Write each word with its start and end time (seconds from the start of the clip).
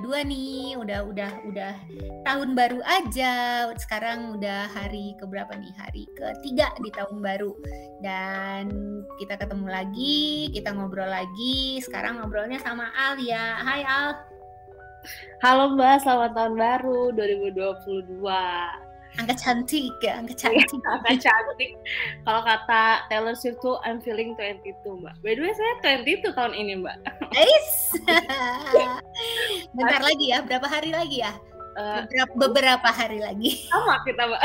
2022 0.00 0.30
nih. 0.30 0.66
Udah 0.78 1.00
udah 1.06 1.32
udah 1.46 1.74
tahun 2.22 2.54
baru 2.54 2.80
aja. 2.86 3.66
Sekarang 3.74 4.38
udah 4.38 4.70
hari 4.70 5.18
ke 5.18 5.24
berapa 5.26 5.50
nih? 5.58 5.74
Hari 5.74 6.04
ketiga 6.14 6.70
di 6.78 6.90
tahun 6.94 7.18
baru. 7.18 7.52
Dan 8.02 8.70
kita 9.18 9.34
ketemu 9.38 9.66
lagi, 9.66 10.50
kita 10.54 10.70
ngobrol 10.74 11.10
lagi. 11.10 11.82
Sekarang 11.82 12.22
ngobrolnya 12.22 12.62
sama 12.62 12.90
Al 12.94 13.18
ya. 13.18 13.58
Hai 13.58 13.82
Al. 13.82 14.10
Halo 15.42 15.78
Mbak, 15.78 16.02
selamat 16.02 16.32
tahun 16.34 16.54
baru 16.58 17.14
2022 17.14 18.87
angka 19.16 19.34
cantik 19.38 19.94
ya 20.04 20.20
angka 20.20 20.34
cantik. 20.36 20.80
angka 20.92 21.12
cantik. 21.16 21.72
Kalau 22.28 22.40
kata 22.44 22.82
Taylor 23.08 23.36
Swift 23.38 23.64
tuh 23.64 23.80
I'm 23.86 24.04
feeling 24.04 24.36
22 24.36 25.00
mbak. 25.00 25.16
By 25.24 25.32
the 25.38 25.42
way 25.48 25.54
saya 25.56 25.96
22 26.04 26.36
tahun 26.36 26.52
ini 26.52 26.72
mbak. 26.84 26.96
Ais 27.32 27.68
bentar 29.76 30.02
lagi 30.04 30.26
ya 30.28 30.44
berapa 30.44 30.68
hari 30.68 30.92
lagi 30.92 31.24
ya? 31.24 31.32
Uh, 31.78 32.02
beberapa, 32.10 32.32
beberapa 32.34 32.88
hari 32.90 33.18
lagi. 33.22 33.70
Sama 33.70 34.02
kita 34.02 34.26
mbak. 34.26 34.42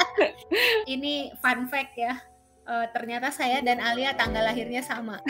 Ini 0.98 1.30
fun 1.38 1.70
fact 1.70 1.94
ya. 1.94 2.18
Uh, 2.66 2.86
ternyata 2.90 3.30
saya 3.30 3.62
dan 3.62 3.78
Alia 3.78 4.14
tanggal 4.18 4.46
lahirnya 4.46 4.82
sama. 4.82 5.22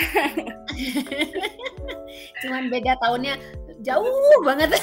Cuman 2.40 2.72
beda 2.72 2.96
tahunnya 3.00 3.36
jauh 3.84 4.42
banget. 4.44 4.76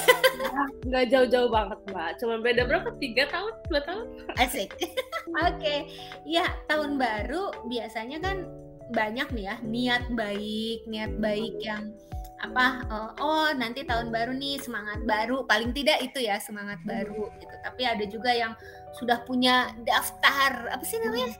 Nggak 0.87 1.05
jauh-jauh 1.13 1.49
banget 1.51 1.79
mbak, 1.91 2.11
cuman 2.21 2.39
beda 2.41 2.61
berapa? 2.65 2.89
Tiga 2.97 3.23
tahun, 3.29 3.53
dua 3.69 3.81
tahun? 3.85 4.07
Asik. 4.39 4.73
Oke, 4.79 5.53
okay. 5.57 5.79
ya 6.23 6.47
tahun 6.71 6.95
baru 6.97 7.51
biasanya 7.67 8.17
kan 8.23 8.47
banyak 8.95 9.27
nih 9.35 9.45
ya 9.51 9.55
niat 9.61 10.03
baik, 10.15 10.87
niat 10.87 11.13
baik 11.19 11.55
yang 11.59 11.91
apa 12.37 12.85
uh, 12.93 13.11
oh 13.17 13.49
nanti 13.57 13.81
tahun 13.81 14.13
baru 14.13 14.29
nih 14.37 14.61
semangat 14.61 15.01
baru 15.09 15.41
paling 15.49 15.73
tidak 15.73 16.05
itu 16.05 16.21
ya 16.21 16.37
semangat 16.37 16.77
baru 16.85 17.33
gitu 17.41 17.55
tapi 17.65 17.81
ada 17.81 18.05
juga 18.05 18.29
yang 18.29 18.53
sudah 18.93 19.25
punya 19.25 19.73
daftar 19.81 20.69
apa 20.69 20.85
sih 20.85 21.01
namanya 21.01 21.33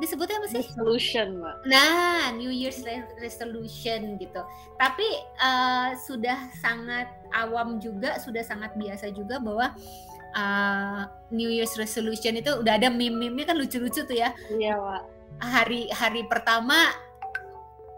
disebutnya 0.00 0.40
apa 0.40 0.48
sih? 0.48 0.64
Resolution, 0.64 1.38
Mbak. 1.38 1.56
Nah, 1.68 2.32
New 2.34 2.50
Year's 2.50 2.80
resolution 3.20 4.16
gitu. 4.16 4.42
Tapi 4.80 5.06
uh, 5.38 5.94
sudah 6.00 6.50
sangat 6.58 7.06
awam 7.36 7.78
juga, 7.78 8.16
sudah 8.18 8.40
sangat 8.42 8.72
biasa 8.74 9.12
juga 9.12 9.38
bahwa 9.38 9.70
uh, 10.34 11.02
New 11.30 11.52
Year's 11.52 11.76
resolution 11.76 12.40
itu 12.40 12.50
udah 12.64 12.80
ada 12.80 12.88
meme-meme 12.88 13.44
kan 13.46 13.54
lucu-lucu 13.54 14.02
tuh 14.02 14.16
ya. 14.16 14.32
Iya, 14.50 14.80
Pak. 14.80 15.02
Hari 15.40 15.92
hari 15.92 16.22
pertama 16.26 16.90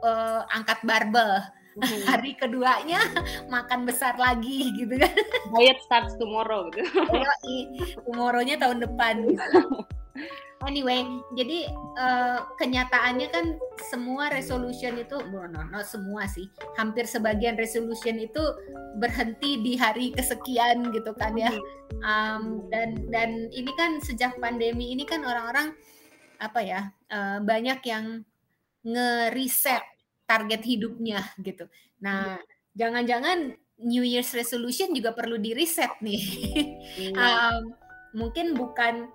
uh, 0.05 0.42
angkat 0.53 0.83
barbel. 0.84 1.41
Hmm. 1.73 2.05
Hari 2.12 2.36
keduanya 2.36 3.00
makan 3.48 3.89
besar 3.89 4.12
lagi 4.20 4.77
gitu 4.77 4.92
kan. 4.92 5.08
Diet 5.56 5.80
starts 5.80 6.20
tomorrow 6.20 6.69
gitu. 6.69 6.84
tomorrow-nya 8.05 8.61
tahun 8.61 8.84
depan 8.84 9.25
gitu. 9.25 9.41
Anyway, 10.63 11.03
jadi 11.35 11.67
uh, 11.99 12.47
kenyataannya 12.55 13.29
kan 13.35 13.59
semua 13.91 14.31
resolution 14.31 14.95
itu, 14.95 15.19
no, 15.35 15.51
no, 15.51 15.67
no 15.67 15.83
semua 15.83 16.31
sih, 16.31 16.47
hampir 16.79 17.11
sebagian 17.11 17.59
resolution 17.59 18.15
itu 18.23 18.41
berhenti 19.03 19.59
di 19.59 19.75
hari 19.75 20.15
kesekian 20.15 20.95
gitu 20.95 21.11
kan 21.19 21.35
ya. 21.35 21.51
Um, 22.07 22.71
dan 22.71 22.95
dan 23.11 23.51
ini 23.51 23.75
kan 23.75 23.99
sejak 23.99 24.39
pandemi 24.39 24.95
ini 24.95 25.03
kan 25.03 25.27
orang-orang 25.27 25.75
apa 26.39 26.61
ya 26.63 26.81
uh, 27.11 27.39
banyak 27.42 27.83
yang 27.86 28.23
nge-reset 28.86 29.83
target 30.31 30.63
hidupnya 30.63 31.27
gitu. 31.42 31.67
Nah, 32.03 32.39
jangan-jangan 32.79 33.55
New 33.83 34.07
Year's 34.07 34.31
resolution 34.31 34.95
juga 34.95 35.11
perlu 35.11 35.42
di 35.42 35.55
reset 35.59 35.91
nih. 35.98 36.23
um, 37.19 37.75
mungkin 38.15 38.55
bukan 38.55 39.11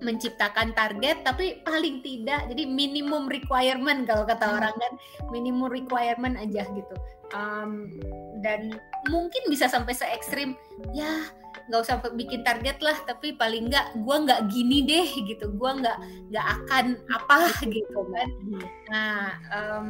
menciptakan 0.00 0.72
target 0.72 1.22
tapi 1.22 1.60
paling 1.62 2.00
tidak 2.00 2.48
jadi 2.48 2.64
minimum 2.64 3.28
requirement 3.28 4.08
kalau 4.08 4.24
kata 4.24 4.44
hmm. 4.48 4.56
orang 4.58 4.74
kan. 4.76 4.92
Minimum 5.30 5.68
requirement 5.70 6.36
aja 6.40 6.64
gitu. 6.72 6.96
Um, 7.30 7.94
dan 8.42 8.74
mungkin 9.06 9.46
bisa 9.46 9.70
sampai 9.70 9.94
se 9.94 10.02
ekstrim 10.10 10.58
ya 10.90 11.30
nggak 11.70 11.86
usah 11.86 12.02
bikin 12.18 12.42
target 12.42 12.82
lah 12.82 12.98
tapi 13.06 13.38
paling 13.38 13.70
nggak 13.70 14.02
gue 14.02 14.16
nggak 14.26 14.40
gini 14.50 14.82
deh 14.88 15.08
gitu. 15.28 15.52
Gue 15.54 15.70
nggak 15.78 15.98
nggak 16.32 16.46
akan 16.60 16.98
apa 17.12 17.38
gitu 17.76 18.00
kan. 18.10 18.28
Hmm. 18.28 18.64
nah 18.90 19.12
um, 19.54 19.88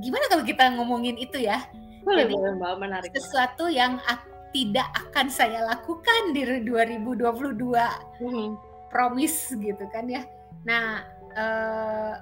gimana 0.00 0.24
kalau 0.30 0.44
kita 0.46 0.64
ngomongin 0.78 1.18
itu 1.18 1.42
ya? 1.42 1.66
Boleh, 2.00 2.24
Jadi, 2.24 2.32
boleh 2.32 2.52
mbak 2.56 2.74
menarik. 2.80 3.10
sesuatu 3.12 3.68
yang 3.68 4.00
tidak 4.50 4.88
akan 4.96 5.30
saya 5.30 5.62
lakukan 5.62 6.32
di 6.34 6.42
2022 6.64 7.20
hmm 8.24 8.69
promise 8.90 9.54
gitu 9.54 9.84
kan 9.94 10.10
ya. 10.10 10.26
Nah, 10.66 11.06
uh, 11.34 12.14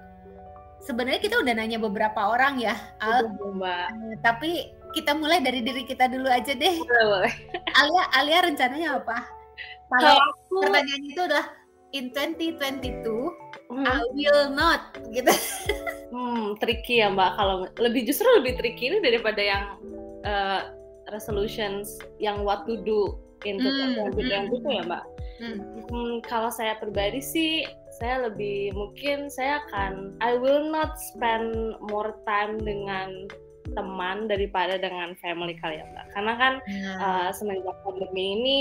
sebenarnya 0.85 1.21
kita 1.21 1.41
udah 1.41 1.53
nanya 1.57 1.81
beberapa 1.83 2.31
orang 2.31 2.63
ya, 2.63 2.77
Al. 3.03 3.29
Mbak. 3.35 3.87
Uh, 3.91 4.15
tapi 4.23 4.73
kita 4.97 5.13
mulai 5.13 5.43
dari 5.45 5.61
diri 5.61 5.85
kita 5.85 6.09
dulu 6.09 6.29
aja 6.29 6.55
deh. 6.55 6.77
Boleh, 6.85 7.35
Alia, 7.77 8.05
Alia 8.17 8.39
rencananya 8.47 8.89
apa? 9.03 9.19
Kalau 9.89 10.17
aku... 10.21 10.55
pertanyaannya 10.65 11.11
itu 11.13 11.23
adalah 11.25 11.47
in 11.97 12.13
2022 12.13 13.01
hmm. 13.73 13.85
I 13.89 14.01
will 14.13 14.53
not 14.53 14.97
gitu. 15.13 15.33
Hmm, 16.09 16.57
tricky 16.61 17.05
ya 17.05 17.13
Mbak. 17.13 17.31
Kalau 17.37 17.55
lebih 17.81 18.09
justru 18.09 18.29
lebih 18.41 18.57
tricky 18.61 18.93
ini 18.93 18.99
daripada 19.05 19.41
yang 19.41 19.77
uh, 20.25 20.73
resolutions 21.13 22.01
yang 22.21 22.45
what 22.45 22.65
to 22.69 22.81
do 22.85 23.17
in 23.45 23.61
2022 23.61 24.25
hmm. 24.25 24.45
gitu 24.57 24.69
ya 24.69 24.83
Mbak. 24.89 25.05
Hmm. 25.39 25.87
Hmm, 25.87 26.15
kalau 26.27 26.51
saya 26.51 26.75
pribadi 26.79 27.23
sih, 27.23 27.63
saya 27.99 28.31
lebih 28.31 28.75
mungkin 28.75 29.31
saya 29.31 29.63
akan 29.67 30.19
I 30.19 30.39
will 30.39 30.71
not 30.71 30.99
spend 30.99 31.79
more 31.91 32.19
time 32.27 32.59
dengan 32.63 33.31
teman 33.77 34.27
daripada 34.27 34.81
dengan 34.81 35.15
family 35.23 35.55
kali 35.59 35.79
ya 35.79 35.87
mbak. 35.95 36.07
Karena 36.15 36.33
kan 36.39 36.53
hmm. 36.67 36.97
uh, 36.99 37.31
semenjak 37.35 37.77
pandemi 37.87 38.25
ini 38.39 38.61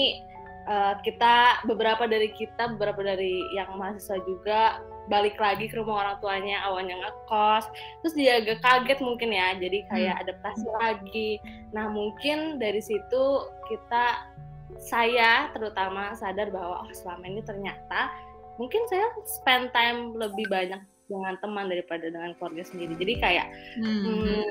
uh, 0.67 0.99
kita 1.01 1.63
beberapa 1.65 2.05
dari 2.05 2.29
kita 2.35 2.75
beberapa 2.75 3.01
dari 3.01 3.41
yang 3.55 3.73
mahasiswa 3.79 4.19
juga 4.27 4.83
balik 5.07 5.39
lagi 5.39 5.71
ke 5.71 5.75
rumah 5.79 6.03
orang 6.03 6.17
tuanya 6.19 6.67
awalnya 6.67 6.99
ngekos 6.99 7.65
terus 8.03 8.13
dia 8.13 8.43
agak 8.43 8.59
kaget 8.59 8.99
mungkin 8.99 9.31
ya 9.31 9.55
jadi 9.55 9.79
kayak 9.87 10.15
hmm. 10.19 10.23
adaptasi 10.27 10.67
lagi 10.83 11.31
nah 11.71 11.87
mungkin 11.87 12.59
dari 12.59 12.83
situ 12.83 13.47
kita 13.71 14.27
saya 14.75 15.47
terutama 15.55 16.11
sadar 16.19 16.51
bahwa 16.51 16.83
oh, 16.83 16.91
selama 16.91 17.23
ini 17.23 17.41
ternyata 17.43 18.11
mungkin 18.59 18.83
saya 18.91 19.07
spend 19.23 19.71
time 19.71 20.17
lebih 20.17 20.49
banyak 20.51 20.81
dengan 21.07 21.39
teman 21.39 21.71
daripada 21.71 22.11
dengan 22.11 22.35
keluarga 22.35 22.67
sendiri. 22.67 22.93
Jadi 22.99 23.13
kayak 23.23 23.47
hmm. 23.79 24.03
Hmm, 24.03 24.47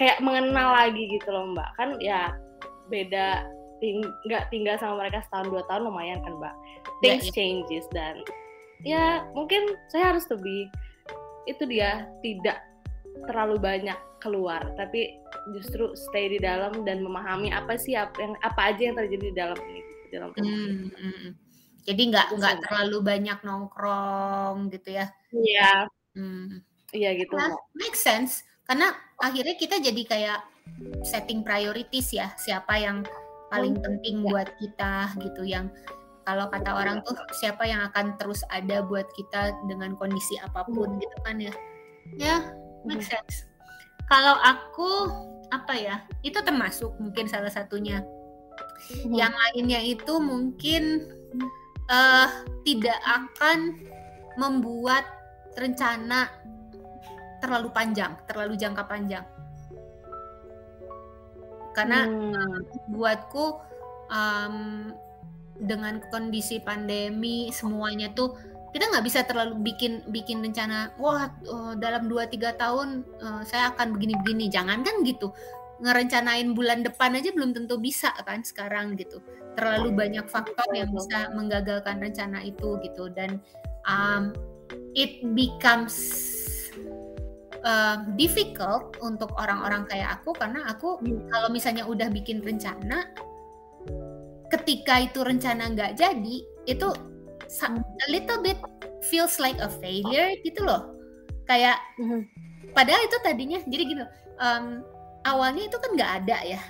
kayak 0.00 0.18
mengenal 0.24 0.72
lagi 0.72 1.04
gitu 1.12 1.28
loh 1.28 1.52
Mbak. 1.52 1.70
Kan 1.76 1.88
ya 2.00 2.32
beda 2.88 3.44
nggak 4.28 4.52
ting 4.52 4.60
tinggal 4.60 4.76
sama 4.76 5.04
mereka 5.04 5.24
setahun 5.24 5.48
dua 5.52 5.62
tahun 5.68 5.88
lumayan 5.92 6.20
kan 6.24 6.34
Mbak. 6.40 6.54
Ya, 6.56 6.90
Things 7.00 7.28
yeah. 7.28 7.34
changes 7.36 7.84
dan 7.92 8.14
ya 8.80 9.04
mungkin 9.36 9.76
saya 9.92 10.16
harus 10.16 10.24
lebih 10.32 10.72
itu 11.44 11.68
dia 11.68 12.08
tidak 12.24 12.64
terlalu 13.28 13.60
banyak 13.60 13.98
keluar 14.20 14.76
tapi 14.76 15.18
justru 15.56 15.96
stay 15.96 16.30
di 16.30 16.38
dalam 16.38 16.84
dan 16.84 17.00
memahami 17.00 17.50
apa 17.50 17.74
sih 17.80 17.96
apa 17.96 18.14
yang 18.20 18.34
apa 18.44 18.60
aja 18.70 18.82
yang 18.92 18.96
terjadi 18.96 19.24
di 19.32 19.36
dalam 19.36 19.58
ini 19.58 19.80
di 19.82 20.08
dalam 20.12 20.30
hmm, 20.36 20.76
hmm. 20.92 21.30
jadi 21.88 22.02
nggak 22.12 22.28
nggak 22.36 22.54
terlalu 22.68 22.98
banyak 23.00 23.38
nongkrong 23.42 24.68
gitu 24.70 24.88
ya 25.00 25.06
iya 25.32 25.88
hmm. 26.14 26.60
iya 26.92 27.10
gitu 27.16 27.34
nah, 27.34 27.56
make 27.74 27.96
sense 27.96 28.44
karena 28.68 28.94
akhirnya 29.18 29.56
kita 29.58 29.82
jadi 29.82 30.02
kayak 30.06 30.40
setting 31.02 31.42
priorities 31.42 32.14
ya 32.14 32.30
siapa 32.38 32.78
yang 32.78 33.02
paling 33.50 33.74
hmm. 33.76 33.84
penting 33.84 34.16
ya. 34.22 34.24
buat 34.30 34.48
kita 34.62 34.94
gitu 35.18 35.42
yang 35.42 35.66
kalau 36.22 36.46
kata 36.46 36.70
orang 36.70 37.02
tuh 37.02 37.16
siapa 37.34 37.66
yang 37.66 37.82
akan 37.90 38.14
terus 38.14 38.46
ada 38.52 38.86
buat 38.86 39.10
kita 39.18 39.50
dengan 39.66 39.98
kondisi 39.98 40.38
apa 40.38 40.62
pun 40.68 40.94
hmm. 40.94 41.00
gitu 41.02 41.16
kan 41.26 41.36
ya 41.42 41.54
ya 42.14 42.36
make 42.86 43.02
hmm. 43.02 43.10
sense 43.10 43.49
kalau 44.10 44.34
aku 44.42 44.90
apa 45.54 45.74
ya? 45.78 45.96
Itu 46.26 46.42
termasuk 46.42 46.98
mungkin 46.98 47.30
salah 47.30 47.48
satunya. 47.48 48.02
Hmm. 48.90 49.14
Yang 49.14 49.34
lainnya 49.38 49.80
itu 49.86 50.14
mungkin 50.18 51.06
uh, 51.86 52.28
tidak 52.66 52.98
akan 53.06 53.78
membuat 54.34 55.06
rencana 55.54 56.26
terlalu 57.38 57.70
panjang, 57.70 58.18
terlalu 58.26 58.58
jangka 58.58 58.84
panjang. 58.90 59.24
Karena 61.70 62.04
hmm. 62.10 62.90
buatku 62.90 63.46
um, 64.10 64.90
dengan 65.60 66.02
kondisi 66.10 66.58
pandemi 66.58 67.52
semuanya 67.54 68.10
tuh 68.16 68.34
kita 68.70 68.84
nggak 68.86 69.04
bisa 69.06 69.20
terlalu 69.26 69.58
bikin 69.66 70.06
bikin 70.14 70.38
rencana 70.38 70.94
wah 70.96 71.30
uh, 71.50 71.74
dalam 71.74 72.06
2-3 72.06 72.54
tahun 72.54 72.88
uh, 73.18 73.42
saya 73.42 73.74
akan 73.74 73.98
begini-begini. 73.98 74.46
Jangan 74.46 74.86
kan 74.86 75.02
gitu. 75.02 75.34
Ngerencanain 75.80 76.52
bulan 76.54 76.86
depan 76.86 77.16
aja 77.18 77.34
belum 77.34 77.56
tentu 77.56 77.80
bisa 77.82 78.14
kan 78.22 78.46
sekarang 78.46 78.94
gitu. 78.94 79.18
Terlalu 79.58 79.90
banyak 79.96 80.26
faktor 80.30 80.70
yang 80.70 80.92
bisa 80.94 81.34
menggagalkan 81.34 81.98
rencana 81.98 82.46
itu 82.46 82.78
gitu. 82.86 83.10
Dan 83.10 83.42
um, 83.88 84.30
it 84.94 85.18
becomes 85.34 85.96
uh, 87.64 88.06
difficult 88.14 88.94
untuk 89.02 89.34
orang-orang 89.34 89.84
kayak 89.90 90.20
aku 90.20 90.30
karena 90.36 90.64
aku 90.70 91.00
hmm. 91.02 91.26
kalau 91.32 91.48
misalnya 91.50 91.84
udah 91.88 92.06
bikin 92.12 92.44
rencana 92.44 93.10
ketika 94.50 95.00
itu 95.00 95.22
rencana 95.22 95.70
nggak 95.72 95.94
jadi 95.96 96.36
itu 96.66 96.88
a 97.58 98.06
little 98.10 98.40
bit 98.42 98.58
feels 99.10 99.42
like 99.42 99.58
a 99.58 99.70
failure 99.82 100.30
gitu 100.46 100.62
loh. 100.62 100.94
Kayak 101.50 101.82
hmm. 101.98 102.22
padahal 102.72 103.02
itu 103.02 103.16
tadinya 103.26 103.58
jadi 103.66 103.82
gitu 103.90 104.04
um, 104.38 104.86
awalnya 105.26 105.66
itu 105.66 105.76
kan 105.82 105.90
nggak 105.98 106.12
ada 106.24 106.38
ya. 106.46 106.60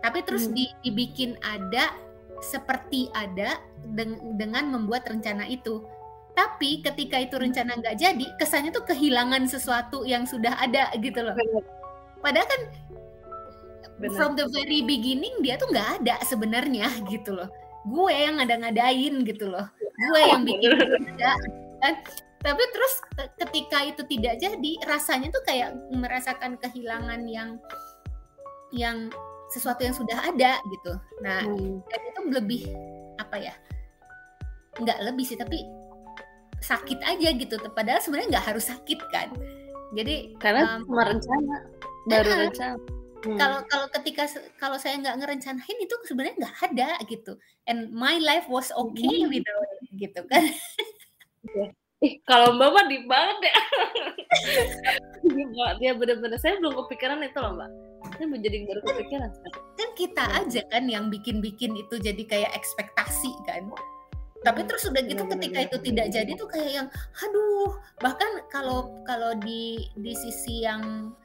Tapi 0.00 0.24
terus 0.24 0.48
hmm. 0.48 0.56
dibikin 0.84 1.36
ada 1.44 1.92
seperti 2.40 3.12
ada 3.12 3.60
deng 3.96 4.36
dengan 4.40 4.72
membuat 4.72 5.08
rencana 5.08 5.44
itu. 5.48 5.84
Tapi 6.36 6.84
ketika 6.84 7.16
itu 7.16 7.40
rencana 7.40 7.80
nggak 7.80 7.96
jadi 7.96 8.26
kesannya 8.36 8.72
tuh 8.72 8.84
kehilangan 8.84 9.48
sesuatu 9.48 10.04
yang 10.04 10.28
sudah 10.28 10.52
ada 10.60 10.92
gitu 11.00 11.24
loh. 11.24 11.32
Padahal 12.20 12.48
kan 12.48 12.62
Bener. 13.96 14.12
from 14.12 14.36
the 14.36 14.44
very 14.52 14.84
beginning 14.84 15.32
dia 15.40 15.56
tuh 15.56 15.72
nggak 15.72 16.04
ada 16.04 16.20
sebenarnya 16.28 16.92
gitu 17.08 17.32
loh 17.32 17.48
gue 17.86 18.12
yang 18.12 18.42
ngada-ngadain 18.42 19.14
gitu 19.22 19.46
loh. 19.46 19.66
Gue 19.78 20.20
yang 20.26 20.42
bikin 20.42 20.74
ada 20.74 21.32
kan. 21.82 21.94
Tapi 22.42 22.62
terus 22.70 22.94
ketika 23.42 23.82
itu 23.82 24.02
tidak 24.06 24.38
jadi 24.38 24.72
rasanya 24.86 25.34
tuh 25.34 25.42
kayak 25.42 25.74
merasakan 25.90 26.54
kehilangan 26.62 27.26
yang 27.26 27.58
yang 28.70 29.10
sesuatu 29.50 29.86
yang 29.86 29.94
sudah 29.94 30.18
ada 30.20 30.58
gitu. 30.70 30.92
Nah 31.22 31.42
hmm. 31.42 31.82
dan 31.86 32.00
itu 32.02 32.20
lebih 32.30 32.62
apa 33.18 33.36
ya 33.40 33.54
nggak 34.76 34.98
lebih 35.08 35.24
sih 35.24 35.38
tapi 35.38 35.62
sakit 36.60 37.02
aja 37.02 37.28
gitu. 37.34 37.54
Padahal 37.72 38.02
sebenarnya 38.02 38.38
nggak 38.38 38.46
harus 38.54 38.70
sakit 38.70 39.00
kan. 39.10 39.30
Jadi 39.94 40.34
karena 40.42 40.82
um, 40.82 40.86
cuma 40.86 41.02
rencana 41.06 41.56
baru 42.06 42.30
uh, 42.30 42.74
hmm. 43.26 43.38
kalau 43.38 43.58
kalau 43.66 43.86
ketika 44.00 44.30
kalau 44.56 44.78
saya 44.78 44.96
nggak 45.02 45.18
ngerencanain 45.18 45.78
itu 45.82 45.94
sebenarnya 46.06 46.38
nggak 46.38 46.56
ada 46.70 46.90
gitu 47.10 47.32
and 47.66 47.90
my 47.90 48.16
life 48.22 48.46
was 48.46 48.70
okay 48.72 49.26
hmm. 49.26 49.30
without 49.30 49.70
gitu 49.98 50.20
kan 50.30 50.44
Ih, 52.04 52.20
kalau 52.28 52.52
Mbak 52.52 52.70
mah 52.76 52.84
di 52.92 52.98
banget 53.08 53.48
ya. 53.48 53.56
dia 55.80 55.96
bener-bener 55.96 56.36
saya 56.36 56.60
belum 56.60 56.76
kepikiran 56.84 57.24
itu 57.24 57.38
loh 57.40 57.56
Mbak. 57.56 57.70
Saya 58.20 58.26
menjadi 58.28 58.56
baru 58.68 58.80
kepikiran. 58.84 59.30
Kan 59.80 59.90
kita 59.96 60.24
ya. 60.28 60.44
aja 60.44 60.60
kan 60.68 60.84
yang 60.92 61.08
bikin-bikin 61.08 61.72
itu 61.72 61.96
jadi 61.96 62.22
kayak 62.28 62.52
ekspektasi 62.52 63.32
kan. 63.48 63.72
Tapi 64.44 64.60
terus 64.68 64.84
udah 64.84 65.02
gitu 65.08 65.24
ya, 65.24 65.30
ketika 65.32 65.58
itu 65.72 65.76
tidak 65.88 66.06
jadi 66.12 66.30
tuh 66.36 66.48
kayak 66.52 66.70
yang 66.84 66.88
aduh, 67.24 67.80
bahkan 68.04 68.44
kalau 68.52 69.00
kalau 69.08 69.32
di 69.40 69.88
di 69.96 70.12
sisi 70.12 70.68
yang 70.68 71.16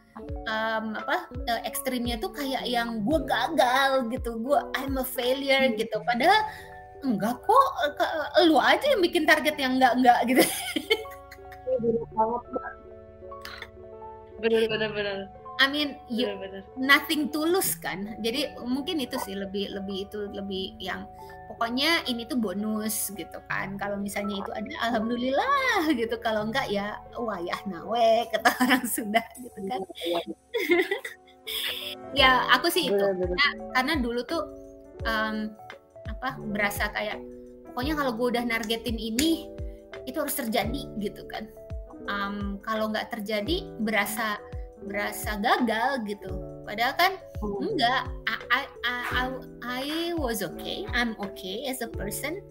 um, 0.50 0.86
apa 0.98 1.28
uh, 1.50 1.62
ekstrimnya 1.68 2.18
tuh 2.18 2.34
kayak 2.34 2.66
yang 2.66 3.02
gue 3.06 3.20
gagal 3.26 4.10
gitu, 4.10 4.38
gue 4.42 4.60
I'm 4.78 4.98
a 4.98 5.06
failure 5.06 5.68
hmm. 5.68 5.78
gitu. 5.78 5.98
Padahal 6.04 6.42
enggak 7.02 7.36
kok 7.42 7.68
ke, 7.98 8.06
lu 8.46 8.58
aja 8.62 8.86
yang 8.86 9.02
bikin 9.02 9.26
target 9.26 9.58
yang 9.58 9.82
enggak 9.82 9.94
enggak 9.98 10.20
gitu 10.30 10.44
bener 14.42 14.64
bener 14.70 14.90
bener 14.94 15.18
I 15.62 15.70
mean 15.70 16.02
you, 16.10 16.26
bener, 16.26 16.42
bener. 16.42 16.62
nothing 16.74 17.30
tulus 17.30 17.78
kan? 17.78 18.18
Jadi 18.26 18.58
mungkin 18.66 18.98
itu 18.98 19.14
sih 19.22 19.38
lebih 19.38 19.70
lebih 19.78 20.10
itu 20.10 20.26
lebih 20.34 20.74
yang 20.82 21.06
pokoknya 21.46 22.02
ini 22.10 22.26
tuh 22.26 22.42
bonus 22.42 23.14
gitu 23.14 23.38
kan. 23.46 23.78
Kalau 23.78 24.02
misalnya 24.02 24.42
itu 24.42 24.50
ada 24.50 24.74
alhamdulillah 24.90 25.94
gitu. 25.94 26.18
Kalau 26.18 26.50
enggak 26.50 26.66
ya 26.74 26.98
wayah 27.14 27.62
nawe 27.70 28.26
kata 28.34 28.50
orang 28.66 28.84
sudah 28.90 29.22
gitu 29.38 29.60
kan. 29.70 29.82
ya 32.26 32.50
aku 32.58 32.74
sih 32.74 32.90
itu. 32.90 32.98
Karena, 32.98 33.48
karena 33.78 33.94
dulu 34.02 34.26
tuh 34.26 34.42
um, 35.06 35.54
apa 36.10 36.42
berasa 36.42 36.90
kayak 36.90 37.22
pokoknya 37.70 38.02
kalau 38.02 38.18
gue 38.18 38.28
udah 38.34 38.44
nargetin 38.50 38.98
ini 38.98 39.46
itu 40.10 40.18
harus 40.18 40.34
terjadi 40.34 40.90
gitu 40.98 41.22
kan. 41.30 41.46
Um, 42.10 42.58
kalau 42.66 42.90
nggak 42.90 43.14
terjadi 43.14 43.70
berasa 43.78 44.42
berasa 44.86 45.38
gagal 45.38 46.06
gitu. 46.10 46.32
Padahal 46.66 46.94
kan 46.98 47.12
hmm. 47.42 47.74
enggak 47.74 48.02
I, 48.26 48.36
I, 48.50 48.62
I, 48.86 49.26
I 49.62 49.84
was 50.18 50.42
okay 50.42 50.86
I'm 50.92 51.14
okay 51.32 51.70
as 51.70 51.82
a 51.86 51.90
person. 51.90 52.42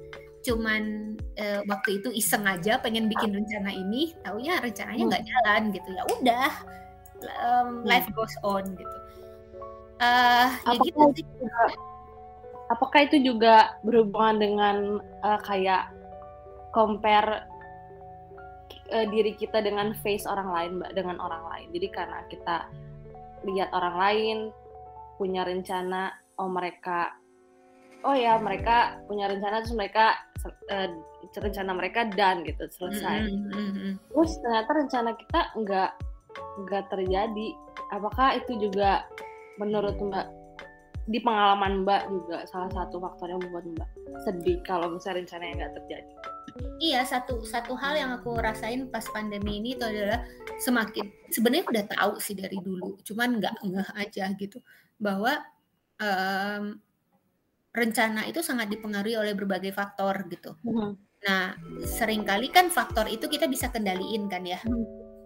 Cuman 0.40 1.14
uh, 1.36 1.60
waktu 1.68 2.00
itu 2.00 2.08
iseng 2.16 2.48
aja 2.48 2.80
pengen 2.80 3.10
bikin 3.10 3.34
rencana 3.34 3.70
ini 3.74 4.16
taunya 4.24 4.56
rencananya 4.62 5.04
nggak 5.16 5.24
hmm. 5.24 5.30
jalan 5.30 5.62
gitu. 5.74 5.88
Ya 5.92 6.02
udah 6.06 6.50
um, 7.44 7.70
life 7.84 8.08
goes 8.16 8.34
on 8.46 8.64
gitu. 8.78 8.96
Uh, 10.00 10.48
ya 10.64 10.80
gitu 10.80 11.12
sih. 11.12 11.26
apakah 12.72 13.04
itu 13.04 13.20
juga 13.20 13.76
berhubungan 13.84 14.36
dengan 14.40 14.76
uh, 15.20 15.40
kayak 15.44 15.92
compare 16.72 17.49
uh, 18.92 19.06
diri 19.08 19.32
kita 19.38 19.62
dengan 19.62 19.94
face 20.02 20.26
orang 20.26 20.48
lain 20.50 20.70
mbak 20.82 20.92
dengan 20.94 21.16
orang 21.18 21.42
lain 21.50 21.68
jadi 21.74 21.88
karena 21.90 22.18
kita 22.28 22.56
lihat 23.48 23.70
orang 23.72 23.96
lain 23.96 24.38
punya 25.16 25.42
rencana 25.46 26.12
oh 26.36 26.48
mereka 26.50 27.16
oh 28.04 28.16
ya 28.16 28.36
mereka 28.40 29.00
punya 29.08 29.28
rencana 29.28 29.64
terus 29.64 29.76
mereka 29.76 30.18
uh, 30.72 30.88
rencana 31.30 31.72
mereka 31.76 32.08
dan 32.12 32.42
gitu 32.44 32.64
selesai 32.68 33.28
mm 33.28 33.50
-hmm. 33.52 33.92
terus 34.12 34.32
ternyata 34.40 34.70
rencana 34.72 35.10
kita 35.16 35.40
nggak 35.56 35.90
nggak 36.66 36.84
terjadi 36.88 37.48
apakah 37.92 38.38
itu 38.38 38.70
juga 38.70 39.04
menurut 39.60 39.96
mbak 40.00 40.40
di 41.10 41.18
pengalaman 41.18 41.82
Mbak 41.82 42.02
juga 42.06 42.38
salah 42.46 42.70
satu 42.70 43.02
faktor 43.02 43.34
yang 43.34 43.42
membuat 43.42 43.66
Mbak 43.66 43.90
sedih 44.22 44.62
kalau 44.62 44.94
misalnya 44.94 45.26
rencananya 45.26 45.54
nggak 45.66 45.74
terjadi. 45.82 46.12
Iya 46.80 47.04
satu 47.04 47.44
satu 47.44 47.76
hal 47.76 47.94
yang 47.96 48.10
aku 48.16 48.36
rasain 48.40 48.88
pas 48.88 49.04
pandemi 49.12 49.60
ini 49.60 49.76
itu 49.76 49.84
adalah 49.84 50.24
semakin 50.60 51.06
sebenarnya 51.28 51.64
udah 51.68 51.84
tahu 51.92 52.12
sih 52.18 52.34
dari 52.36 52.58
dulu, 52.60 52.98
cuman 53.04 53.38
nggak 53.38 53.54
ngeh 53.64 53.90
aja 53.96 54.24
gitu 54.36 54.58
bahwa 54.96 55.40
um, 56.00 56.76
rencana 57.70 58.26
itu 58.26 58.42
sangat 58.42 58.72
dipengaruhi 58.72 59.16
oleh 59.16 59.32
berbagai 59.36 59.70
faktor 59.70 60.26
gitu. 60.28 60.56
Mm 60.66 60.72
-hmm. 60.72 60.90
Nah 61.24 61.54
sering 61.84 62.26
kali 62.26 62.48
kan 62.50 62.72
faktor 62.72 63.06
itu 63.06 63.28
kita 63.28 63.46
bisa 63.46 63.68
kendaliin 63.70 64.26
kan 64.26 64.42
ya. 64.44 64.60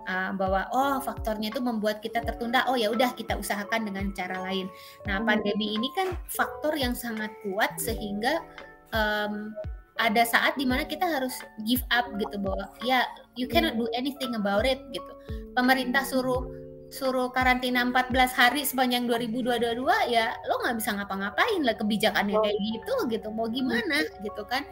Uh, 0.04 0.36
bahwa 0.36 0.68
oh 0.68 1.00
faktornya 1.00 1.48
itu 1.48 1.64
membuat 1.64 2.04
kita 2.04 2.20
tertunda 2.20 2.68
oh 2.68 2.76
ya 2.76 2.92
udah 2.92 3.16
kita 3.16 3.40
usahakan 3.40 3.88
dengan 3.88 4.12
cara 4.12 4.36
lain 4.44 4.68
nah 5.08 5.16
hmm. 5.16 5.24
pandemi 5.24 5.72
ini 5.72 5.88
kan 5.96 6.12
faktor 6.28 6.76
yang 6.76 6.92
sangat 6.92 7.32
kuat 7.40 7.72
sehingga 7.80 8.44
um, 8.92 9.56
ada 10.02 10.26
saat 10.26 10.58
di 10.58 10.66
mana 10.66 10.82
kita 10.82 11.06
harus 11.06 11.38
give 11.62 11.82
up 11.94 12.10
gitu 12.18 12.34
bahwa 12.42 12.66
ya 12.82 13.06
you 13.38 13.46
cannot 13.46 13.78
do 13.78 13.86
anything 13.94 14.34
about 14.34 14.66
it 14.66 14.82
gitu. 14.90 15.12
Pemerintah 15.54 16.02
suruh 16.02 16.50
suruh 16.90 17.30
karantina 17.30 17.82
14 17.86 18.10
hari 18.34 18.62
sepanjang 18.66 19.06
2022 19.06 19.82
ya 20.10 20.34
lo 20.46 20.54
nggak 20.62 20.76
bisa 20.78 20.94
ngapa-ngapain 20.94 21.62
lah 21.62 21.74
kebijakannya 21.78 22.36
kayak 22.42 22.58
gitu 22.58 22.94
gitu. 23.10 23.28
Mau 23.30 23.46
gimana 23.46 24.02
gitu 24.22 24.42
kan? 24.50 24.66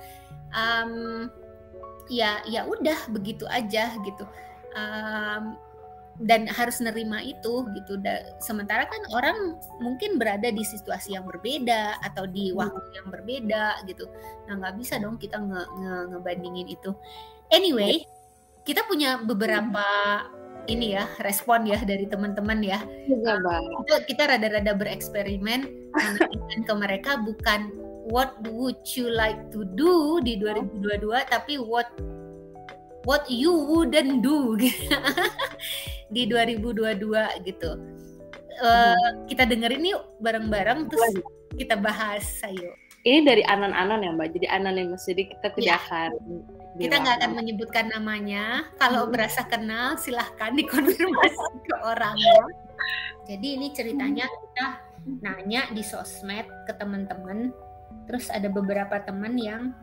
Um, 0.53 1.31
ya 2.11 2.43
ya 2.43 2.67
udah 2.67 2.99
begitu 3.15 3.47
aja 3.47 3.95
gitu. 4.03 4.27
Um, 4.75 5.55
dan 6.23 6.47
harus 6.47 6.79
nerima 6.79 7.19
itu 7.23 7.67
gitu. 7.75 7.99
Da, 7.99 8.39
sementara 8.39 8.87
kan 8.87 9.03
orang 9.15 9.59
mungkin 9.83 10.17
berada 10.17 10.49
di 10.49 10.63
situasi 10.63 11.19
yang 11.19 11.27
berbeda 11.27 11.99
atau 12.03 12.27
di 12.27 12.51
hmm. 12.51 12.59
waktu 12.59 12.89
yang 12.95 13.09
berbeda 13.11 13.65
gitu. 13.91 14.07
Nah 14.47 14.59
nggak 14.63 14.75
bisa 14.79 15.03
dong 15.03 15.19
kita 15.19 15.39
nge, 15.43 15.63
nge 15.79 15.95
ngebandingin 16.15 16.69
itu. 16.71 16.91
Anyway, 17.53 18.07
kita 18.63 18.87
punya 18.87 19.21
beberapa 19.21 19.85
ini 20.71 20.95
ya 20.95 21.11
respon 21.27 21.67
ya 21.67 21.83
dari 21.83 22.07
teman-teman 22.07 22.63
ya. 22.63 22.79
Iya, 23.11 23.35
Kita, 23.83 23.97
kita 24.07 24.23
rada-rada 24.31 24.73
bereksperimen 24.79 25.61
ke 26.63 26.75
mereka 26.79 27.19
bukan 27.19 27.75
what 28.07 28.35
would 28.47 28.79
you 28.95 29.11
like 29.11 29.39
to 29.51 29.63
do 29.79 30.19
di 30.23 30.39
2022 30.39 31.07
tapi 31.31 31.59
what 31.59 31.87
what 33.07 33.27
you 33.31 33.51
wouldn't 33.51 34.23
do 34.23 34.59
di 36.13 36.29
2022 36.29 37.49
gitu. 37.49 37.71
Uh, 38.61 39.25
kita 39.27 39.49
dengerin 39.49 39.97
yuk 39.97 40.05
bareng-bareng 40.21 40.87
terus 40.93 41.25
kita 41.57 41.75
bahas. 41.81 42.25
Ayo. 42.45 42.77
ini 43.03 43.27
dari 43.27 43.43
anon-anon 43.43 44.05
ya 44.05 44.11
mbak. 44.15 44.31
Jadi 44.31 44.47
anonimus 44.47 45.03
jadi 45.09 45.27
kita 45.27 45.47
tidak 45.59 45.75
ya. 45.75 45.83
akan 45.83 46.11
kita 46.79 46.95
nggak 47.03 47.17
akan 47.19 47.33
menyebutkan 47.35 47.87
namanya. 47.91 48.71
Kalau 48.79 49.09
hmm. 49.09 49.13
berasa 49.13 49.43
kenal 49.49 49.99
silahkan 49.99 50.55
dikonfirmasi 50.55 51.47
ke 51.69 51.77
orangnya. 51.83 52.47
Jadi 53.27 53.47
ini 53.59 53.67
ceritanya 53.75 54.29
kita 54.29 54.67
nanya 55.25 55.67
di 55.75 55.83
sosmed 55.83 56.47
ke 56.69 56.73
teman-teman. 56.79 57.51
Terus 58.07 58.31
ada 58.31 58.47
beberapa 58.47 59.03
teman 59.03 59.35
yang 59.35 59.75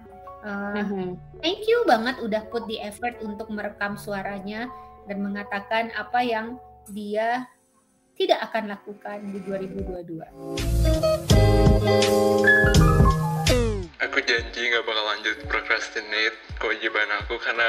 uh, 0.44 0.80
hmm. 0.80 1.20
thank 1.44 1.64
you 1.68 1.84
banget 1.86 2.18
udah 2.24 2.44
put 2.50 2.64
the 2.72 2.80
effort 2.82 3.20
untuk 3.22 3.48
merekam 3.52 3.96
suaranya 4.00 4.72
dan 5.10 5.26
mengatakan 5.26 5.90
apa 5.98 6.22
yang 6.22 6.62
dia 6.94 7.50
tidak 8.14 8.46
akan 8.46 8.70
lakukan 8.70 9.18
di 9.34 9.42
2022. 9.42 10.22
Aku 14.06 14.18
janji 14.22 14.62
nggak 14.70 14.86
bakal 14.86 15.06
lanjut 15.10 15.38
procrastinate 15.50 16.38
kewajiban 16.62 17.10
aku 17.26 17.42
karena 17.42 17.66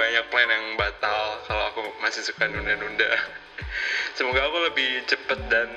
banyak 0.00 0.24
plan 0.32 0.48
yang 0.48 0.66
batal 0.80 1.44
kalau 1.44 1.64
aku 1.76 1.80
masih 2.00 2.24
suka 2.24 2.48
nunda-nunda. 2.48 3.20
Semoga 4.16 4.48
aku 4.48 4.58
lebih 4.72 5.04
cepet 5.04 5.40
dan 5.52 5.68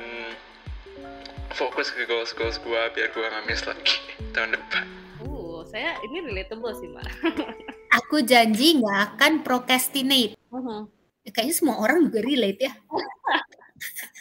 fokus 1.51 1.91
ke 1.91 2.07
goals-goals 2.07 2.55
gue 2.63 2.81
biar 2.95 3.11
gue 3.11 3.25
nggak 3.25 3.45
miss 3.51 3.67
lagi 3.67 3.99
tahun 4.37 4.55
depan. 4.55 4.85
Uh, 5.27 5.59
saya 5.67 5.99
ini 6.07 6.23
relatable 6.23 6.71
sih 6.71 6.87
mbak. 6.87 7.03
aku 7.89 8.21
janji 8.25 8.77
nggak 8.77 9.15
akan 9.15 9.33
procrastinate. 9.41 10.37
Uh 10.49 10.57
-huh. 10.57 10.81
Kayaknya 11.29 11.55
semua 11.55 11.77
orang 11.77 12.09
juga 12.09 12.25
relate 12.25 12.69
ya. 12.69 12.73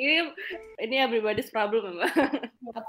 ini 0.00 0.34
ini 0.82 0.96
everybody's 0.98 1.50
problem 1.54 1.98
mbak 1.98 2.12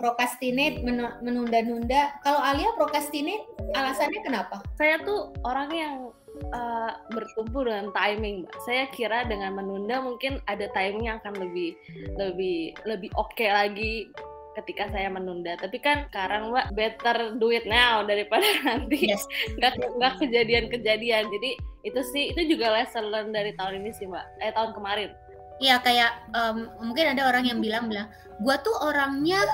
procrastinate 0.01 0.81
menunda-nunda 1.21 2.17
kalau 2.25 2.41
Alia 2.41 2.73
procrastinate 2.75 3.45
alasannya 3.77 4.21
kenapa 4.25 4.57
saya 4.75 4.97
tuh 5.05 5.31
orang 5.45 5.69
yang 5.71 5.95
uh, 6.51 6.91
bertumpu 7.13 7.65
dengan 7.67 7.93
timing 7.93 8.45
mbak 8.45 8.55
saya 8.65 8.89
kira 8.89 9.27
dengan 9.29 9.53
menunda 9.53 10.01
mungkin 10.01 10.41
ada 10.49 10.65
timing 10.73 11.11
yang 11.11 11.21
akan 11.21 11.35
lebih 11.37 11.77
lebih 12.17 12.73
lebih 12.89 13.09
oke 13.15 13.31
okay 13.37 13.49
lagi 13.53 14.09
ketika 14.59 14.91
saya 14.91 15.07
menunda 15.07 15.55
tapi 15.55 15.79
kan 15.79 16.11
sekarang 16.11 16.51
mbak 16.51 16.75
better 16.75 17.39
do 17.39 17.55
it 17.55 17.63
now 17.63 18.03
daripada 18.03 18.43
nanti 18.67 19.11
yes. 19.11 19.23
nggak 19.55 19.79
nggak 19.79 20.13
kejadian-kejadian 20.19 21.31
jadi 21.31 21.51
itu 21.87 22.01
sih 22.11 22.35
itu 22.35 22.55
juga 22.57 22.75
lesson 22.75 23.07
learn 23.09 23.31
dari 23.31 23.55
tahun 23.55 23.79
ini 23.79 23.91
sih 23.95 24.05
mbak 24.11 24.25
eh 24.43 24.51
tahun 24.51 24.75
kemarin 24.75 25.11
Iya 25.61 25.77
kayak 25.77 26.33
um, 26.33 26.73
mungkin 26.81 27.13
ada 27.13 27.29
orang 27.29 27.45
yang 27.45 27.61
bilang 27.61 27.85
bilang, 27.85 28.09
gue 28.41 28.55
tuh 28.65 28.73
orangnya 28.81 29.45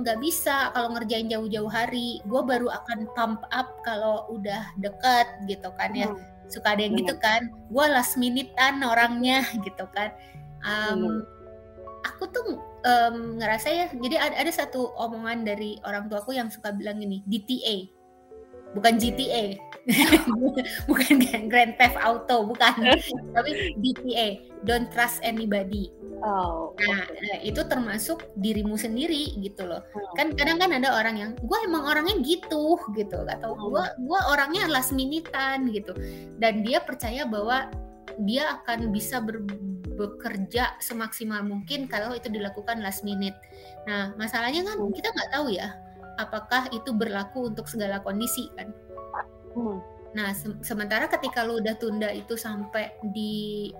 nggak 0.00 0.16
uh, 0.16 0.22
bisa 0.24 0.72
kalau 0.72 0.96
ngerjain 0.96 1.28
jauh-jauh 1.28 1.68
hari. 1.68 2.24
Gue 2.24 2.40
baru 2.40 2.72
akan 2.72 3.12
pump 3.12 3.44
up 3.52 3.68
kalau 3.84 4.24
udah 4.32 4.64
deket 4.80 5.28
gitu 5.44 5.68
kan 5.76 5.92
ya. 5.92 6.08
Hmm. 6.08 6.16
Suka 6.48 6.72
ada 6.72 6.88
yang 6.88 6.96
gitu 6.96 7.20
kan. 7.20 7.52
Gue 7.68 7.84
last 7.84 8.16
minutean 8.16 8.80
orangnya 8.80 9.44
gitu 9.68 9.84
kan. 9.92 10.08
Um, 10.64 11.20
hmm. 11.20 11.20
Aku 12.08 12.24
tuh 12.32 12.56
um, 12.84 13.40
ngerasa 13.40 13.68
ya. 13.72 13.86
Jadi 13.90 14.16
ada 14.20 14.36
ada 14.38 14.52
satu 14.52 14.92
omongan 15.00 15.42
dari 15.42 15.80
orang 15.82 16.06
tuaku 16.06 16.36
yang 16.36 16.52
suka 16.52 16.70
bilang 16.70 17.00
ini 17.00 17.24
DTA 17.26 18.04
bukan 18.74 18.98
GTA 18.98 19.54
bukan 20.90 21.14
Grand 21.46 21.78
Theft 21.78 21.98
Auto 22.02 22.48
bukan. 22.50 22.74
Tapi 23.36 23.76
DTA 23.78 24.50
don't 24.66 24.90
trust 24.90 25.22
anybody. 25.22 25.92
Oh. 26.24 26.72
Nah 26.80 27.04
itu 27.44 27.60
termasuk 27.68 28.24
dirimu 28.40 28.80
sendiri 28.80 29.36
gitu 29.44 29.68
loh. 29.68 29.84
Hmm. 29.92 30.14
kan 30.16 30.26
kadang 30.34 30.56
kan 30.56 30.72
ada 30.72 30.96
orang 30.96 31.16
yang 31.20 31.30
gue 31.36 31.58
emang 31.68 31.84
orangnya 31.84 32.16
gitu 32.24 32.80
gitu. 32.96 33.18
Atau 33.28 33.54
gue 33.54 33.84
hmm. 33.84 34.08
gue 34.08 34.20
orangnya 34.32 34.66
last 34.72 34.96
minutean 34.96 35.68
gitu. 35.70 35.92
Dan 36.40 36.64
dia 36.64 36.80
percaya 36.80 37.28
bahwa 37.28 37.68
dia 38.24 38.58
akan 38.60 38.88
bisa 38.88 39.20
ber 39.20 39.44
bekerja 39.94 40.74
semaksimal 40.82 41.46
mungkin 41.46 41.86
kalau 41.86 42.14
itu 42.14 42.30
dilakukan 42.30 42.82
last 42.82 43.06
minute. 43.06 43.34
Nah, 43.86 44.12
masalahnya 44.18 44.66
kan 44.66 44.76
hmm. 44.78 44.92
kita 44.92 45.08
nggak 45.14 45.32
tahu 45.32 45.54
ya 45.54 45.74
apakah 46.18 46.70
itu 46.70 46.94
berlaku 46.94 47.50
untuk 47.50 47.66
segala 47.66 47.98
kondisi 48.02 48.50
kan? 48.54 48.70
Hmm. 49.54 49.78
Nah, 50.14 50.30
se 50.30 50.46
sementara 50.62 51.10
ketika 51.10 51.42
lu 51.42 51.58
udah 51.58 51.74
tunda 51.74 52.10
itu 52.14 52.38
sampai 52.38 52.94
di 53.10 53.70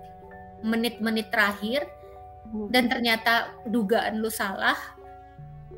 menit-menit 0.63 1.31
terakhir 1.31 1.87
hmm. 2.51 2.71
dan 2.71 2.91
ternyata 2.91 3.55
dugaan 3.71 4.19
lu 4.19 4.27
salah, 4.27 4.75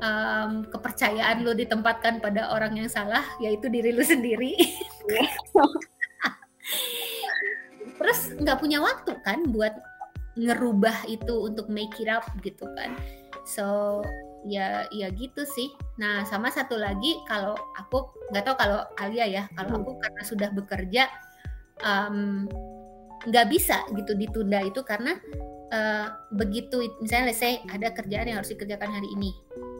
um, 0.02 0.66
kepercayaan 0.66 1.46
lu 1.46 1.54
ditempatkan 1.54 2.18
pada 2.18 2.50
orang 2.50 2.78
yang 2.78 2.90
salah, 2.90 3.22
yaitu 3.38 3.70
diri 3.70 3.94
lu 3.94 4.02
sendiri. 4.02 4.58
Iya. 5.06 5.26
Terus 7.98 8.30
nggak 8.38 8.58
punya 8.62 8.78
waktu 8.78 9.10
kan 9.26 9.42
buat 9.50 9.74
ngerubah 10.38 11.10
itu 11.10 11.34
untuk 11.42 11.66
make 11.66 11.98
it 11.98 12.06
up 12.06 12.24
gitu 12.46 12.64
kan. 12.78 12.94
So 13.42 14.00
ya 14.46 14.86
ya 14.94 15.10
gitu 15.10 15.42
sih 15.42 15.74
nah 15.98 16.22
sama 16.22 16.52
satu 16.52 16.78
lagi 16.78 17.18
kalau 17.26 17.58
aku 17.74 18.14
nggak 18.30 18.44
tahu 18.46 18.56
kalau 18.56 18.80
Alia 19.00 19.26
ya 19.26 19.42
kalau 19.56 19.74
hmm. 19.74 19.80
aku 19.82 19.90
karena 19.98 20.22
sudah 20.22 20.48
bekerja 20.54 21.02
nggak 23.26 23.46
um, 23.46 23.50
bisa 23.50 23.82
gitu 23.98 24.14
ditunda 24.14 24.62
itu 24.62 24.80
karena 24.86 25.18
uh, 25.74 26.06
begitu 26.30 26.86
misalnya 27.02 27.34
saya 27.34 27.58
ada 27.66 27.90
kerjaan 27.90 28.30
yang 28.30 28.38
harus 28.38 28.54
dikerjakan 28.54 28.90
hari 28.94 29.08
ini 29.14 29.34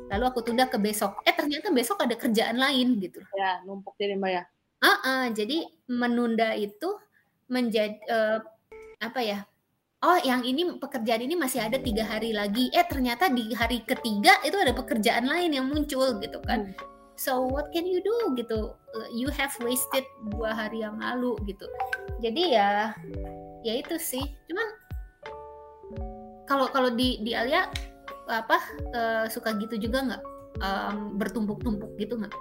lalu 0.09 0.25
aku 0.27 0.41
tunda 0.43 0.67
ke 0.67 0.81
besok 0.81 1.21
eh 1.23 1.35
ternyata 1.37 1.71
besok 1.71 2.03
ada 2.03 2.17
kerjaan 2.17 2.59
lain 2.59 2.99
gitu 2.99 3.23
ya 3.37 3.63
numpuk 3.63 3.95
jadi 4.01 4.19
mbak 4.19 4.31
ya 4.31 4.43
uh 4.83 4.89
-uh, 5.05 5.25
jadi 5.31 5.69
menunda 5.87 6.57
itu 6.57 6.99
menjadi 7.49 7.99
uh, 8.11 8.39
apa 8.99 9.21
ya 9.23 9.39
oh 10.07 10.19
yang 10.23 10.47
ini 10.47 10.79
pekerjaan 10.79 11.27
ini 11.27 11.35
masih 11.35 11.65
ada 11.65 11.79
tiga 11.79 12.07
hari 12.07 12.31
lagi. 12.31 12.71
Eh 12.71 12.87
ternyata 12.87 13.27
di 13.31 13.51
hari 13.55 13.83
ketiga 13.83 14.39
itu 14.47 14.55
ada 14.55 14.71
pekerjaan 14.71 15.27
lain 15.27 15.55
yang 15.55 15.67
muncul 15.67 16.19
gitu 16.23 16.39
kan. 16.47 16.71
Hmm. 16.71 16.97
so 17.19 17.43
what 17.51 17.67
can 17.75 17.83
you 17.83 17.99
do? 17.99 18.15
Gitu. 18.39 18.71
Uh, 18.95 19.09
you 19.11 19.27
have 19.35 19.51
wasted 19.59 20.07
dua 20.31 20.55
hari 20.55 20.87
yang 20.87 21.03
lalu 21.03 21.35
gitu. 21.51 21.67
Jadi 22.23 22.55
ya 22.55 22.95
ya 23.67 23.75
itu 23.75 23.99
sih. 23.99 24.23
Cuman 24.47 24.69
kalau 26.47 26.71
kalau 26.71 26.95
di 26.95 27.19
di 27.27 27.35
Alia 27.35 27.67
apa 28.31 28.59
uh, 28.95 29.25
suka 29.27 29.59
gitu 29.59 29.75
juga 29.83 30.07
nggak? 30.07 30.23
Um, 30.59 31.15
bertumpuk-tumpuk 31.15 31.95
gitu 32.03 32.19
nggak 32.19 32.35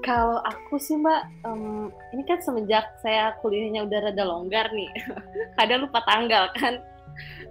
kalau 0.00 0.40
aku 0.40 0.80
sih 0.80 0.96
mbak, 0.96 1.28
um, 1.44 1.92
ini 2.16 2.22
kan 2.24 2.40
semenjak 2.40 2.96
saya 3.04 3.36
kuliahnya 3.44 3.84
udah 3.84 3.98
rada 4.08 4.24
longgar 4.24 4.70
nih, 4.72 4.88
kadang 5.60 5.84
lupa 5.84 6.00
tanggal 6.08 6.48
kan. 6.56 6.80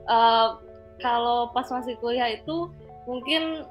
Uh, 0.09 0.57
kalau 1.01 1.51
pas 1.51 1.67
masih 1.69 1.97
kuliah 1.99 2.33
itu 2.33 2.71
mungkin 3.05 3.67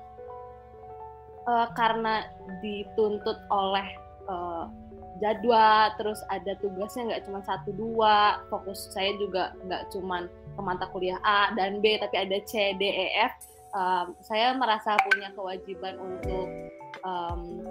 uh, 1.48 1.68
karena 1.74 2.28
dituntut 2.62 3.40
oleh 3.50 3.86
uh, 4.30 4.70
jadwal, 5.18 5.90
terus 5.98 6.20
ada 6.30 6.54
tugasnya 6.58 7.14
nggak 7.14 7.24
cuma 7.26 7.40
satu 7.46 7.70
dua, 7.74 8.42
fokus 8.50 8.90
saya 8.94 9.14
juga 9.18 9.54
nggak 9.66 9.90
cuma 9.94 10.26
ke 10.28 10.60
mata 10.62 10.86
kuliah 10.94 11.18
A 11.26 11.50
dan 11.58 11.82
B, 11.82 11.98
tapi 11.98 12.14
ada 12.22 12.38
C, 12.46 12.74
D, 12.78 12.82
E, 12.86 13.08
F. 13.26 13.34
Um, 13.74 14.14
saya 14.22 14.54
merasa 14.54 14.94
punya 15.10 15.34
kewajiban 15.34 15.98
untuk 15.98 16.46
um, 17.02 17.66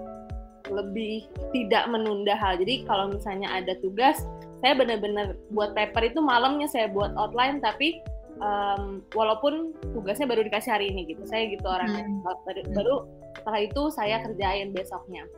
lebih 0.72 1.28
tidak 1.52 1.84
menunda 1.92 2.32
hal. 2.36 2.56
Jadi 2.56 2.88
kalau 2.88 3.12
misalnya 3.12 3.52
ada 3.52 3.76
tugas, 3.84 4.24
saya 4.64 4.72
benar-benar 4.76 5.36
buat 5.52 5.76
paper 5.76 6.08
itu 6.08 6.24
malamnya 6.24 6.64
saya 6.70 6.88
buat 6.88 7.12
outline, 7.20 7.60
tapi 7.60 8.00
um, 8.40 9.04
walaupun 9.12 9.76
tugasnya 9.92 10.24
baru 10.24 10.46
dikasih 10.48 10.72
hari 10.72 10.88
ini 10.88 11.12
gitu, 11.12 11.22
saya 11.28 11.52
gitu 11.52 11.64
orangnya. 11.68 12.08
Hmm. 12.08 12.24
Baru, 12.24 12.60
baru 12.72 12.94
setelah 13.36 13.60
itu 13.60 13.82
saya 13.92 14.16
kerjain 14.24 14.72
besoknya. 14.72 15.28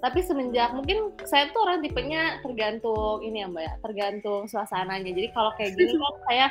Tapi 0.00 0.20
semenjak 0.20 0.76
mungkin 0.76 1.16
saya 1.24 1.48
tuh 1.52 1.64
orang 1.64 1.80
tipenya 1.80 2.40
tergantung 2.44 3.24
ini 3.24 3.40
ya 3.40 3.48
mbak 3.48 3.64
ya, 3.64 3.72
tergantung 3.80 4.44
suasananya. 4.48 5.12
Jadi 5.12 5.28
kalau 5.32 5.52
kayak 5.56 5.76
gini 5.76 5.96
kan 6.00 6.16
saya 6.28 6.46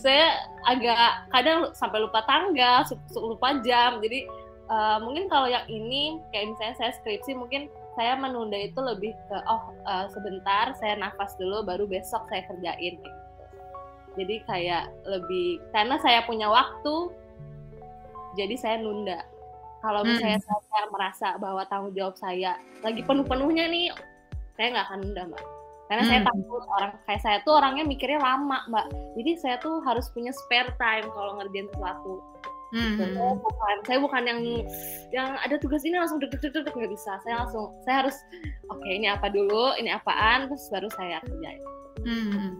saya 0.00 0.26
agak 0.66 1.30
kadang 1.30 1.72
sampai 1.76 2.04
lupa 2.04 2.20
tanggal, 2.28 2.84
lupa 3.16 3.60
jam. 3.64 4.00
Jadi 4.00 4.28
uh, 4.68 4.98
mungkin 5.02 5.28
kalau 5.28 5.48
yang 5.48 5.64
ini 5.68 6.20
kayak 6.32 6.54
misalnya 6.54 6.76
saya 6.78 6.92
skripsi 7.00 7.36
mungkin 7.36 7.68
saya 7.94 8.18
menunda 8.18 8.58
itu 8.58 8.78
lebih 8.82 9.14
ke 9.30 9.38
oh 9.46 9.70
uh, 9.86 10.06
sebentar 10.10 10.74
saya 10.78 10.98
nafas 10.98 11.38
dulu 11.38 11.62
baru 11.62 11.86
besok 11.86 12.26
saya 12.26 12.42
kerjain 12.50 12.98
gitu. 12.98 13.20
Jadi 14.14 14.46
kayak 14.46 14.90
lebih 15.06 15.58
karena 15.74 15.98
saya 15.98 16.22
punya 16.26 16.46
waktu 16.50 17.10
jadi 18.38 18.54
saya 18.58 18.76
nunda. 18.82 19.22
Kalau 19.82 20.02
hmm. 20.02 20.16
misalnya 20.16 20.40
hmm. 20.42 20.48
saya 20.70 20.84
merasa 20.90 21.28
bahwa 21.38 21.62
tanggung 21.70 21.94
jawab 21.94 22.16
saya 22.18 22.58
lagi 22.82 23.02
penuh-penuhnya 23.04 23.68
nih, 23.70 23.92
saya 24.58 24.66
nggak 24.74 24.86
akan 24.90 24.98
nunda 25.02 25.22
mbak. 25.30 25.44
Karena 25.84 26.02
hmm. 26.02 26.10
saya 26.10 26.20
takut 26.24 26.64
orang 26.64 26.92
kayak 27.04 27.22
saya 27.22 27.36
tuh 27.44 27.52
orangnya 27.58 27.84
mikirnya 27.86 28.20
lama 28.22 28.58
mbak. 28.70 28.86
Jadi 29.18 29.30
saya 29.38 29.56
tuh 29.62 29.82
harus 29.86 30.06
punya 30.10 30.32
spare 30.34 30.72
time 30.78 31.06
kalau 31.14 31.38
ngerjain 31.38 31.68
sesuatu 31.70 32.22
Hmm. 32.74 32.98
Gitu. 32.98 33.14
Saya 33.14 33.34
bukan, 33.38 33.76
saya 33.86 33.98
bukan 34.02 34.22
yang 34.26 34.40
yang 35.14 35.28
ada 35.38 35.54
tugas 35.62 35.86
ini 35.86 35.94
langsung 35.94 36.18
deg 36.18 36.34
deg 36.34 36.50
deg 36.50 36.66
nggak 36.66 36.90
bisa. 36.90 37.22
Saya 37.22 37.46
langsung, 37.46 37.70
saya 37.86 38.02
harus 38.02 38.18
oke 38.66 38.82
okay, 38.82 38.98
ini 38.98 39.06
apa 39.06 39.30
dulu, 39.30 39.78
ini 39.78 39.94
apaan, 39.94 40.50
terus 40.50 40.66
baru 40.74 40.90
saya 40.98 41.22
kerjain. 41.22 41.62
Hmm. 42.02 42.50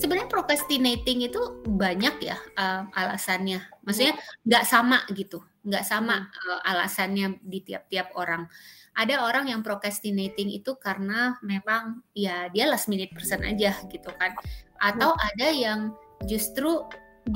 Sebenarnya 0.00 0.32
procrastinating 0.32 1.28
itu 1.28 1.60
banyak 1.68 2.24
ya 2.24 2.40
uh, 2.56 2.88
alasannya. 2.96 3.60
Maksudnya 3.84 4.16
hmm. 4.16 4.48
nggak 4.48 4.64
sama 4.64 4.98
gitu, 5.12 5.44
nggak 5.68 5.84
sama 5.84 6.24
hmm. 6.24 6.40
uh, 6.56 6.60
alasannya 6.64 7.26
di 7.44 7.60
tiap-tiap 7.60 8.16
orang. 8.16 8.48
Ada 8.96 9.22
orang 9.22 9.52
yang 9.52 9.60
procrastinating 9.60 10.50
itu 10.50 10.74
karena 10.80 11.36
memang 11.44 12.02
ya 12.16 12.48
dia 12.50 12.66
last 12.66 12.88
minute 12.88 13.12
person 13.12 13.44
aja 13.44 13.76
gitu 13.92 14.08
kan. 14.16 14.32
Atau 14.80 15.12
hmm. 15.12 15.28
ada 15.36 15.48
yang 15.52 15.80
justru 16.24 16.88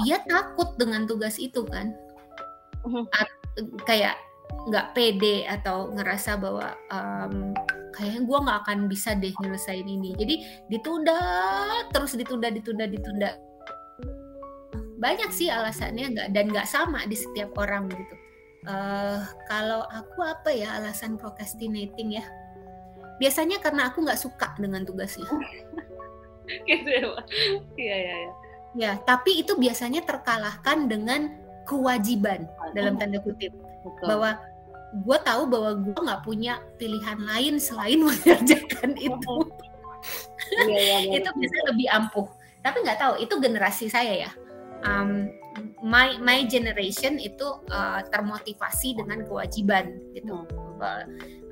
dia 0.02 0.18
takut 0.26 0.74
dengan 0.80 1.04
tugas 1.04 1.36
itu 1.38 1.62
kan 1.68 1.94
At, 3.14 3.28
kayak 3.88 4.16
nggak 4.68 4.96
pede 4.96 5.44
atau 5.44 5.92
ngerasa 5.92 6.40
bahwa 6.40 6.72
um, 6.88 7.52
kayaknya 7.92 8.20
gue 8.24 8.38
nggak 8.44 8.58
akan 8.64 8.78
bisa 8.88 9.12
deh 9.16 9.32
nyelesain 9.40 9.84
ini. 9.84 10.16
Jadi 10.16 10.34
ditunda 10.72 11.18
terus 11.92 12.16
ditunda 12.16 12.48
ditunda 12.48 12.84
ditunda. 12.88 13.30
Banyak 15.00 15.30
sih 15.32 15.52
alasannya 15.52 16.16
nggak 16.16 16.28
dan 16.32 16.46
nggak 16.48 16.68
sama 16.68 17.04
di 17.04 17.16
setiap 17.16 17.52
orang 17.60 17.88
gitu. 17.92 18.16
Uh, 18.64 19.20
kalau 19.52 19.84
aku 19.92 20.24
apa 20.24 20.48
ya 20.48 20.80
alasan 20.80 21.20
procrastinating 21.20 22.16
ya? 22.16 22.24
Biasanya 23.20 23.60
karena 23.60 23.92
aku 23.92 24.00
nggak 24.04 24.20
suka 24.20 24.56
dengan 24.56 24.82
tugasnya. 24.88 25.28
Gitu 26.44 26.88
ya 26.92 27.08
iya 27.80 27.96
iya 27.96 28.16
ya 28.20 28.32
ya 28.74 28.92
tapi 29.06 29.40
itu 29.40 29.54
biasanya 29.56 30.02
terkalahkan 30.02 30.90
dengan 30.90 31.43
kewajiban 31.64 32.48
dalam 32.72 32.96
tanda 32.96 33.18
kutip. 33.20 33.52
Betul. 33.84 34.06
bahwa 34.08 34.30
gue 35.04 35.18
tahu 35.20 35.42
bahwa 35.44 35.70
gue 35.76 35.98
nggak 35.98 36.22
punya 36.24 36.54
pilihan 36.80 37.20
lain 37.20 37.60
selain 37.60 38.00
mengerjakan 38.06 38.96
itu. 38.96 39.36
iya, 40.64 40.80
iya, 40.80 40.98
iya. 41.08 41.12
itu 41.20 41.30
bisa 41.36 41.56
lebih 41.68 41.88
ampuh. 41.92 42.28
Tapi 42.64 42.80
nggak 42.80 43.00
tahu 43.00 43.14
itu 43.20 43.34
generasi 43.40 43.92
saya 43.92 44.28
ya. 44.28 44.30
Um, 44.84 45.28
my 45.84 46.20
my 46.20 46.44
generation 46.44 47.16
itu 47.16 47.44
uh, 47.72 48.00
termotivasi 48.08 49.00
dengan 49.00 49.24
kewajiban 49.24 49.96
gitu 50.12 50.44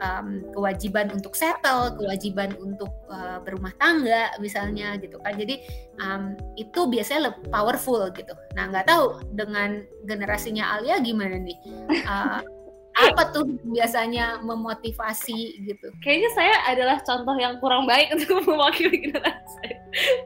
um, 0.02 0.42
kewajiban 0.54 1.10
untuk 1.14 1.36
settle 1.38 1.94
kewajiban 1.96 2.54
untuk 2.58 2.90
uh, 3.08 3.38
berumah 3.42 3.72
tangga 3.78 4.34
misalnya 4.42 4.98
gitu 4.98 5.18
kan 5.22 5.38
jadi 5.38 5.62
um, 6.02 6.34
itu 6.58 6.86
biasanya 6.90 7.32
lebih 7.32 7.48
powerful 7.50 8.02
gitu 8.12 8.34
nah 8.58 8.68
nggak 8.68 8.88
tahu 8.88 9.22
dengan 9.34 9.86
generasinya 10.04 10.78
Alia 10.78 10.98
gimana 11.00 11.38
nih 11.38 11.58
uh, 12.06 12.42
apa 12.92 13.32
tuh 13.32 13.56
biasanya 13.72 14.44
memotivasi 14.44 15.64
gitu? 15.64 15.88
Kayaknya 16.04 16.30
saya 16.36 16.54
adalah 16.68 17.00
contoh 17.00 17.36
yang 17.40 17.56
kurang 17.56 17.88
baik 17.88 18.12
untuk 18.16 18.44
mewakili 18.44 19.08
generasi. 19.08 19.68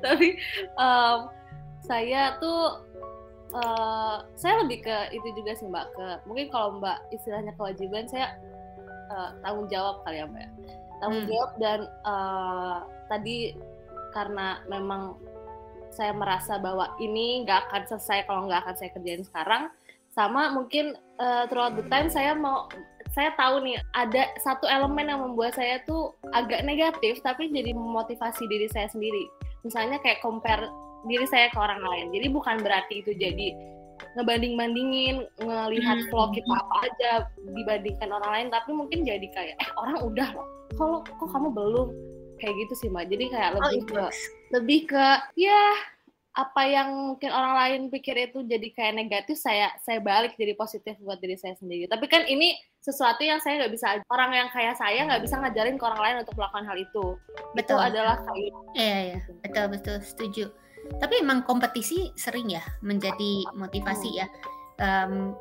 Tapi 0.02 0.34
um, 0.74 1.30
saya 1.86 2.34
tuh 2.42 2.82
uh, 3.54 4.26
saya 4.34 4.66
lebih 4.66 4.82
ke 4.82 4.96
itu 5.14 5.28
juga 5.38 5.54
sih 5.54 5.70
mbak 5.70 5.86
ke 5.94 6.06
mungkin 6.26 6.46
kalau 6.50 6.82
mbak 6.82 6.98
istilahnya 7.14 7.54
kewajiban 7.54 8.10
saya 8.10 8.34
uh, 9.10 9.30
tanggung 9.42 9.68
jawab 9.70 10.02
kali 10.04 10.22
ya 10.22 10.26
mbak 10.26 10.42
ya. 10.42 10.50
Tanggung 10.96 11.25
hmm. 11.25 11.32
jawab 11.32 11.50
dan 11.60 11.80
uh, 12.08 12.76
tadi 13.12 13.36
karena 14.16 14.64
memang 14.70 15.18
saya 15.92 16.12
merasa 16.12 16.60
bahwa 16.60 16.92
ini 17.00 17.44
nggak 17.44 17.68
akan 17.68 17.82
selesai 17.88 18.28
kalau 18.28 18.48
nggak 18.48 18.64
akan 18.64 18.76
saya 18.76 18.90
kerjain 18.92 19.25
sekarang 19.25 19.72
sama 20.16 20.48
mungkin 20.52 20.96
uh, 21.20 21.44
throughout 21.48 21.76
the 21.76 21.84
time 21.92 22.08
saya 22.08 22.33
mau 22.33 22.68
saya 23.12 23.33
tahu 23.37 23.64
nih 23.64 23.81
ada 23.96 24.28
satu 24.44 24.68
elemen 24.68 25.09
yang 25.09 25.20
membuat 25.24 25.57
saya 25.57 25.81
tuh 25.88 26.12
agak 26.37 26.64
negatif 26.64 27.20
tapi 27.24 27.48
jadi 27.48 27.72
memotivasi 27.72 28.44
diri 28.44 28.68
saya 28.68 28.92
sendiri. 28.92 29.24
Misalnya 29.64 29.96
kayak 30.04 30.20
compare 30.20 30.68
diri 31.09 31.24
saya 31.24 31.48
ke 31.48 31.57
orang 31.57 31.81
lain. 31.81 32.12
Jadi 32.12 32.26
bukan 32.28 32.61
berarti 32.61 33.00
itu 33.00 33.16
jadi 33.16 33.57
ngebanding-bandingin 34.16 35.24
ngelihat 35.40 35.98
hmm. 36.02 36.09
vlog 36.12 36.32
kita 36.37 36.52
apa 36.52 36.76
aja 36.88 37.12
dibandingkan 37.52 38.09
orang 38.12 38.30
lain 38.32 38.48
tapi 38.52 38.70
mungkin 38.72 39.04
jadi 39.04 39.26
kayak 39.32 39.54
eh 39.61 39.70
orang 39.76 40.00
udah 40.04 40.28
loh 40.37 40.56
kalau 40.74 41.06
kok 41.06 41.28
kamu 41.30 41.48
belum? 41.54 41.88
Kayak 42.37 42.54
gitu 42.66 42.74
sih 42.74 42.88
mbak. 42.92 43.09
Jadi 43.09 43.32
kayak 43.32 43.56
oh, 43.56 43.62
lebih 43.62 43.80
oh, 43.80 43.87
ke 43.87 44.04
lebih 44.52 44.80
ke 44.90 45.06
ya 45.38 45.62
apa 46.37 46.68
yang 46.68 47.16
mungkin 47.16 47.32
orang 47.32 47.54
lain 47.56 47.80
pikir 47.88 48.12
itu 48.28 48.44
jadi 48.44 48.68
kayak 48.76 49.00
negatif 49.00 49.40
saya 49.40 49.72
saya 49.80 50.04
balik 50.04 50.37
jadi 50.37 50.52
positif 50.52 50.92
buat 51.00 51.16
diri 51.22 51.40
saya 51.40 51.56
sendiri. 51.56 51.88
Tapi 51.88 52.04
kan 52.12 52.28
ini 52.28 52.59
sesuatu 52.85 53.24
yang 53.24 53.40
saya 53.40 53.64
nggak 53.64 53.72
bisa 53.72 54.04
orang 54.12 54.30
yang 54.37 54.48
kayak 54.52 54.76
saya 54.76 55.00
nggak 55.09 55.24
bisa 55.24 55.40
ngajarin 55.40 55.80
ke 55.80 55.85
orang 55.88 56.02
lain 56.04 56.16
untuk 56.20 56.37
melakukan 56.37 56.66
hal 56.68 56.76
itu. 56.76 57.06
Betul. 57.56 57.80
itu 57.80 57.88
adalah 57.88 58.16
kayak 58.20 58.52
iya 58.76 58.98
iya. 59.00 59.18
betul 59.40 59.64
betul. 59.72 59.96
Setuju 60.04 60.44
tapi 60.99 61.20
emang 61.20 61.44
kompetisi 61.44 62.12
sering 62.16 62.51
ya 62.53 62.62
menjadi 62.81 63.44
motivasi 63.55 64.11
ya. 64.16 64.27
Um, 64.77 65.33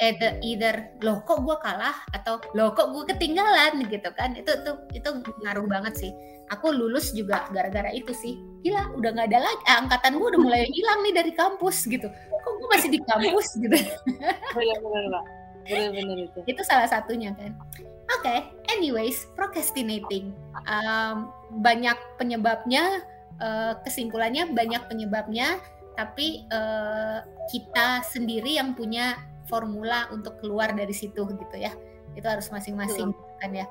either, 0.00 0.40
either 0.40 0.74
loh 1.04 1.20
kok 1.24 1.44
gue 1.44 1.56
kalah? 1.60 1.96
atau 2.16 2.40
loh 2.56 2.72
kok 2.72 2.92
gue 2.92 3.04
ketinggalan? 3.14 3.84
gitu 3.88 4.08
kan. 4.16 4.36
Itu 4.38 4.52
itu 4.62 4.72
itu 4.96 5.08
ngaruh 5.44 5.66
banget 5.68 5.94
sih. 5.98 6.10
Aku 6.52 6.68
lulus 6.68 7.16
juga 7.16 7.48
gara-gara 7.52 7.88
itu 7.92 8.12
sih. 8.12 8.36
Gila 8.64 8.96
udah 9.00 9.10
nggak 9.16 9.28
ada 9.32 9.40
lagi 9.40 9.62
eh, 9.68 9.76
angkatan 9.76 10.12
gue 10.20 10.28
udah 10.36 10.42
mulai 10.46 10.62
hilang 10.68 11.00
nih 11.04 11.14
dari 11.16 11.32
kampus 11.32 11.84
gitu. 11.88 12.08
Kok 12.12 12.52
gue 12.60 12.68
masih 12.72 12.88
di 12.92 13.00
kampus? 13.02 13.46
gitu. 13.62 13.76
Benar-benar 14.52 15.24
benar-benar 15.62 16.18
itu. 16.26 16.40
Itu 16.46 16.62
salah 16.66 16.90
satunya 16.90 17.34
kan. 17.38 17.54
Oke 18.18 18.28
okay, 18.28 18.38
anyways 18.70 19.30
procrastinating. 19.38 20.34
Um, 20.66 21.30
banyak 21.62 21.96
penyebabnya 22.18 23.02
uh, 23.42 23.74
kesimpulannya 23.82 24.54
banyak 24.54 24.86
penyebabnya, 24.86 25.58
tapi 25.98 26.46
uh, 26.48 27.20
kita 27.50 28.06
sendiri 28.06 28.56
yang 28.56 28.72
punya 28.72 29.18
formula 29.50 30.08
untuk 30.14 30.38
keluar 30.40 30.72
dari 30.72 30.94
situ 30.94 31.26
gitu 31.26 31.56
ya. 31.58 31.74
Itu 32.14 32.24
harus 32.30 32.48
masing-masing 32.48 33.12
kan 33.42 33.50
ya. 33.52 33.66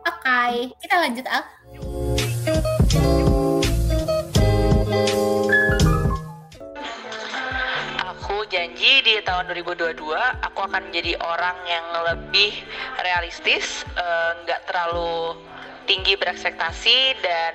Oke, 0.00 0.24
okay, 0.24 0.54
kita 0.80 0.96
lanjut 0.96 1.26
Al. 1.28 1.44
Aku 8.16 8.48
janji 8.48 9.04
di 9.04 9.20
tahun 9.20 9.52
2022 9.52 10.00
aku 10.40 10.60
akan 10.64 10.88
menjadi 10.88 11.20
orang 11.20 11.58
yang 11.68 11.84
lebih 12.08 12.64
realistis, 13.04 13.84
eh, 13.92 14.30
nggak 14.48 14.60
uh, 14.64 14.66
terlalu 14.72 15.36
tinggi 15.84 16.16
berekspektasi 16.16 17.20
dan 17.20 17.52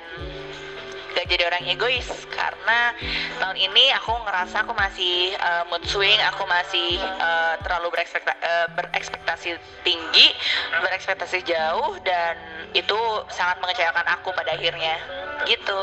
gak 1.16 1.32
jadi 1.32 1.48
orang 1.48 1.64
egois. 1.66 2.06
Karena 2.30 2.92
tahun 3.40 3.56
ini 3.56 3.96
aku 3.96 4.12
ngerasa 4.28 4.68
aku 4.68 4.76
masih 4.76 5.34
uh, 5.40 5.64
mood 5.72 5.82
swing 5.88 6.20
aku 6.22 6.44
masih 6.46 7.00
uh, 7.00 7.56
terlalu 7.64 7.96
berekspekta 7.96 8.36
uh, 8.36 8.68
berekspektasi 8.76 9.56
tinggi 9.88 10.36
berekspektasi 10.84 11.42
jauh 11.48 11.96
dan 12.04 12.36
itu 12.76 13.00
sangat 13.32 13.58
mengecewakan 13.64 14.06
aku 14.12 14.36
pada 14.36 14.54
akhirnya. 14.54 15.00
Gitu. 15.48 15.80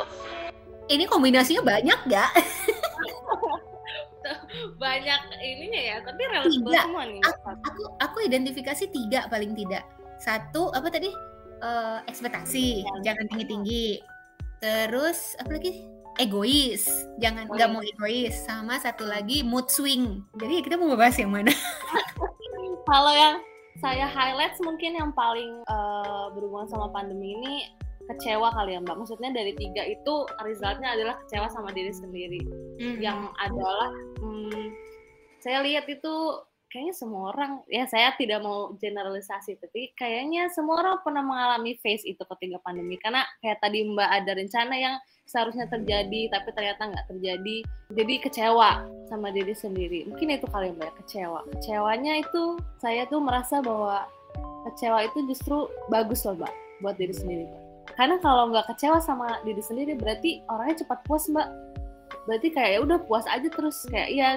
Ini 0.93 1.09
kombinasinya 1.09 1.65
banyak 1.65 1.99
gak? 2.13 2.31
banyak 4.79 5.21
ininya 5.43 5.81
ya 5.81 5.97
tapi 6.05 6.23
relatable 6.29 6.73
semua 6.77 7.03
nih. 7.09 7.23
Aku, 7.25 7.49
aku 7.65 7.83
aku 7.99 8.19
identifikasi 8.29 8.85
tiga 8.93 9.27
paling 9.33 9.57
tidak. 9.57 9.83
Satu 10.21 10.71
apa 10.77 10.93
tadi? 10.93 11.11
Uh, 11.63 12.03
ekspektasi. 12.11 12.83
Ya. 12.83 13.15
jangan 13.15 13.25
tinggi 13.31 13.47
tinggi 13.47 13.87
terus 14.63 15.35
apa 15.43 15.59
lagi? 15.59 15.83
Egois. 16.23 16.87
Jangan 17.19 17.51
nggak 17.51 17.71
mau 17.75 17.83
egois. 17.83 18.33
Sama 18.47 18.79
satu 18.79 19.03
lagi 19.03 19.43
mood 19.43 19.67
swing. 19.67 20.23
Jadi 20.39 20.63
kita 20.63 20.79
mau 20.79 20.95
bahas 20.95 21.19
yang 21.19 21.35
mana? 21.35 21.51
Kalau 22.91 23.11
yang 23.11 23.43
saya 23.83 24.07
highlight 24.07 24.55
mungkin 24.63 24.95
yang 24.95 25.11
paling 25.11 25.67
uh, 25.67 26.31
berhubungan 26.31 26.71
sama 26.71 26.87
pandemi 26.95 27.35
ini 27.35 27.55
kecewa 28.07 28.55
kali 28.55 28.79
ya 28.79 28.81
mbak. 28.85 28.95
Maksudnya 29.03 29.35
dari 29.35 29.57
tiga 29.59 29.83
itu 29.83 30.15
resultnya 30.47 30.95
adalah 30.95 31.19
kecewa 31.27 31.51
sama 31.51 31.75
diri 31.75 31.91
sendiri. 31.91 32.43
Mm. 32.79 32.99
yang 32.99 33.31
adalah 33.39 33.91
hmm, 34.19 34.75
saya 35.43 35.63
lihat 35.67 35.87
itu 35.91 36.15
kayaknya 36.73 36.95
semua 36.97 37.37
orang 37.37 37.61
ya 37.69 37.85
saya 37.85 38.17
tidak 38.17 38.41
mau 38.41 38.73
generalisasi 38.81 39.61
tapi 39.61 39.93
kayaknya 39.93 40.49
semua 40.51 40.81
orang 40.81 41.05
pernah 41.05 41.21
mengalami 41.21 41.77
phase 41.85 42.09
itu 42.09 42.25
ketika 42.25 42.57
pandemi. 42.65 42.97
Karena 42.97 43.29
kayak 43.45 43.61
tadi 43.61 43.85
Mbak 43.85 44.09
ada 44.09 44.33
rencana 44.33 44.75
yang 44.75 44.95
seharusnya 45.29 45.69
terjadi 45.69 46.33
tapi 46.33 46.49
ternyata 46.57 46.83
nggak 46.89 47.07
terjadi. 47.13 47.57
Jadi 47.93 48.15
kecewa 48.25 48.89
sama 49.13 49.29
diri 49.31 49.53
sendiri. 49.53 50.09
Mungkin 50.09 50.41
itu 50.41 50.49
kali 50.49 50.73
Mbak 50.73 50.89
ya, 50.89 50.93
kecewa. 51.05 51.41
Kecewanya 51.61 52.25
itu 52.25 52.57
saya 52.81 53.05
tuh 53.13 53.21
merasa 53.21 53.61
bahwa 53.61 54.09
kecewa 54.73 55.05
itu 55.05 55.29
justru 55.29 55.69
bagus 55.93 56.25
loh 56.25 56.41
Mbak 56.41 56.53
buat 56.81 56.97
diri 56.97 57.15
sendiri 57.15 57.47
karena 57.99 58.17
kalau 58.23 58.49
nggak 58.49 58.73
kecewa 58.73 58.99
sama 59.03 59.43
diri 59.45 59.61
sendiri 59.61 59.93
berarti 59.99 60.41
orangnya 60.49 60.87
cepat 60.87 60.99
puas 61.05 61.29
Mbak. 61.29 61.49
Berarti 62.29 62.49
kayak 62.55 62.71
ya 62.71 62.81
udah 62.81 62.99
puas 63.05 63.27
aja 63.27 63.49
terus. 63.51 63.77
Kayak 63.91 64.09
iya 64.09 64.29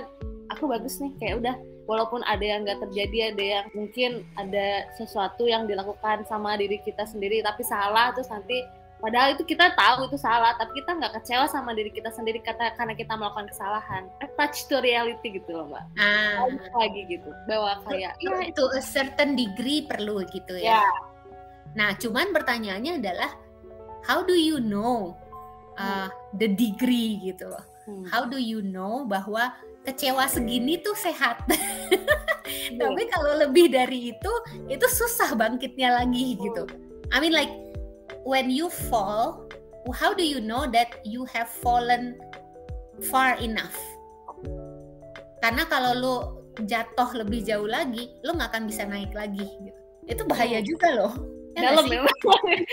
aku 0.52 0.66
bagus 0.68 0.98
nih. 1.00 1.14
Kayak 1.22 1.36
udah 1.46 1.56
walaupun 1.86 2.22
ada 2.26 2.42
yang 2.42 2.66
nggak 2.66 2.82
terjadi 2.90 3.34
ada 3.34 3.44
yang 3.44 3.66
mungkin 3.78 4.12
ada 4.38 4.90
sesuatu 4.98 5.46
yang 5.46 5.70
dilakukan 5.70 6.26
sama 6.26 6.58
diri 6.58 6.82
kita 6.82 7.06
sendiri 7.06 7.46
tapi 7.46 7.62
salah 7.62 8.14
terus 8.14 8.30
nanti 8.30 8.66
padahal 9.06 9.38
itu 9.38 9.46
kita 9.46 9.76
tahu 9.78 10.10
itu 10.10 10.18
salah 10.18 10.58
tapi 10.58 10.82
kita 10.82 10.98
nggak 10.98 11.14
kecewa 11.22 11.46
sama 11.46 11.78
diri 11.78 11.94
kita 11.94 12.10
sendiri 12.10 12.42
kata 12.42 12.74
karena 12.74 12.98
kita 12.98 13.14
melakukan 13.14 13.46
kesalahan 13.54 14.04
touch 14.40 14.66
to 14.66 14.82
reality 14.82 15.38
gitu 15.38 15.50
loh 15.54 15.70
mbak 15.70 15.86
ah. 16.02 16.50
lagi 16.74 17.06
gitu 17.06 17.30
bahwa 17.46 17.86
kayak 17.86 18.18
ya 18.18 18.34
itu 18.42 18.64
a 18.74 18.82
certain 18.82 19.38
degree 19.38 19.86
perlu 19.86 20.26
gitu 20.34 20.58
ya 20.58 20.82
yeah. 20.82 20.92
nah 21.78 21.94
cuman 21.94 22.34
pertanyaannya 22.34 23.04
adalah 23.04 23.32
how 24.08 24.26
do 24.26 24.34
you 24.34 24.58
know 24.58 25.14
uh, 25.78 26.10
the 26.40 26.50
degree 26.50 27.22
gitu 27.22 27.46
loh 27.46 27.66
hmm. 27.86 28.10
how 28.10 28.26
do 28.26 28.42
you 28.42 28.64
know 28.64 29.06
bahwa 29.06 29.54
kecewa 29.86 30.26
segini 30.26 30.82
tuh 30.82 30.98
sehat 30.98 31.46
iya. 32.74 32.82
tapi 32.82 33.06
kalau 33.14 33.38
lebih 33.38 33.70
dari 33.70 34.12
itu 34.12 34.34
itu 34.66 34.86
susah 34.90 35.38
bangkitnya 35.38 36.02
lagi 36.02 36.36
gitu 36.42 36.66
I 37.14 37.22
mean 37.22 37.38
like 37.38 37.54
when 38.26 38.50
you 38.50 38.68
fall, 38.70 39.46
how 39.94 40.14
do 40.14 40.26
you 40.26 40.42
know 40.42 40.66
that 40.66 41.00
you 41.06 41.24
have 41.30 41.48
fallen 41.48 42.18
far 43.08 43.38
enough? 43.38 43.78
Karena 45.40 45.64
kalau 45.70 45.92
lu 45.94 46.16
jatuh 46.66 47.22
lebih 47.22 47.46
jauh 47.46 47.70
lagi, 47.70 48.10
lu 48.26 48.34
nggak 48.34 48.50
akan 48.52 48.66
bisa 48.66 48.84
naik 48.84 49.14
lagi. 49.14 49.46
Gitu. 49.46 49.72
Itu 50.10 50.22
bahaya 50.26 50.60
juga 50.66 50.90
loh. 50.92 51.14
Ya 51.56 51.72
Dalam 51.72 51.88
ya, 51.88 52.04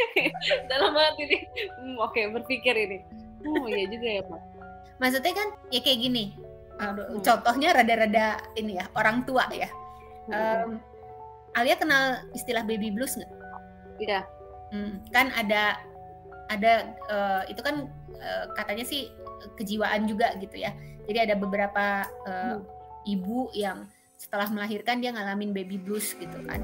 Dalam 0.72 0.90
banget 0.96 1.14
ini. 1.22 1.36
Hmm, 1.78 1.96
Oke, 2.02 2.18
okay, 2.18 2.24
berpikir 2.32 2.74
ini. 2.74 2.98
Oh 3.46 3.68
iya 3.68 3.86
juga 3.86 4.08
ya, 4.08 4.22
Pak. 4.26 4.40
Maksudnya 4.98 5.32
kan 5.36 5.48
ya 5.70 5.80
kayak 5.84 6.00
gini. 6.02 6.34
Aduh, 6.82 7.06
hmm. 7.06 7.22
Contohnya 7.22 7.68
rada-rada 7.78 8.42
ini 8.58 8.82
ya, 8.82 8.90
orang 8.98 9.22
tua 9.22 9.46
ya. 9.54 9.70
Um, 10.30 10.82
Alia 11.54 11.76
kenal 11.76 12.26
istilah 12.32 12.66
baby 12.66 12.90
blues 12.90 13.14
nggak? 13.14 13.32
Iya. 14.02 14.20
Hmm, 14.72 15.04
kan 15.12 15.30
ada 15.36 15.78
ada 16.48 16.72
uh, 17.12 17.42
itu 17.46 17.60
kan 17.60 17.86
uh, 18.18 18.44
katanya 18.56 18.84
sih 18.88 19.12
kejiwaan 19.54 20.08
juga 20.08 20.34
gitu 20.40 20.58
ya. 20.58 20.72
Jadi 21.06 21.18
ada 21.30 21.34
beberapa 21.36 22.08
uh, 22.26 22.58
hmm. 22.58 22.62
ibu 23.06 23.52
yang 23.52 23.86
setelah 24.16 24.46
melahirkan 24.48 25.02
dia 25.02 25.10
ngalamin 25.10 25.50
baby 25.54 25.76
blues 25.76 26.14
gitu 26.16 26.38
kan. 26.46 26.62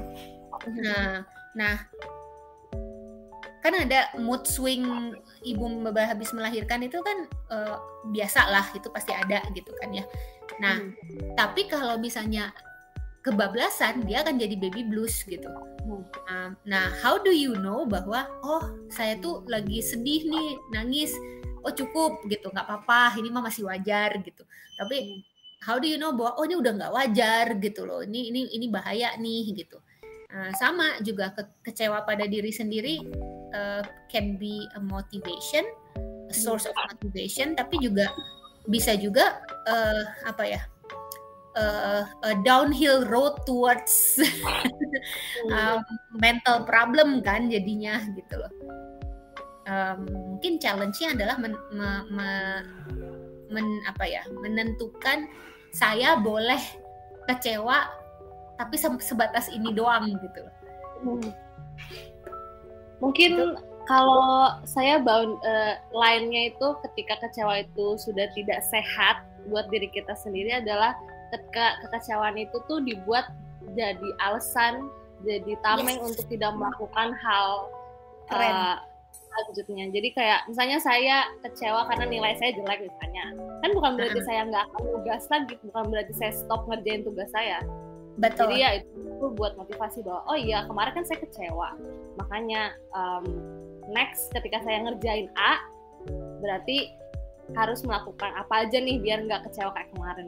Hmm. 0.63 0.79
Nah, 0.83 1.11
nah 1.55 1.75
kan 3.59 3.75
ada 3.75 4.07
mood 4.15 4.47
swing 4.47 5.13
ibu 5.43 5.65
habis 5.95 6.31
melahirkan 6.31 6.79
itu 6.83 6.99
kan 7.03 7.27
uh, 7.51 7.75
biasa 8.11 8.47
lah 8.47 8.65
itu 8.71 8.87
pasti 8.91 9.11
ada 9.11 9.43
gitu 9.51 9.71
kan 9.83 9.91
ya. 9.91 10.03
Nah, 10.63 10.79
hmm. 10.79 11.35
tapi 11.35 11.67
kalau 11.67 11.99
misalnya 11.99 12.51
kebablasan 13.19 14.07
dia 14.07 14.23
akan 14.23 14.39
jadi 14.39 14.55
baby 14.55 14.87
blues 14.87 15.23
gitu. 15.27 15.47
Hmm. 15.83 16.55
Nah, 16.63 16.91
how 17.03 17.19
do 17.19 17.35
you 17.35 17.55
know 17.59 17.83
bahwa 17.83 18.27
oh 18.43 18.63
saya 18.87 19.19
tuh 19.19 19.43
lagi 19.51 19.83
sedih 19.83 20.23
nih 20.27 20.49
nangis, 20.71 21.11
oh 21.63 21.73
cukup 21.75 22.23
gitu 22.31 22.47
nggak 22.47 22.63
apa-apa 22.63 23.19
ini 23.19 23.27
mah 23.27 23.43
masih 23.43 23.67
wajar 23.67 24.15
gitu. 24.23 24.43
Tapi 24.79 24.97
hmm. 25.03 25.19
how 25.67 25.75
do 25.75 25.87
you 25.87 25.99
know 25.99 26.15
bahwa 26.15 26.39
oh 26.39 26.47
ini 26.47 26.55
udah 26.55 26.71
nggak 26.79 26.93
wajar 26.95 27.45
gitu 27.59 27.83
loh 27.83 27.99
ini 27.99 28.31
ini 28.31 28.55
ini 28.55 28.71
bahaya 28.71 29.15
nih 29.19 29.51
gitu. 29.51 29.83
Nah, 30.29 30.53
sama 30.53 31.01
juga 31.01 31.33
ke 31.33 31.41
kecewa 31.65 32.05
pada 32.05 32.29
diri 32.29 32.53
sendiri 32.53 33.01
uh, 33.57 33.81
can 34.13 34.37
be 34.37 34.69
a 34.77 34.81
motivation, 34.81 35.65
a 36.29 36.35
source 36.37 36.69
of 36.69 36.77
motivation, 36.77 37.57
tapi 37.57 37.81
juga 37.81 38.13
bisa 38.69 38.93
juga 38.93 39.41
uh, 39.65 40.05
apa 40.29 40.43
ya 40.45 40.61
uh, 41.57 42.05
a 42.29 42.37
downhill 42.45 43.09
road 43.09 43.41
towards 43.49 44.21
um, 45.55 45.81
mental 46.13 46.61
problem 46.61 47.25
kan 47.25 47.49
jadinya 47.49 47.97
gitu 48.13 48.37
loh. 48.37 48.53
Um, 49.69 50.09
mungkin 50.09 50.57
challenge-nya 50.57 51.13
adalah 51.13 51.37
men, 51.37 51.53
me, 51.69 51.89
me, 52.09 52.29
men, 53.53 53.67
apa 53.85 54.01
ya 54.05 54.25
menentukan 54.41 55.29
saya 55.69 56.17
boleh 56.17 56.57
kecewa 57.29 57.85
tapi 58.59 58.75
sebatas 58.75 59.47
ini 59.47 59.71
doang 59.71 60.11
gitu. 60.19 60.43
Hmm. 61.07 61.31
Mungkin 62.99 63.31
gitu. 63.39 63.55
kalau 63.87 64.59
saya 64.67 64.99
bound 64.99 65.39
uh, 65.47 65.79
lainnya 65.95 66.51
itu 66.51 66.67
ketika 66.83 67.23
kecewa 67.23 67.63
itu 67.63 67.95
sudah 67.95 68.27
tidak 68.35 68.59
sehat 68.67 69.23
buat 69.47 69.71
diri 69.71 69.87
kita 69.95 70.11
sendiri 70.19 70.59
adalah 70.59 70.91
ketika 71.31 71.79
kekecewaan 71.87 72.35
itu 72.35 72.59
tuh 72.67 72.83
dibuat 72.83 73.31
jadi 73.79 74.09
alasan 74.19 74.91
jadi 75.23 75.55
tameng 75.63 76.03
yes. 76.03 76.05
untuk 76.11 76.25
tidak 76.27 76.51
melakukan 76.59 77.15
hal 77.15 77.71
Keren. 78.27 78.51
Uh, 78.51 78.77
selanjutnya 79.29 79.85
jadi 79.93 80.09
kayak 80.13 80.39
misalnya 80.51 80.77
saya 80.81 81.17
kecewa 81.45 81.85
karena 81.87 82.05
nilai 82.09 82.33
saya 82.37 82.51
jelek 82.53 82.85
misalnya 82.85 83.25
kan 83.61 83.69
bukan 83.73 83.91
berarti 83.97 84.19
uh 84.19 84.25
saya 84.29 84.41
nggak 84.45 84.63
akan 84.69 84.83
tugas 84.93 85.23
lagi 85.31 85.53
bukan 85.65 85.83
berarti 85.89 86.13
saya 86.17 86.31
stop 86.35 86.61
ngerjain 86.69 87.01
tugas 87.01 87.29
saya 87.33 87.59
Betul. 88.19 88.51
Jadi 88.51 88.55
ya 88.59 88.69
itu 88.83 89.25
buat 89.35 89.55
motivasi 89.55 90.03
bahwa 90.03 90.21
oh 90.27 90.37
iya 90.37 90.67
kemarin 90.67 90.91
kan 90.91 91.05
saya 91.07 91.19
kecewa, 91.23 91.69
makanya 92.19 92.75
um, 92.91 93.23
next 93.89 94.31
ketika 94.35 94.59
saya 94.63 94.83
ngerjain 94.83 95.31
A 95.39 95.63
berarti 96.43 96.91
harus 97.55 97.81
melakukan 97.81 98.29
apa 98.37 98.67
aja 98.67 98.77
nih 98.77 99.01
biar 99.01 99.25
nggak 99.25 99.49
kecewa 99.49 99.71
kayak 99.71 99.89
kemarin. 99.95 100.27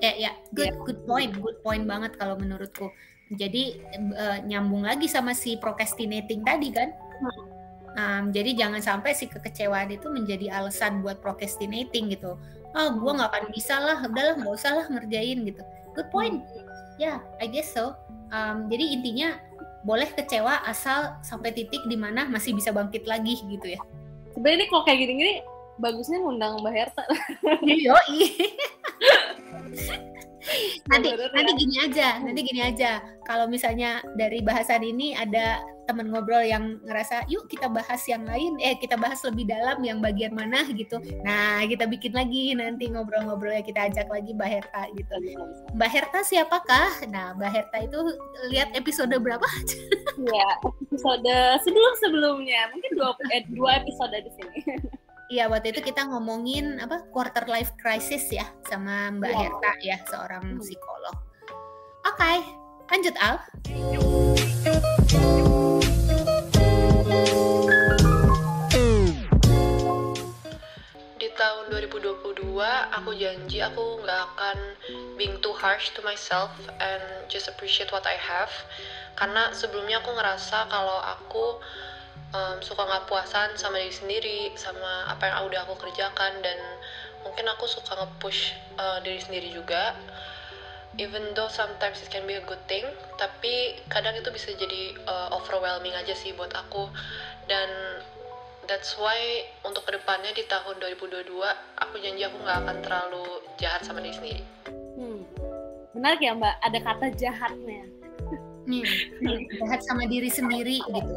Ya 0.00 0.12
ya. 0.16 0.32
Good 0.54 0.72
yeah. 0.72 0.82
good 0.86 1.00
point 1.04 1.32
good 1.36 1.58
point 1.66 1.84
banget 1.84 2.14
kalau 2.16 2.38
menurutku. 2.38 2.88
Jadi 3.30 3.78
uh, 4.18 4.42
nyambung 4.42 4.82
lagi 4.82 5.06
sama 5.06 5.34
si 5.34 5.54
procrastinating 5.58 6.42
tadi 6.42 6.74
kan? 6.74 6.90
Um, 7.90 8.30
jadi 8.30 8.54
jangan 8.54 8.78
sampai 8.78 9.18
si 9.18 9.26
kekecewaan 9.26 9.90
itu 9.90 10.06
menjadi 10.14 10.46
alasan 10.62 11.02
buat 11.02 11.18
procrastinating 11.18 12.14
gitu. 12.14 12.38
Oh 12.70 12.88
gue 12.94 13.12
nggak 13.18 13.30
akan 13.34 13.44
bisa 13.50 13.82
lah 13.82 13.98
udahlah 14.02 14.38
nggak 14.38 14.54
usah 14.54 14.72
lah 14.78 14.86
ngerjain 14.86 15.42
gitu. 15.42 15.62
Good 15.94 16.08
point 16.14 16.42
ya 17.00 17.16
yeah, 17.16 17.18
I 17.40 17.48
guess 17.48 17.72
so. 17.72 17.96
Um, 18.28 18.68
jadi 18.68 19.00
intinya 19.00 19.40
boleh 19.80 20.12
kecewa 20.12 20.60
asal 20.68 21.16
sampai 21.24 21.56
titik 21.56 21.80
di 21.88 21.96
mana 21.96 22.28
masih 22.28 22.52
bisa 22.52 22.68
bangkit 22.68 23.08
lagi 23.08 23.40
gitu 23.48 23.72
ya. 23.72 23.80
Sebenarnya 24.36 24.68
kok 24.68 24.84
kayak 24.84 25.08
gini-gini 25.08 25.40
bagusnya 25.80 26.20
ngundang 26.20 26.60
Mbak 26.60 26.74
Herta. 26.76 27.04
Iya, 27.64 27.96
nanti 30.90 31.08
nanti 31.14 31.52
gini 31.56 31.76
aja 31.80 32.08
nanti 32.20 32.40
gini 32.44 32.60
aja. 32.64 33.00
Kalau 33.28 33.46
misalnya 33.46 34.02
dari 34.18 34.42
bahasan 34.42 34.82
ini 34.82 35.14
ada 35.14 35.62
teman 35.86 36.06
ngobrol 36.10 36.42
yang 36.46 36.78
ngerasa 36.86 37.26
yuk 37.26 37.46
kita 37.50 37.66
bahas 37.70 38.02
yang 38.06 38.22
lain. 38.26 38.58
Eh 38.62 38.78
kita 38.78 38.94
bahas 38.94 39.22
lebih 39.26 39.46
dalam 39.46 39.78
yang 39.82 39.98
bagian 39.98 40.34
mana 40.34 40.66
gitu. 40.70 40.98
Nah 41.22 41.62
kita 41.66 41.86
bikin 41.86 42.14
lagi 42.14 42.54
nanti 42.54 42.90
ngobrol-ngobrol 42.90 43.54
ya 43.54 43.62
kita 43.62 43.90
ajak 43.90 44.06
lagi 44.10 44.34
Mbak 44.34 44.50
Herta 44.50 44.82
gitu. 44.94 45.14
Mbak 45.74 45.90
Herta 45.90 46.18
siapakah? 46.26 46.90
Nah 47.10 47.34
Mbak 47.38 47.50
Herta 47.50 47.76
itu 47.86 47.98
lihat 48.50 48.74
episode 48.74 49.14
berapa? 49.18 49.46
Ya 50.20 50.50
episode 50.90 51.36
sebelum 51.62 51.92
sebelumnya 52.02 52.60
mungkin 52.74 52.90
dua 52.98 53.10
eh, 53.30 53.42
dua 53.54 53.70
episode 53.78 54.16
di 54.20 54.30
sini 54.34 54.58
Iya 55.30 55.46
waktu 55.46 55.70
itu 55.70 55.94
kita 55.94 56.10
ngomongin 56.10 56.82
apa 56.82 57.06
quarter 57.14 57.46
life 57.46 57.70
crisis 57.78 58.34
ya 58.34 58.50
sama 58.66 59.14
Mbak 59.14 59.30
wow. 59.30 59.38
Iya. 59.38 59.46
Herta 59.46 59.72
ya 59.78 59.96
seorang 60.10 60.42
hmm. 60.42 60.58
psikolog. 60.58 61.16
Oke, 62.02 62.18
okay, 62.18 62.38
lanjut 62.90 63.14
Al. 63.22 63.38
Di 71.14 71.28
tahun 71.38 71.64
2022 71.78 72.34
aku 72.90 73.10
janji 73.14 73.62
aku 73.62 74.02
nggak 74.02 74.20
akan 74.34 74.58
being 75.14 75.38
too 75.38 75.54
harsh 75.54 75.94
to 75.94 76.02
myself 76.02 76.50
and 76.82 77.06
just 77.30 77.46
appreciate 77.46 77.94
what 77.94 78.02
I 78.02 78.18
have. 78.18 78.50
Karena 79.14 79.54
sebelumnya 79.54 80.02
aku 80.02 80.10
ngerasa 80.10 80.66
kalau 80.66 80.98
aku 81.06 81.62
um, 82.32 82.56
suka 82.62 82.82
nggak 82.86 83.06
puasan 83.10 83.54
sama 83.58 83.78
diri 83.82 83.94
sendiri 83.94 84.38
sama 84.54 85.08
apa 85.10 85.28
yang 85.28 85.46
udah 85.50 85.60
aku 85.66 85.74
kerjakan 85.78 86.38
dan 86.42 86.58
mungkin 87.26 87.44
aku 87.52 87.68
suka 87.68 87.96
nge-push 87.98 88.54
uh, 88.80 88.98
diri 89.02 89.20
sendiri 89.20 89.48
juga. 89.52 89.94
Even 90.98 91.32
though 91.38 91.48
sometimes 91.48 92.02
it 92.02 92.10
can 92.10 92.26
be 92.26 92.34
a 92.34 92.44
good 92.44 92.60
thing 92.66 92.82
tapi 93.14 93.78
kadang 93.86 94.12
itu 94.18 94.26
bisa 94.34 94.50
jadi 94.58 94.98
uh, 95.06 95.28
overwhelming 95.38 95.94
aja 95.94 96.12
sih 96.16 96.34
buat 96.34 96.50
aku. 96.50 96.90
Dan 97.46 97.68
that's 98.66 98.94
why 98.98 99.46
untuk 99.62 99.86
ke 99.86 99.94
depannya 99.94 100.34
di 100.34 100.46
tahun 100.46 100.78
2022 100.78 101.30
aku 101.78 101.94
janji 102.02 102.22
aku 102.26 102.36
nggak 102.42 102.58
akan 102.66 102.76
terlalu 102.82 103.26
jahat 103.58 103.82
sama 103.86 104.02
diri 104.02 104.14
sendiri. 104.14 104.44
Hmm. 104.98 105.22
menarik 105.96 106.20
ya 106.22 106.36
mbak. 106.36 106.54
Ada 106.62 106.78
kata 106.82 107.06
jahatnya 107.18 107.99
hmm, 108.78 109.40
jahat 109.58 109.82
sama 109.82 110.06
diri 110.06 110.30
sendiri 110.30 110.78
gitu. 110.78 111.14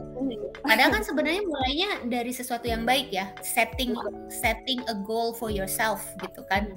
Padahal 0.65 0.89
kan 0.97 1.03
sebenarnya 1.05 1.43
mulainya 1.45 1.89
dari 2.09 2.33
sesuatu 2.33 2.65
yang 2.65 2.83
baik 2.83 3.13
ya, 3.13 3.29
setting 3.45 3.93
setting 4.33 4.81
a 4.89 4.95
goal 5.05 5.37
for 5.37 5.53
yourself 5.53 6.01
gitu 6.19 6.41
kan. 6.49 6.75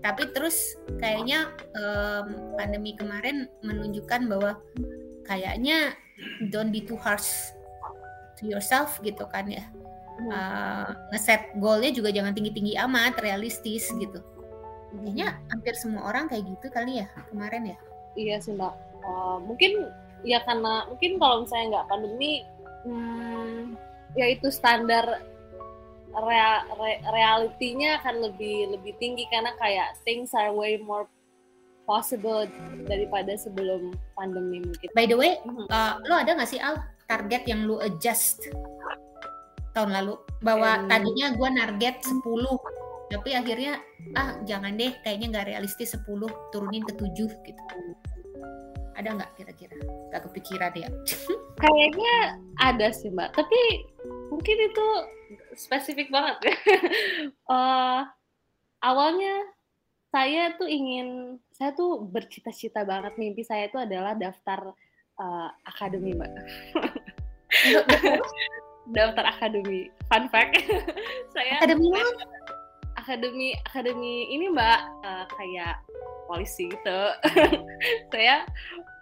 tapi 0.00 0.32
terus 0.32 0.80
kayaknya 0.96 1.52
um, 1.76 2.56
pandemi 2.56 2.96
kemarin 2.96 3.52
menunjukkan 3.60 4.32
bahwa 4.32 4.56
kayaknya 5.28 5.92
don't 6.48 6.72
be 6.72 6.80
too 6.80 6.96
harsh 6.96 7.52
to 8.40 8.48
yourself 8.48 8.96
gitu 9.04 9.28
kan 9.28 9.44
ya. 9.44 9.60
Uh, 10.20 10.88
ngeset 11.12 11.52
goalnya 11.60 11.92
juga 11.92 12.12
jangan 12.16 12.32
tinggi-tinggi 12.32 12.80
amat 12.80 13.20
realistis 13.20 13.92
gitu. 14.00 14.24
Kayaknya 15.04 15.36
hampir 15.52 15.76
semua 15.76 16.08
orang 16.08 16.32
kayak 16.32 16.48
gitu 16.48 16.72
kali 16.72 17.04
ya 17.04 17.06
kemarin 17.28 17.76
ya? 17.76 17.78
Iya 18.16 18.36
sih 18.40 18.56
mbak 18.56 18.89
uh, 19.04 19.38
mungkin 19.42 19.88
ya 20.26 20.40
karena 20.44 20.84
mungkin 20.88 21.16
kalau 21.16 21.44
misalnya 21.44 21.66
nggak 21.78 21.88
pandemi 21.88 22.32
hmm, 22.84 23.76
ya 24.18 24.26
itu 24.28 24.48
standar 24.52 25.24
real, 26.10 26.56
re, 26.76 26.98
realitinya 27.06 28.02
akan 28.02 28.30
lebih 28.30 28.74
lebih 28.74 28.92
tinggi 28.98 29.24
karena 29.30 29.54
kayak 29.62 29.94
things 30.02 30.34
are 30.34 30.50
way 30.50 30.76
more 30.82 31.06
possible 31.86 32.46
daripada 32.86 33.34
sebelum 33.34 33.90
pandemi 34.14 34.62
mungkin. 34.62 34.88
By 34.94 35.10
the 35.10 35.18
way, 35.18 35.42
uh, 35.70 35.98
lo 36.06 36.14
ada 36.18 36.38
nggak 36.38 36.50
sih 36.50 36.62
Al 36.62 36.78
target 37.10 37.46
yang 37.50 37.66
lo 37.66 37.82
adjust 37.82 38.46
tahun 39.74 39.90
lalu? 39.94 40.14
Bahwa 40.42 40.82
um, 40.82 40.86
tadinya 40.86 41.34
gue 41.34 41.48
target 41.50 41.96
10 42.06 42.22
tapi 43.10 43.34
akhirnya 43.34 43.82
ah 44.14 44.38
jangan 44.46 44.78
deh 44.78 44.94
kayaknya 45.02 45.26
nggak 45.34 45.46
realistis 45.50 45.98
10 45.98 46.06
turunin 46.54 46.86
ke 46.86 46.94
7 46.94 47.10
gitu 47.26 47.62
ada 49.00 49.16
nggak 49.16 49.32
kira-kira? 49.40 49.74
Nggak 50.12 50.22
kepikiran 50.28 50.72
ya? 50.76 50.88
Kayaknya 51.64 52.16
ada 52.60 52.88
sih 52.92 53.08
mbak. 53.08 53.32
Tapi 53.32 53.60
mungkin 54.28 54.56
itu 54.68 54.86
spesifik 55.54 56.10
banget 56.10 56.42
uh, 57.46 58.02
awalnya 58.88 59.46
saya 60.10 60.58
tuh 60.58 60.66
ingin 60.66 61.38
saya 61.54 61.72
tuh 61.72 62.02
bercita-cita 62.04 62.82
banget. 62.82 63.14
Mimpi 63.16 63.46
saya 63.46 63.70
itu 63.70 63.78
adalah 63.78 64.18
daftar 64.18 64.74
uh, 65.16 65.48
akademi 65.64 66.12
mbak. 66.12 66.30
Daftar 68.90 69.22
akademi. 69.22 69.86
Fun 70.10 70.26
fact. 70.34 70.58
Saya 71.30 71.62
akademi 71.62 71.94
akademi 72.98 73.48
akademi 73.70 74.14
ini 74.34 74.50
mbak. 74.50 74.80
Uh, 75.06 75.24
kayak 75.38 75.78
polisi 76.26 76.66
gitu. 76.66 77.00
Saya 78.10 78.42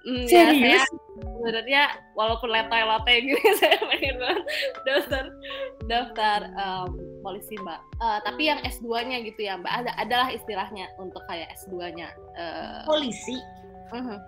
mm, 0.06 0.26
ya 0.28 0.46
saya 0.52 0.82
sebenarnya 1.18 1.82
walaupun 2.18 2.50
letoy-letoy 2.50 3.16
gitu 3.30 3.48
saya 3.58 3.78
pengen 3.88 4.16
banget 4.18 4.44
daftar 4.84 5.24
daftar 5.87 6.40
um, 6.58 6.90
polisi 7.22 7.54
mbak. 7.62 7.80
Uh, 7.98 8.18
tapi 8.22 8.50
yang 8.50 8.61
S2-nya 8.62 9.22
gitu 9.26 9.40
ya 9.46 9.58
mbak. 9.58 9.72
Ada 9.72 9.90
adalah 9.98 10.28
istilahnya 10.30 10.90
untuk 10.98 11.22
kayak 11.26 11.50
S2-nya 11.64 12.08
uh, 12.37 12.82
polisi? 12.87 13.38
Uh 13.88 13.96
-huh. 14.04 14.20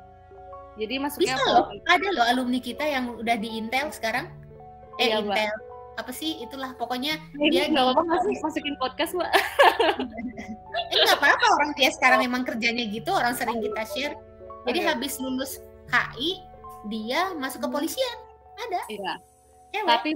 jadi 0.81 0.97
masuknya 0.97 1.37
bisa 1.37 1.53
loh 1.53 1.69
ada 1.85 2.09
loh 2.17 2.25
alumni 2.25 2.57
kita 2.57 2.81
yang 2.89 3.13
udah 3.21 3.37
di 3.37 3.61
Intel 3.61 3.93
sekarang. 3.93 4.33
Eh 4.97 5.13
iya, 5.13 5.21
Intel. 5.21 5.29
Mbak 5.29 5.69
apa 6.01 6.17
sih? 6.17 6.41
Itulah 6.41 6.73
pokoknya 6.81 7.21
Ini 7.37 7.47
dia 7.53 7.65
nggak 7.69 7.85
apa-apa 7.93 8.03
masih 8.09 8.41
masukin 8.41 8.77
podcast 8.81 9.13
mbak. 9.13 9.29
Eh 10.91 10.97
nggak 11.07 11.19
apa-apa 11.21 11.47
orang 11.61 11.71
dia 11.77 11.91
sekarang 11.93 12.25
memang 12.25 12.43
kerjanya 12.43 12.89
gitu 12.89 13.11
orang 13.13 13.37
sering 13.37 13.61
kita 13.61 13.83
share 13.85 14.15
jadi 14.69 14.79
okay. 14.85 14.89
habis 14.93 15.17
lulus 15.21 15.61
HI 15.91 16.41
dia 16.89 17.37
masuk 17.37 17.67
ke 17.67 17.69
polisian. 17.69 18.17
Ada. 18.57 18.81
Iya. 18.89 19.15
Cewek. 19.71 19.87
tapi 19.87 20.11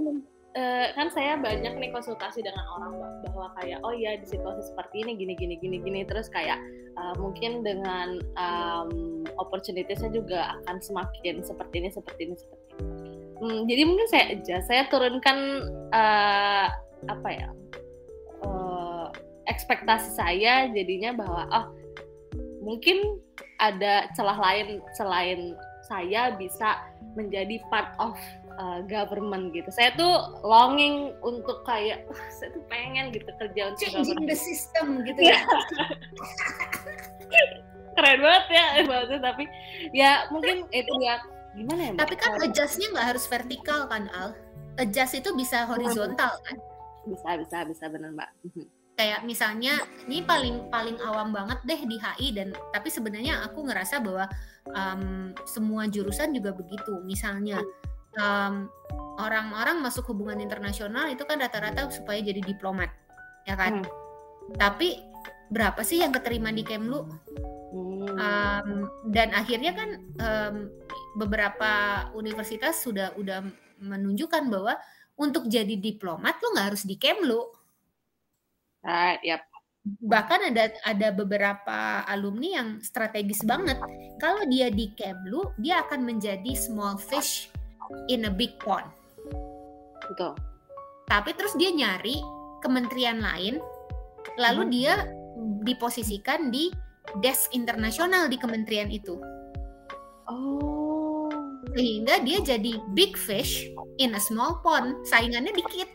uh, 0.59 0.87
kan 0.99 1.07
saya 1.15 1.39
banyak 1.39 1.79
nih 1.79 1.89
konsultasi 1.95 2.43
dengan 2.43 2.65
orang 2.75 2.99
bahwa 3.23 3.55
kayak 3.55 3.79
oh 3.87 3.95
ya 3.95 4.19
di 4.19 4.27
situasi 4.27 4.67
seperti 4.67 5.07
ini 5.07 5.15
gini 5.15 5.33
gini 5.39 5.55
gini 5.61 5.77
gini. 5.79 6.01
Terus 6.03 6.27
kayak 6.27 6.59
uh, 6.99 7.15
mungkin 7.15 7.63
dengan 7.63 8.19
um, 8.35 9.23
opportunitiesnya 9.39 10.11
juga 10.11 10.59
akan 10.63 10.83
semakin 10.83 11.39
seperti 11.39 11.75
ini 11.85 11.89
seperti 11.93 12.21
ini 12.27 12.35
seperti 12.35 12.71
ini. 12.83 12.93
Hmm, 13.35 13.59
jadi 13.67 13.81
mungkin 13.83 14.07
saya 14.07 14.25
aja 14.31 14.57
saya 14.63 14.83
turunkan 14.87 15.37
uh, 15.91 16.67
apa 17.05 17.29
ya 17.31 17.49
uh, 18.43 19.07
ekspektasi 19.47 20.15
saya 20.15 20.71
jadinya 20.71 21.15
bahwa 21.15 21.43
oh 21.51 21.65
mungkin 22.65 23.21
ada 23.61 24.09
celah 24.17 24.41
lain 24.41 24.81
selain 24.97 25.53
saya 25.85 26.33
bisa 26.33 26.81
menjadi 27.13 27.61
part 27.69 27.93
of 28.01 28.17
uh, 28.57 28.81
government 28.89 29.53
gitu. 29.53 29.69
Saya 29.69 29.93
tuh 29.93 30.41
longing 30.41 31.13
untuk 31.21 31.61
kayak 31.63 32.09
saya 32.33 32.49
tuh 32.51 32.65
pengen 32.67 33.13
gitu 33.13 33.29
kerja 33.37 33.71
untuk 33.71 33.85
changing 33.85 34.17
government. 34.17 34.33
the 34.33 34.37
system 34.37 34.85
gitu 35.05 35.21
ya. 35.21 35.39
Keren 37.95 38.19
banget 38.19 38.45
ya 38.51 38.65
bahasa 38.83 39.15
tapi 39.23 39.47
ya 39.95 40.27
mungkin 40.27 40.67
itu 40.73 40.93
ya 40.99 41.15
gimana 41.55 41.81
ya? 41.87 41.93
Tapi 41.95 42.13
kan 42.19 42.35
adjustnya 42.43 42.91
nggak 42.91 43.07
harus 43.15 43.23
vertikal 43.29 43.87
kan 43.87 44.11
Al? 44.11 44.35
Adjust 44.81 45.15
itu 45.15 45.31
bisa 45.31 45.63
horizontal 45.63 46.35
kan? 46.43 46.57
Bisa 47.07 47.39
bisa 47.39 47.57
bisa 47.63 47.83
benar 47.87 48.11
mbak. 48.11 48.29
Kayak 48.95 49.27
misalnya 49.27 49.75
ini 50.07 50.23
paling 50.23 50.71
paling 50.71 50.95
awam 51.03 51.35
banget 51.35 51.59
deh 51.67 51.81
di 51.83 51.99
HI 51.99 52.31
dan 52.31 52.55
tapi 52.71 52.87
sebenarnya 52.87 53.43
aku 53.43 53.67
ngerasa 53.67 53.99
bahwa 53.99 54.25
um, 54.71 55.35
semua 55.43 55.85
jurusan 55.91 56.31
juga 56.31 56.55
begitu. 56.55 57.03
Misalnya 57.03 57.59
um, 58.15 58.71
orang-orang 59.19 59.83
masuk 59.83 60.11
hubungan 60.11 60.39
internasional 60.39 61.11
itu 61.11 61.23
kan 61.27 61.39
rata-rata 61.39 61.87
supaya 61.91 62.23
jadi 62.23 62.39
diplomat, 62.39 62.91
ya 63.43 63.55
kan? 63.59 63.83
Hmm. 63.83 63.87
Tapi 64.55 64.99
berapa 65.51 65.81
sih 65.83 66.01
yang 66.01 66.15
keterima 66.15 66.51
di 66.51 66.63
Kemlu? 66.63 67.01
Um, 68.15 68.87
dan 69.11 69.35
akhirnya 69.35 69.75
kan 69.75 69.89
um, 70.23 70.55
beberapa 71.19 72.05
universitas 72.15 72.79
sudah 72.79 73.11
udah 73.19 73.43
menunjukkan 73.83 74.47
bahwa 74.47 74.79
untuk 75.15 75.47
jadi 75.47 75.79
diplomat 75.79 76.39
lo 76.43 76.55
nggak 76.55 76.67
harus 76.75 76.83
di 76.87 76.95
Kemlu. 76.99 77.64
Right, 78.85 79.19
yep. 79.25 79.41
Bahkan 79.85 80.53
ada 80.53 80.73
ada 80.85 81.07
beberapa 81.13 82.05
alumni 82.09 82.61
yang 82.61 82.69
strategis 82.81 83.41
banget. 83.45 83.77
Kalau 84.17 84.45
dia 84.49 84.69
di 84.69 84.93
Kemlu, 84.97 85.53
dia 85.61 85.81
akan 85.85 86.05
menjadi 86.05 86.53
small 86.57 86.97
fish 86.97 87.49
in 88.09 88.25
a 88.25 88.33
big 88.33 88.57
pond. 88.61 88.85
Betul. 90.09 90.33
Tapi 91.05 91.37
terus 91.37 91.53
dia 91.57 91.69
nyari 91.69 92.17
kementerian 92.65 93.21
lain, 93.21 93.61
lalu 94.41 94.61
hmm. 94.65 94.71
dia 94.73 94.93
diposisikan 95.65 96.49
di 96.49 96.73
desk 97.21 97.53
internasional 97.53 98.25
di 98.25 98.37
kementerian 98.41 98.89
itu. 98.89 99.21
Oh. 100.25 101.29
Sehingga 101.77 102.25
dia 102.25 102.41
jadi 102.41 102.81
big 102.97 103.13
fish 103.13 103.69
in 104.01 104.17
a 104.17 104.21
small 104.21 104.61
pond. 104.65 104.97
Saingannya 105.05 105.53
dikit. 105.53 105.89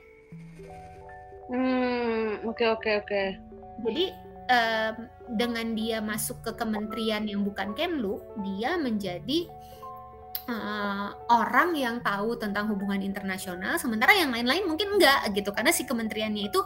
Hmm, 1.51 2.47
oke 2.47 2.63
oke 2.79 2.91
oke. 3.03 3.23
Jadi 3.83 4.05
um, 4.47 4.95
dengan 5.35 5.75
dia 5.75 5.99
masuk 5.99 6.47
ke 6.47 6.55
kementerian 6.55 7.27
yang 7.27 7.43
bukan 7.43 7.75
Kemlu, 7.75 8.23
dia 8.47 8.79
menjadi 8.79 9.51
uh, 10.47 11.11
orang 11.27 11.75
yang 11.75 11.99
tahu 12.07 12.39
tentang 12.39 12.71
hubungan 12.71 13.03
internasional, 13.03 13.83
sementara 13.83 14.15
yang 14.15 14.31
lain-lain 14.31 14.63
mungkin 14.63 14.95
enggak 14.95 15.27
gitu, 15.35 15.51
karena 15.51 15.75
si 15.75 15.83
kementeriannya 15.83 16.51
itu 16.51 16.63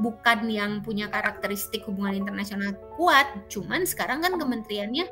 bukan 0.00 0.48
yang 0.48 0.80
punya 0.80 1.12
karakteristik 1.12 1.84
hubungan 1.84 2.16
internasional 2.16 2.72
kuat, 2.96 3.28
cuman 3.52 3.84
sekarang 3.84 4.24
kan 4.24 4.40
kementeriannya 4.40 5.04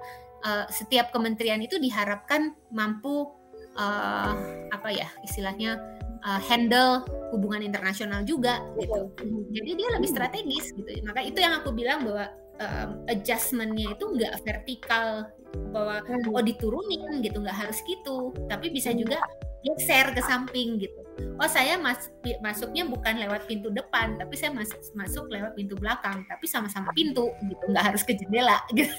uh, 0.48 0.64
setiap 0.72 1.12
kementerian 1.12 1.61
itu 1.61 1.76
diharapkan 1.76 2.56
mampu 2.72 3.28
uh, 3.76 4.33
apa 4.72 4.88
ya 4.88 5.09
istilahnya 5.20 5.99
uh, 6.24 6.40
handle 6.40 7.04
hubungan 7.30 7.62
internasional 7.62 8.26
juga 8.26 8.61
gitu. 8.78 9.11
Jadi 9.54 9.70
dia 9.78 9.88
lebih 9.94 10.09
strategis 10.11 10.74
gitu. 10.74 10.88
Maka 11.06 11.22
itu 11.24 11.38
yang 11.38 11.62
aku 11.62 11.70
bilang 11.70 12.04
bahwa 12.04 12.26
um, 12.61 12.88
adjustmentnya 13.06 13.94
itu 13.94 14.04
nggak 14.04 14.35
vertikal 14.42 15.26
bahwa 15.74 16.02
oh 16.35 16.42
diturunin 16.42 17.22
gitu. 17.22 17.38
Nggak 17.40 17.59
harus 17.66 17.78
gitu. 17.87 18.35
Tapi 18.50 18.70
bisa 18.74 18.90
juga 18.92 19.22
geser 19.61 20.16
ke 20.16 20.22
samping 20.24 20.80
gitu. 20.80 21.00
Oh 21.37 21.48
saya 21.48 21.76
mas 21.76 22.09
masuknya 22.40 22.88
bukan 22.88 23.20
lewat 23.20 23.44
pintu 23.44 23.68
depan 23.68 24.16
tapi 24.16 24.33
saya 24.33 24.56
mas 24.56 24.72
masuk 24.96 25.28
lewat 25.28 25.54
pintu 25.54 25.76
belakang. 25.78 26.24
Tapi 26.26 26.44
sama-sama 26.50 26.90
pintu 26.96 27.30
gitu. 27.46 27.64
Nggak 27.70 27.94
harus 27.94 28.02
ke 28.02 28.16
jendela 28.18 28.59
gitu. 28.78 28.92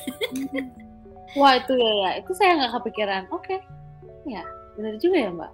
Wah 1.36 1.60
itu 1.60 1.74
ya 1.76 1.92
ya. 2.08 2.12
Itu 2.24 2.32
saya 2.36 2.60
nggak 2.62 2.74
kepikiran. 2.82 3.24
Oke. 3.32 3.58
Okay. 3.58 3.60
ya 4.22 4.46
benar 4.78 4.96
juga 5.02 5.18
ya 5.18 5.30
mbak 5.34 5.52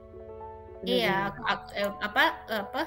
iya 0.87 1.35
eh, 1.75 1.91
apa 1.99 2.23
apa 2.47 2.81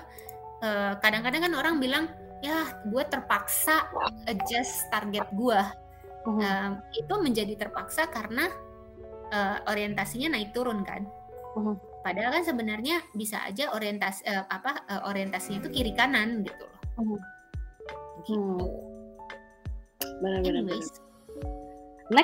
eh, 0.64 0.92
kadang-kadang 1.04 1.44
kan 1.44 1.54
orang 1.56 1.76
bilang 1.76 2.04
ya 2.40 2.64
gue 2.88 3.04
terpaksa 3.04 3.84
adjust 4.24 4.88
target 4.88 5.28
gue 5.36 5.60
uh, 6.26 6.30
um, 6.32 6.80
itu 6.96 7.14
menjadi 7.20 7.54
terpaksa 7.56 8.08
karena 8.08 8.48
uh, 9.32 9.56
orientasinya 9.68 10.36
naik 10.36 10.52
turun 10.52 10.82
kan. 10.84 11.06
Uh, 11.56 11.76
Padahal 12.00 12.40
kan 12.40 12.44
sebenarnya 12.48 13.04
bisa 13.12 13.44
aja 13.44 13.76
orientasi 13.76 14.24
uh, 14.24 14.48
apa 14.48 14.88
uh, 14.88 15.02
orientasinya 15.12 15.60
itu 15.60 15.68
kiri 15.68 15.92
kanan 15.92 16.40
gitu 16.44 16.64
loh. 16.64 16.80
Hmm. 16.96 17.18
Gitu. 18.24 18.40
benar-benar 20.20 20.64
next. 20.68 21.00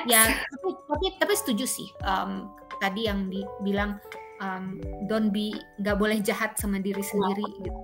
Ya 0.08 0.28
tapi 0.28 0.70
tapi, 0.88 1.06
tapi 1.20 1.34
setuju 1.36 1.64
sih 1.64 1.88
um, 2.04 2.52
tadi 2.80 3.08
yang 3.08 3.28
dibilang 3.28 4.00
um, 4.40 4.80
don't 5.06 5.32
be 5.32 5.54
nggak 5.80 5.96
boleh 5.96 6.18
jahat 6.20 6.56
sama 6.58 6.80
diri 6.80 7.02
sendiri 7.02 7.46
gitu. 7.62 7.80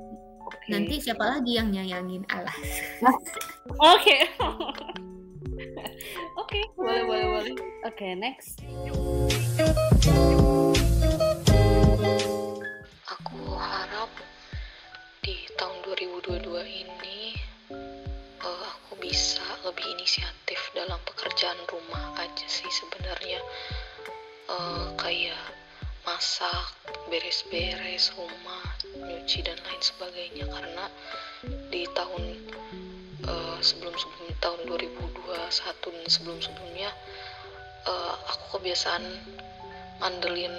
Okay. 0.52 0.68
Nanti 0.68 0.94
siapa 1.00 1.24
lagi 1.24 1.56
yang 1.56 1.72
nyayangin 1.72 2.28
Allah? 2.28 2.56
Oke. 3.96 4.16
Oke, 6.42 6.60
boleh 6.76 7.02
boleh 7.08 7.26
boleh. 7.32 7.54
Oke, 7.88 7.88
okay, 7.88 8.12
next. 8.12 8.60
Aku 13.08 13.38
harap 13.56 14.12
di 15.24 15.48
tahun 15.56 15.76
2022 15.86 16.84
ini 16.84 17.38
uh, 18.42 18.64
aku 18.76 18.98
bisa 19.00 19.44
lebih 19.64 19.86
inisiatif 19.96 20.60
dalam 20.74 20.98
pekerjaan 21.08 21.56
rumah 21.70 22.12
aja 22.18 22.46
sih 22.50 22.68
sebenarnya 22.68 23.40
uh, 24.50 24.92
kayak 24.98 25.38
masak, 26.02 26.74
beres-beres 27.06 28.10
rumah, 28.18 28.66
nyuci 28.98 29.46
dan 29.46 29.58
lain 29.62 29.82
sebagainya 29.82 30.44
karena 30.50 30.84
di 31.70 31.86
tahun 31.94 32.22
uh, 33.26 33.58
sebelum-sebelum 33.62 34.28
tahun 34.42 34.60
2021 34.66 35.94
dan 35.94 36.06
sebelum-sebelumnya 36.10 36.90
uh, 37.86 38.14
aku 38.34 38.58
kebiasaan 38.58 39.02
mandelin 40.02 40.54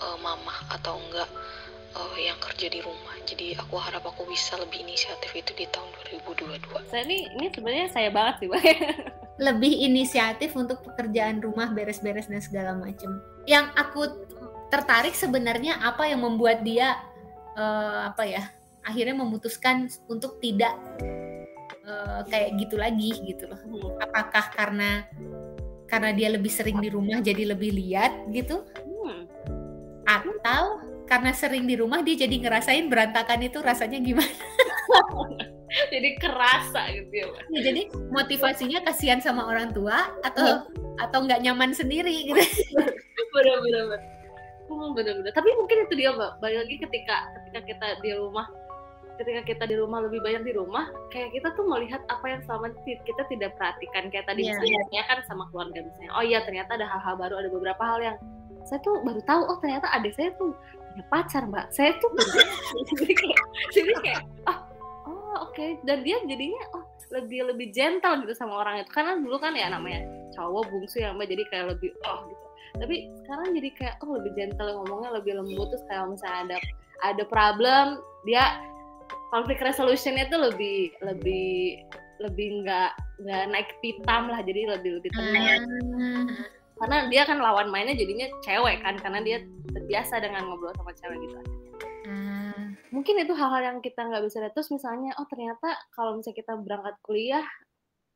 uh, 0.00 0.16
mama 0.24 0.56
atau 0.72 0.96
enggak 0.96 1.28
uh, 1.96 2.16
yang 2.16 2.36
kerja 2.40 2.72
di 2.72 2.80
rumah. 2.80 3.14
Jadi 3.28 3.54
aku 3.56 3.76
harap 3.76 4.04
aku 4.08 4.24
bisa 4.28 4.56
lebih 4.56 4.84
inisiatif 4.84 5.30
itu 5.36 5.52
di 5.52 5.68
tahun 5.68 5.88
2022. 6.08 6.88
Saya 6.88 7.04
ini 7.04 7.28
ini 7.38 7.46
sebenarnya 7.52 7.88
saya 7.92 8.08
banget 8.08 8.34
sih, 8.44 8.48
Bang. 8.48 8.64
Lebih 9.42 9.74
inisiatif 9.88 10.54
untuk 10.54 10.84
pekerjaan 10.86 11.42
rumah, 11.42 11.72
beres-beres 11.72 12.28
dan 12.28 12.44
segala 12.44 12.76
macam. 12.76 13.18
Yang 13.48 13.66
aku 13.74 14.02
tertarik 14.72 15.12
sebenarnya 15.12 15.84
apa 15.84 16.08
yang 16.08 16.24
membuat 16.24 16.64
dia 16.64 16.96
uh, 17.60 18.08
apa 18.08 18.24
ya 18.24 18.48
akhirnya 18.80 19.20
memutuskan 19.20 19.84
untuk 20.08 20.40
tidak 20.40 20.72
uh, 21.84 22.24
kayak 22.24 22.56
gitu 22.56 22.80
lagi 22.80 23.12
gitu 23.28 23.52
loh. 23.52 23.60
Apakah 24.00 24.48
karena 24.48 25.04
karena 25.92 26.10
dia 26.16 26.32
lebih 26.32 26.48
sering 26.48 26.80
di 26.80 26.88
rumah 26.88 27.20
jadi 27.20 27.52
lebih 27.52 27.76
lihat 27.76 28.32
gitu? 28.32 28.64
Hmm. 29.02 29.26
atau 30.02 30.82
karena 31.06 31.30
sering 31.30 31.64
di 31.64 31.78
rumah 31.78 32.02
dia 32.02 32.26
jadi 32.26 32.36
ngerasain 32.42 32.88
berantakan 32.88 33.44
itu 33.44 33.58
rasanya 33.60 34.00
gimana? 34.00 34.28
Jadi 35.88 36.20
kerasa 36.20 36.92
gitu 36.92 37.24
ya, 37.24 37.26
ya 37.48 37.60
jadi 37.72 37.88
motivasinya 38.12 38.84
kasihan 38.84 39.24
sama 39.24 39.48
orang 39.48 39.72
tua 39.72 40.04
atau 40.20 40.68
hmm. 40.68 41.00
atau 41.00 41.18
nggak 41.24 41.40
nyaman 41.48 41.72
sendiri 41.72 42.28
gitu? 42.28 42.36
Benar-benar 43.32 44.04
Hmm, 44.72 44.96
bener-bener. 44.96 45.32
Tapi 45.36 45.48
mungkin 45.60 45.76
itu 45.84 45.94
dia 45.94 46.10
mbak. 46.16 46.40
Balik 46.40 46.58
lagi 46.64 46.74
ketika 46.88 47.16
ketika 47.36 47.60
kita 47.68 47.86
di 48.00 48.10
rumah, 48.16 48.46
ketika 49.20 49.40
kita 49.44 49.64
di 49.68 49.76
rumah 49.76 49.98
lebih 50.00 50.24
banyak 50.24 50.42
di 50.48 50.52
rumah, 50.56 50.88
kayak 51.12 51.36
kita 51.36 51.52
tuh 51.52 51.64
melihat 51.68 52.00
apa 52.08 52.24
yang 52.24 52.40
selama 52.48 52.72
ini 52.72 52.96
kita 53.04 53.22
tidak 53.28 53.50
perhatikan. 53.60 54.08
Kayak 54.08 54.26
tadi 54.32 54.48
yeah. 54.48 54.56
misalnya 54.56 55.02
kan 55.04 55.18
sama 55.28 55.44
keluarga 55.52 55.84
misalnya. 55.84 56.10
Oh 56.16 56.24
iya 56.24 56.40
ternyata 56.42 56.80
ada 56.80 56.86
hal-hal 56.88 57.14
baru, 57.20 57.34
ada 57.44 57.48
beberapa 57.52 57.82
hal 57.84 58.00
yang 58.00 58.16
saya 58.64 58.80
tuh 58.80 59.04
baru 59.04 59.20
tahu. 59.28 59.42
Oh 59.52 59.58
ternyata 59.60 59.86
adik 59.92 60.16
saya 60.16 60.32
tuh 60.40 60.56
punya 60.96 61.04
pacar 61.12 61.42
mbak. 61.44 61.66
Saya 61.68 61.92
tuh 62.00 62.10
jadi 62.96 63.12
kayak, 63.12 63.42
jadi 63.76 63.92
kayak 64.00 64.22
oh, 64.48 64.58
oh 65.04 65.34
oke. 65.46 65.52
Okay. 65.52 65.76
Dan 65.84 66.00
dia 66.00 66.16
jadinya 66.24 66.64
oh 66.72 66.84
lebih 67.12 67.52
lebih 67.52 67.68
gentle 67.76 68.24
gitu 68.24 68.32
sama 68.32 68.64
orang 68.64 68.80
itu 68.80 68.88
karena 68.88 69.20
dulu 69.20 69.36
kan 69.36 69.52
ya 69.52 69.68
namanya 69.68 70.00
cowok 70.32 70.64
bungsu 70.72 71.04
ya 71.04 71.12
mbak 71.12 71.28
jadi 71.28 71.44
kayak 71.52 71.66
lebih 71.76 71.92
oh 72.08 72.24
gitu 72.24 72.44
tapi 72.76 73.12
sekarang 73.22 73.52
jadi 73.52 73.68
kayak 73.76 73.94
oh 74.00 74.16
lebih 74.16 74.32
gentle 74.32 74.70
ngomongnya 74.80 75.10
lebih 75.20 75.32
lembut. 75.36 75.68
Terus 75.72 75.84
kayak 75.88 76.08
misalnya 76.08 76.40
ada 76.48 76.58
ada 77.02 77.24
problem 77.28 77.86
dia 78.24 78.62
konflik 79.34 79.60
resolutionnya 79.60 80.28
tuh 80.32 80.40
lebih 80.52 80.94
lebih 81.04 81.82
lebih 82.22 82.64
nggak 82.64 82.90
nggak 83.24 83.44
naik 83.52 83.70
pitam 83.84 84.32
lah. 84.32 84.40
Jadi 84.40 84.60
lebih 84.68 84.90
lebih 85.00 85.10
tenang. 85.12 85.62
Hmm. 85.92 86.26
karena 86.82 87.06
dia 87.14 87.22
kan 87.22 87.38
lawan 87.38 87.70
mainnya 87.70 87.94
jadinya 87.94 88.26
cewek 88.42 88.82
kan 88.82 88.98
karena 88.98 89.22
dia 89.22 89.38
terbiasa 89.70 90.18
dengan 90.18 90.50
ngobrol 90.50 90.74
sama 90.74 90.90
cewek 90.98 91.14
gitu. 91.22 91.38
Hmm. 92.02 92.74
mungkin 92.90 93.22
itu 93.22 93.30
hal-hal 93.38 93.62
yang 93.62 93.78
kita 93.78 94.02
nggak 94.02 94.26
bisa 94.26 94.42
lihat. 94.42 94.50
Terus 94.58 94.74
misalnya 94.74 95.14
oh 95.22 95.26
ternyata 95.30 95.78
kalau 95.94 96.18
misalnya 96.18 96.42
kita 96.42 96.52
berangkat 96.58 96.98
kuliah 97.06 97.46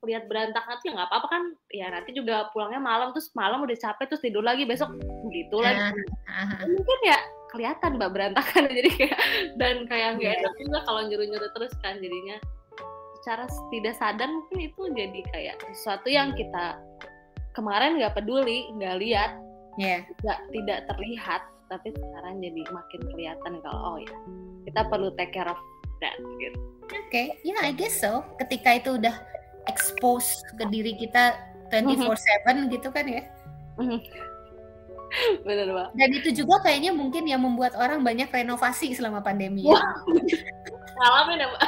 lihat 0.05 0.29
berantakan 0.29 0.77
tuh 0.83 0.93
ya 0.93 0.93
nggak 0.93 1.09
apa-apa 1.09 1.29
kan 1.33 1.43
ya 1.73 1.87
nanti 1.89 2.13
juga 2.13 2.53
pulangnya 2.53 2.83
malam 2.83 3.17
terus 3.17 3.33
malam 3.33 3.65
udah 3.65 3.77
capek 3.81 4.13
terus 4.13 4.23
tidur 4.23 4.45
lagi 4.45 4.69
besok 4.69 4.93
gitu 5.33 5.57
lagi 5.65 5.81
uh, 5.81 5.97
uh, 6.29 6.69
mungkin 6.69 6.99
ya 7.09 7.19
kelihatan 7.49 7.97
mbak 7.97 8.13
berantakan 8.13 8.69
jadi 8.79 8.91
kayak 8.93 9.19
dan 9.57 9.89
kayak 9.89 10.21
nggak 10.21 10.33
yeah. 10.37 10.41
enak 10.45 10.55
juga 10.61 10.79
kalau 10.85 11.01
nyuruh-nyuruh 11.09 11.51
terus 11.57 11.73
kan 11.81 11.97
jadinya 11.99 12.37
secara 13.23 13.49
tidak 13.73 13.95
sadar 13.97 14.29
mungkin 14.29 14.59
itu 14.69 14.83
jadi 14.93 15.21
kayak 15.33 15.57
sesuatu 15.73 16.09
yang 16.13 16.37
kita 16.37 16.77
kemarin 17.57 17.97
nggak 17.97 18.13
peduli 18.13 18.69
nggak 18.77 19.01
lihat 19.01 19.33
yeah. 19.81 20.05
nggak 20.21 20.41
tidak 20.53 20.79
terlihat 20.93 21.43
tapi 21.67 21.91
sekarang 21.91 22.39
jadi 22.39 22.63
makin 22.71 23.01
kelihatan 23.11 23.53
kalau 23.65 23.81
oh 23.81 23.99
ya 23.99 24.15
kita 24.71 24.81
perlu 24.87 25.11
take 25.19 25.35
care 25.35 25.51
of 25.51 25.59
that 25.99 26.15
gitu. 26.39 26.59
Oke, 26.87 27.03
okay. 27.11 27.27
ya 27.43 27.59
yeah, 27.59 27.61
I 27.67 27.75
guess 27.75 27.99
so. 27.99 28.23
Ketika 28.39 28.79
itu 28.79 28.95
udah 28.95 29.15
expose 29.67 30.43
ke 30.59 30.65
diri 30.71 30.95
kita 30.99 31.39
24/7 31.71 32.03
mm-hmm. 32.07 32.65
gitu 32.73 32.89
kan 32.95 33.05
ya. 33.07 33.23
Mm-hmm. 33.77 34.01
Benar, 35.47 35.69
Pak. 35.71 35.89
Dan 35.95 36.11
itu 36.13 36.29
juga 36.45 36.61
kayaknya 36.67 36.91
mungkin 36.91 37.25
yang 37.25 37.41
membuat 37.41 37.79
orang 37.79 38.03
banyak 38.03 38.29
renovasi 38.29 38.93
selama 38.93 39.23
pandemi 39.23 39.71
ya. 39.71 39.81
Ngalamin 40.99 41.43
ya, 41.43 41.49
Pak. 41.55 41.63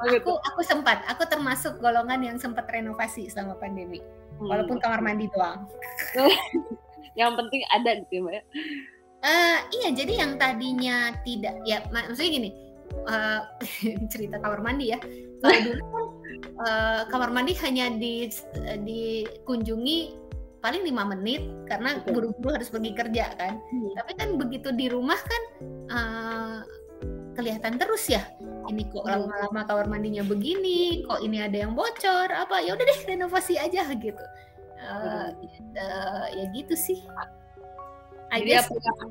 Oh, 0.00 0.08
gitu. 0.08 0.24
aku 0.24 0.32
aku 0.40 0.60
sempat, 0.64 1.04
aku 1.04 1.28
termasuk 1.28 1.76
golongan 1.84 2.24
yang 2.24 2.36
sempat 2.40 2.64
renovasi 2.72 3.28
selama 3.28 3.60
pandemi. 3.60 4.00
Hmm. 4.40 4.48
Walaupun 4.48 4.80
kamar 4.80 5.04
mandi 5.04 5.28
doang. 5.36 5.68
yang 7.20 7.36
penting 7.36 7.60
ada 7.68 8.00
gitu 8.00 8.12
ya, 8.16 8.20
Mbak. 8.24 8.44
Uh, 9.20 9.58
iya, 9.76 9.88
jadi 9.92 10.24
yang 10.24 10.32
tadinya 10.40 11.12
tidak 11.20 11.60
ya 11.68 11.84
maksudnya 11.92 12.30
gini, 12.32 12.50
uh, 13.04 13.44
cerita 14.12 14.40
kamar 14.40 14.64
mandi 14.64 14.96
ya. 14.96 14.98
Kalau 15.40 15.60
dulu 15.64 15.84
kan 15.84 16.06
uh, 16.60 17.00
kamar 17.08 17.30
mandi 17.32 17.52
hanya 17.64 17.88
di 17.92 18.28
dikunjungi 18.84 19.98
paling 20.60 20.84
lima 20.84 21.08
menit 21.08 21.48
karena 21.64 22.04
buru-buru 22.04 22.52
harus 22.52 22.68
pergi 22.68 22.92
kerja 22.92 23.32
kan. 23.36 23.56
Hmm. 23.56 23.90
Tapi 23.96 24.12
kan 24.16 24.28
begitu 24.36 24.68
di 24.76 24.92
rumah 24.92 25.16
kan 25.16 25.42
uh, 25.88 26.58
kelihatan 27.34 27.80
terus 27.80 28.04
ya. 28.12 28.22
Ini 28.68 28.86
kok 28.92 29.08
iya. 29.08 29.18
lama-lama 29.18 29.60
kamar 29.66 29.86
mandinya 29.88 30.22
begini, 30.22 31.02
kok 31.08 31.24
ini 31.24 31.42
ada 31.42 31.66
yang 31.66 31.72
bocor, 31.72 32.28
apa 32.28 32.60
ya 32.62 32.76
udah 32.76 32.84
deh 32.84 33.00
renovasi 33.08 33.56
aja 33.56 33.88
gitu. 33.96 34.24
Uh, 34.80 35.32
uh, 35.80 36.26
ya 36.36 36.44
gitu 36.52 36.76
sih. 36.76 37.00
I 38.30 38.46
guess, 38.46 38.70
apa, 38.70 39.10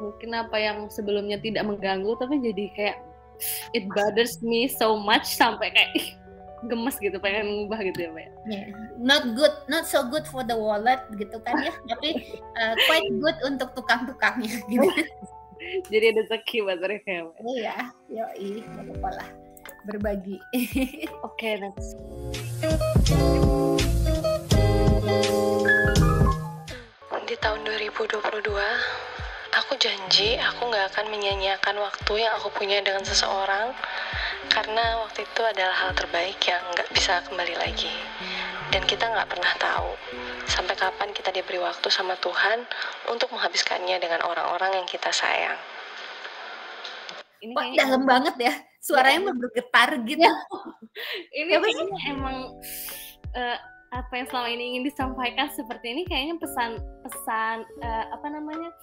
mungkin 0.00 0.30
apa 0.32 0.56
yang 0.56 0.78
sebelumnya 0.88 1.38
tidak 1.38 1.66
mengganggu 1.68 2.16
tapi 2.18 2.40
jadi 2.40 2.64
kayak 2.72 2.96
it 3.76 3.84
bothers 3.92 4.40
me 4.40 4.66
so 4.70 4.96
much 4.98 5.26
sampai 5.26 5.70
kayak 5.72 6.18
gemes 6.68 6.96
gitu 6.96 7.16
pengen 7.20 7.44
ngubah 7.44 7.80
gitu 7.92 8.08
ya 8.08 8.10
mbak 8.12 8.28
yeah. 8.48 8.66
not 8.96 9.22
good 9.36 9.52
not 9.68 9.84
so 9.84 10.00
good 10.08 10.24
for 10.28 10.40
the 10.44 10.56
wallet 10.56 11.00
gitu 11.20 11.36
kan 11.44 11.60
ya. 11.60 11.72
Tapi 11.92 12.40
uh, 12.56 12.74
quite 12.88 13.08
good 13.20 13.36
untuk 13.44 13.76
tukang-tukangnya 13.76 14.60
gitu. 14.72 14.88
Jadi 15.92 16.06
rezeki 16.20 16.56
buat 16.64 16.80
mereka 16.80 17.08
ya 17.08 17.22
mbak 17.28 17.36
iya 17.56 17.76
yo 18.08 18.26
ih 18.36 18.64
apa 18.64 19.08
lah. 19.20 19.28
Berbagi. 19.84 20.40
Oke 21.24 21.36
okay, 21.36 21.52
next. 21.60 21.96
Di 27.24 27.36
tahun 27.40 27.60
2022 27.64 29.13
Aku 29.54 29.78
janji 29.78 30.34
aku 30.34 30.66
gak 30.66 30.90
akan 30.90 31.14
menyanyiakan 31.14 31.78
waktu 31.78 32.26
yang 32.26 32.34
aku 32.42 32.50
punya 32.58 32.82
dengan 32.82 33.06
seseorang 33.06 33.70
karena 34.50 34.98
waktu 35.06 35.22
itu 35.22 35.42
adalah 35.46 35.74
hal 35.74 35.94
terbaik 35.94 36.42
yang 36.42 36.58
gak 36.74 36.90
bisa 36.90 37.22
kembali 37.30 37.54
lagi. 37.54 37.90
Dan 38.74 38.82
kita 38.90 39.06
gak 39.06 39.30
pernah 39.30 39.52
tahu 39.62 39.94
sampai 40.50 40.74
kapan 40.74 41.14
kita 41.14 41.30
diberi 41.30 41.62
waktu 41.62 41.86
sama 41.86 42.18
Tuhan 42.18 42.66
untuk 43.06 43.30
menghabiskannya 43.30 44.02
dengan 44.02 44.26
orang-orang 44.26 44.82
yang 44.82 44.86
kita 44.90 45.14
sayang. 45.14 45.58
Ini 47.38 47.52
Wah, 47.54 47.66
dalam 47.78 48.02
banget 48.08 48.34
ya. 48.40 48.54
Suaranya 48.82 49.30
ya. 49.30 49.38
bergetar 49.38 49.88
gitu. 50.02 50.18
Ya. 50.18 50.34
ini 51.38 51.50
kayaknya 51.62 51.98
emang 52.10 52.36
uh, 53.38 53.58
apa 53.94 54.12
yang 54.18 54.26
selama 54.26 54.48
ini 54.50 54.64
ingin 54.74 54.84
disampaikan 54.90 55.46
seperti 55.54 55.94
ini 55.94 56.02
kayaknya 56.02 56.34
pesan-pesan 56.42 57.56
uh, 57.84 58.04
apa 58.10 58.26
namanya 58.26 58.74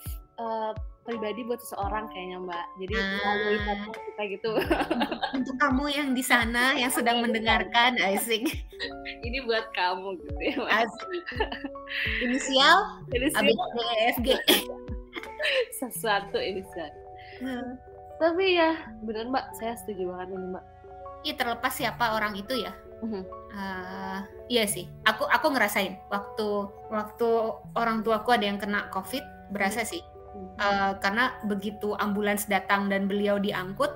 uh, 0.42 0.72
pribadi 1.02 1.42
buat 1.46 1.60
seseorang 1.62 2.10
kayaknya 2.14 2.38
Mbak. 2.42 2.66
Jadi 2.86 2.94
melalui 2.94 3.58
ah. 3.58 3.86
kita 3.90 4.22
gitu. 4.38 4.52
Untuk 5.38 5.56
kamu 5.58 5.86
yang 5.90 6.10
di 6.14 6.24
sana 6.24 6.78
yang 6.78 6.94
sedang 6.94 7.26
mendengarkan, 7.26 7.98
asik. 7.98 8.46
Ini 9.28 9.38
buat 9.46 9.70
kamu 9.74 10.22
gitu 10.22 10.42
ya. 10.42 10.54
Mbak. 10.62 10.70
Asik. 10.70 11.24
Inisial? 12.22 12.78
ABCDEFG. 13.10 14.30
Sesuatu 15.82 16.38
inisial. 16.38 16.94
Hmm. 17.42 17.82
Tapi 18.22 18.54
ya 18.54 18.78
benar 19.02 19.26
Mbak, 19.34 19.46
saya 19.58 19.74
setuju 19.82 20.14
banget 20.14 20.38
ini 20.38 20.46
Mbak. 20.54 20.66
Iya 21.26 21.34
terlepas 21.38 21.74
siapa 21.74 22.14
orang 22.14 22.38
itu 22.38 22.54
ya. 22.62 22.74
Uh, 23.02 24.22
iya 24.46 24.70
sih, 24.70 24.86
aku 25.10 25.26
aku 25.26 25.50
ngerasain 25.50 25.98
waktu 26.14 26.70
waktu 26.94 27.30
orang 27.74 28.06
tuaku 28.06 28.38
ada 28.38 28.46
yang 28.46 28.62
kena 28.62 28.94
COVID, 28.94 29.26
berasa 29.50 29.82
sih 29.82 30.06
uh, 30.60 30.94
karena 31.00 31.36
begitu 31.48 31.96
ambulans 32.00 32.48
datang 32.48 32.88
dan 32.88 33.06
beliau 33.08 33.38
diangkut 33.38 33.92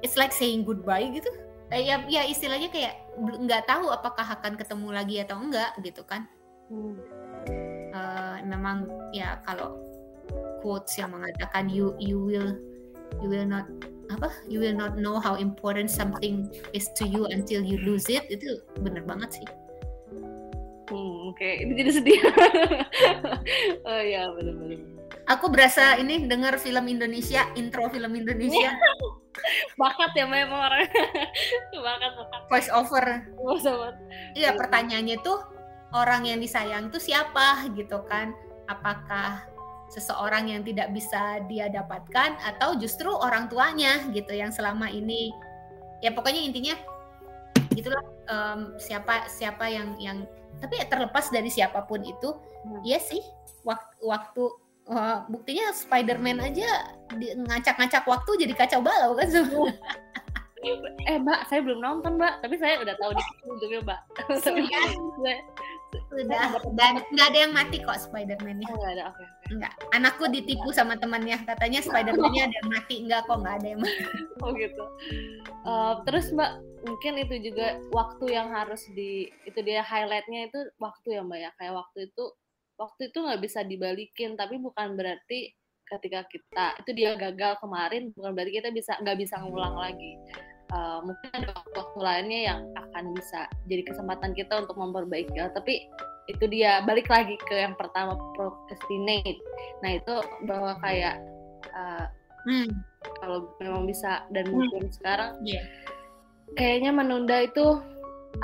it's 0.00 0.16
like 0.16 0.32
saying 0.32 0.64
goodbye 0.64 1.08
gitu. 1.12 1.28
Uh, 1.70 1.78
ya 1.78 2.02
ya 2.10 2.26
istilahnya 2.26 2.72
kayak 2.72 2.98
nggak 3.20 3.68
tahu 3.68 3.92
apakah 3.92 4.26
akan 4.26 4.58
ketemu 4.58 4.88
lagi 4.90 5.16
atau 5.22 5.36
enggak 5.38 5.70
gitu 5.84 6.02
kan. 6.04 6.26
Hmm. 6.70 6.94
uh, 7.90 8.38
memang 8.46 8.86
ya 9.10 9.42
kalau 9.42 9.74
quotes 10.62 10.94
yang 10.94 11.10
mengatakan 11.10 11.66
you 11.66 11.98
you 11.98 12.22
will 12.22 12.54
you 13.18 13.26
will 13.26 13.46
not 13.46 13.66
apa? 14.10 14.30
You 14.50 14.58
will 14.62 14.74
not 14.74 14.98
know 14.98 15.22
how 15.22 15.38
important 15.38 15.90
something 15.90 16.50
is 16.74 16.90
to 16.98 17.06
you 17.06 17.26
until 17.30 17.62
you 17.62 17.78
lose 17.82 18.10
it 18.10 18.26
itu 18.30 18.58
bener 18.82 19.06
banget 19.06 19.42
sih. 19.42 19.46
Hmm, 20.90 21.30
oke. 21.30 21.38
Okay. 21.38 21.62
ini 21.62 21.78
jadi 21.78 21.90
sedih. 21.94 22.20
Oh 23.86 24.02
ya 24.02 24.26
benar-benar 24.34 24.99
Aku 25.30 25.46
berasa 25.46 25.94
ini 26.02 26.26
dengar 26.26 26.58
film 26.58 26.90
Indonesia, 26.90 27.46
intro 27.54 27.86
film 27.86 28.18
Indonesia. 28.18 28.74
bakat 29.80 30.10
ya 30.18 30.26
memang 30.26 30.58
orang. 30.66 30.90
bakat 31.70 32.12
bakat. 32.18 32.40
Voice 32.50 32.70
over. 32.74 33.06
Iya, 34.34 34.58
pertanyaannya 34.58 35.22
tuh 35.22 35.38
orang 35.94 36.26
yang 36.26 36.42
disayang 36.42 36.90
itu 36.90 36.98
siapa 36.98 37.62
gitu 37.78 38.02
kan? 38.10 38.34
Apakah 38.66 39.46
seseorang 39.90 40.50
yang 40.50 40.62
tidak 40.66 40.90
bisa 40.94 41.42
dia 41.50 41.66
dapatkan 41.70 42.38
atau 42.46 42.78
justru 42.78 43.10
orang 43.10 43.50
tuanya 43.50 44.06
gitu 44.14 44.30
yang 44.30 44.54
selama 44.54 44.86
ini 44.86 45.34
ya 45.98 46.14
pokoknya 46.14 46.46
intinya 46.46 46.78
gitulah 47.74 47.98
um, 48.30 48.78
siapa 48.78 49.26
siapa 49.26 49.66
yang 49.66 49.98
yang 49.98 50.18
tapi 50.62 50.78
ya 50.78 50.86
terlepas 50.86 51.34
dari 51.34 51.50
siapa 51.50 51.82
pun 51.90 52.06
itu 52.06 52.38
hmm. 52.38 52.86
ya 52.86 53.02
sih 53.02 53.18
waktu 53.66 53.98
waktu 54.06 54.46
Wah, 54.90 55.22
buktinya 55.30 55.70
Spider-Man 55.70 56.42
aja 56.42 56.98
ngacak-ngacak 57.46 58.02
waktu 58.10 58.30
jadi 58.42 58.54
kacau 58.58 58.82
balau 58.82 59.14
kan 59.14 59.30
semua. 59.30 59.70
eh 61.08 61.16
mbak, 61.16 61.46
saya 61.48 61.62
belum 61.64 61.80
nonton 61.80 62.18
mbak, 62.18 62.42
tapi 62.42 62.58
saya 62.58 62.82
udah 62.82 62.92
tahu 62.98 63.14
di 63.14 63.24
ujungnya 63.48 63.80
mbak. 63.86 64.00
Sudah, 64.42 64.84
sudah. 64.90 65.38
Dan 66.74 67.02
nggak 67.14 67.26
ada 67.30 67.38
yang 67.38 67.54
mati 67.54 67.78
kok 67.82 68.02
Spider-Man-nya. 68.02 68.66
Oh, 68.66 68.76
nggak 68.82 68.92
ada, 68.98 69.04
oke. 69.14 69.16
Okay, 69.16 69.26
okay. 69.26 69.54
Nggak. 69.62 69.72
Anakku 69.94 70.24
ditipu 70.26 70.68
sama 70.74 70.98
temannya, 70.98 71.38
katanya 71.46 71.80
Spider-Man-nya 71.86 72.50
ada 72.50 72.56
yang 72.58 72.70
mati. 72.70 72.94
Enggak 73.06 73.20
kok, 73.30 73.38
nggak 73.40 73.54
ada 73.62 73.66
yang 73.70 73.80
mati. 73.80 74.02
Oh 74.42 74.50
gitu. 74.56 74.84
Uh, 75.62 75.94
terus 76.02 76.34
mbak, 76.34 76.58
mungkin 76.82 77.14
itu 77.20 77.34
juga 77.50 77.78
waktu 77.94 78.24
yang 78.34 78.50
harus 78.50 78.82
di, 78.96 79.30
itu 79.46 79.60
dia 79.62 79.86
highlightnya 79.86 80.50
itu 80.50 80.58
waktu 80.82 81.14
ya 81.14 81.22
mbak 81.22 81.38
ya. 81.38 81.50
Kayak 81.62 81.74
waktu 81.78 82.10
itu 82.10 82.24
waktu 82.80 83.12
itu 83.12 83.18
nggak 83.20 83.40
bisa 83.44 83.60
dibalikin 83.60 84.40
tapi 84.40 84.56
bukan 84.56 84.96
berarti 84.96 85.52
ketika 85.84 86.24
kita 86.32 86.66
itu 86.80 86.90
dia 86.96 87.12
gagal 87.20 87.60
kemarin 87.60 88.08
bukan 88.16 88.32
berarti 88.32 88.52
kita 88.56 88.72
bisa 88.72 88.96
nggak 89.04 89.18
bisa 89.20 89.36
ngulang 89.44 89.76
lagi 89.76 90.16
uh, 90.72 91.04
mungkin 91.04 91.28
ada 91.34 91.52
waktu-waktu 91.52 91.98
lainnya 92.00 92.40
yang 92.54 92.60
akan 92.72 93.04
bisa 93.12 93.44
jadi 93.68 93.82
kesempatan 93.84 94.32
kita 94.32 94.64
untuk 94.64 94.80
memperbaiki 94.80 95.36
tapi 95.52 95.84
itu 96.30 96.44
dia 96.46 96.80
balik 96.86 97.10
lagi 97.10 97.34
ke 97.36 97.58
yang 97.58 97.74
pertama 97.76 98.16
procrastinate 98.38 99.42
nah 99.84 99.98
itu 99.98 100.14
bahwa 100.46 100.78
kayak 100.80 101.20
uh, 101.74 102.06
hmm. 102.48 102.70
kalau 103.20 103.50
memang 103.60 103.84
bisa 103.84 104.24
dan 104.32 104.48
hmm. 104.48 104.54
mungkin 104.56 104.88
sekarang 104.94 105.36
yeah. 105.42 105.66
kayaknya 106.54 106.94
menunda 106.94 107.44
itu 107.44 107.82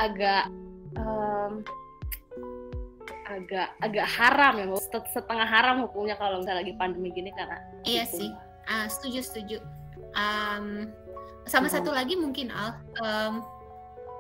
agak 0.03 0.51
um, 0.99 1.63
agak 3.37 3.69
agak 3.85 4.07
haram 4.09 4.55
ya 4.57 4.67
setengah 5.13 5.49
haram 5.49 5.85
hukumnya 5.85 6.17
kalau 6.17 6.41
misalnya 6.41 6.65
lagi 6.65 6.73
pandemi 6.81 7.13
gini 7.13 7.31
karena 7.37 7.59
iya 7.85 8.05
sih. 8.09 8.33
Uh, 8.67 8.87
setuju 8.91 9.21
setuju. 9.23 9.57
Um, 10.17 10.91
sama 11.47 11.71
satu 11.71 11.95
lagi 11.95 12.19
mungkin 12.19 12.51
al. 12.51 12.81
Um, 12.99 13.45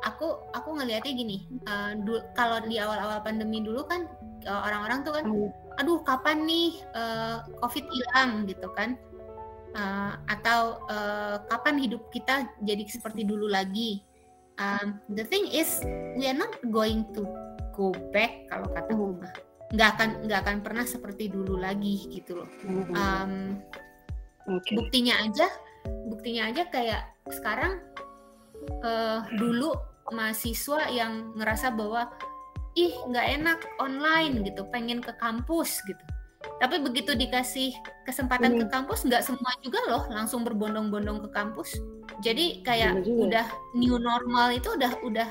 aku 0.05 0.39
aku 0.55 0.77
ngelihatnya 0.77 1.12
gini 1.17 1.49
uh, 1.67 1.97
kalau 2.37 2.62
di 2.62 2.79
awal-awal 2.79 3.19
pandemi 3.25 3.64
dulu 3.64 3.89
kan 3.89 4.07
orang-orang 4.47 5.03
tuh 5.03 5.19
kan 5.19 5.25
aduh 5.83 5.99
kapan 6.07 6.47
nih 6.47 6.79
uh, 6.95 7.43
covid 7.64 7.85
hilang? 7.89 8.47
gitu 8.47 8.69
kan. 8.77 8.95
Uh, 9.77 10.17
atau 10.33 10.81
uh, 10.89 11.37
kapan 11.53 11.77
hidup 11.77 12.01
kita 12.09 12.49
jadi 12.64 12.81
seperti 12.89 13.29
dulu 13.29 13.51
lagi? 13.51 14.01
Um, 14.57 15.05
the 15.12 15.21
thing 15.21 15.53
is 15.53 15.85
we 16.17 16.25
are 16.25 16.39
not 16.39 16.57
going 16.73 17.05
to 17.12 17.29
go 17.77 17.93
back 18.11 18.49
kalau 18.49 18.66
kata 18.72 18.93
hmm. 18.97 19.20
nggak 19.77 19.89
akan 19.99 20.09
nggak 20.24 20.41
akan 20.43 20.57
pernah 20.64 20.85
seperti 20.89 21.29
dulu 21.29 21.61
lagi 21.61 22.09
gitu 22.09 22.43
loh 22.43 22.49
um, 22.97 23.61
okay. 24.49 24.74
buktinya 24.74 25.20
aja 25.20 25.47
buktinya 26.09 26.51
aja 26.51 26.62
kayak 26.72 27.03
sekarang 27.31 27.79
uh, 28.83 29.22
dulu 29.37 29.77
mahasiswa 30.11 30.89
yang 30.91 31.35
ngerasa 31.37 31.74
bahwa 31.74 32.09
ih 32.79 32.95
nggak 33.11 33.27
enak 33.43 33.61
online 33.83 34.47
gitu 34.47 34.64
pengen 34.70 35.03
ke 35.03 35.12
kampus 35.18 35.83
gitu 35.85 36.03
tapi 36.62 36.79
begitu 36.79 37.12
dikasih 37.12 37.74
kesempatan 38.07 38.55
hmm. 38.55 38.61
ke 38.64 38.66
kampus 38.70 39.03
nggak 39.03 39.24
semua 39.24 39.51
juga 39.61 39.83
loh 39.91 40.03
langsung 40.09 40.47
berbondong-bondong 40.47 41.27
ke 41.27 41.29
kampus 41.35 41.74
jadi 42.22 42.62
kayak 42.62 43.03
udah 43.03 43.47
new 43.74 43.99
normal 43.99 44.55
itu 44.55 44.72
udah 44.72 44.93
udah 45.03 45.29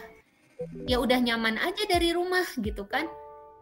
ya 0.88 0.98
udah 1.02 1.20
nyaman 1.20 1.60
aja 1.60 1.84
dari 1.88 2.12
rumah 2.16 2.46
gitu 2.60 2.86
kan. 2.88 3.08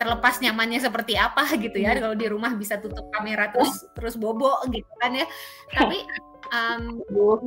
Terlepas 0.01 0.41
nyamannya 0.41 0.81
seperti 0.81 1.15
apa 1.15 1.47
gitu 1.63 1.77
ya. 1.79 1.95
Hmm. 1.95 2.01
kalau 2.09 2.15
di 2.17 2.27
rumah 2.27 2.51
bisa 2.57 2.81
tutup 2.81 3.07
kamera 3.13 3.53
terus 3.53 3.85
terus 3.95 4.15
bobo 4.17 4.51
gitu 4.69 4.89
kan 4.99 5.13
ya. 5.15 5.27
Tapi 5.71 5.97
um, 6.51 6.99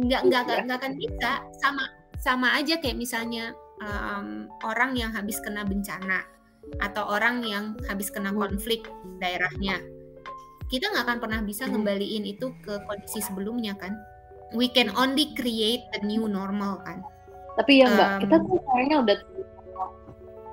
nggak 0.07 0.23
nggak 0.31 0.43
nggak 0.67 0.79
akan 0.79 0.95
bisa. 0.97 1.43
Sama 1.61 1.85
sama 2.17 2.57
aja 2.57 2.81
kayak 2.81 2.97
misalnya 2.97 3.53
um, 3.83 4.49
orang 4.65 4.97
yang 4.97 5.13
habis 5.13 5.39
kena 5.43 5.63
bencana 5.67 6.25
atau 6.83 7.07
orang 7.07 7.47
yang 7.47 7.79
habis 7.87 8.11
kena 8.11 8.33
hmm. 8.33 8.41
konflik 8.41 8.89
daerahnya. 9.23 9.81
Kita 10.67 10.91
nggak 10.91 11.05
akan 11.07 11.19
pernah 11.23 11.41
bisa 11.47 11.71
ngembaliin 11.71 12.27
itu 12.27 12.51
ke 12.67 12.83
kondisi 12.91 13.23
sebelumnya 13.23 13.79
kan. 13.79 13.95
We 14.55 14.71
can 14.71 14.91
only 14.95 15.35
create 15.39 15.87
a 15.95 16.03
new 16.03 16.27
normal 16.27 16.83
kan. 16.83 17.07
Tapi 17.55 17.83
ya 17.83 17.87
mbak. 17.91 18.09
Um, 18.11 18.21
kita 18.27 18.37
tuh 18.43 18.59
kayaknya 18.67 18.97
udah 19.03 19.17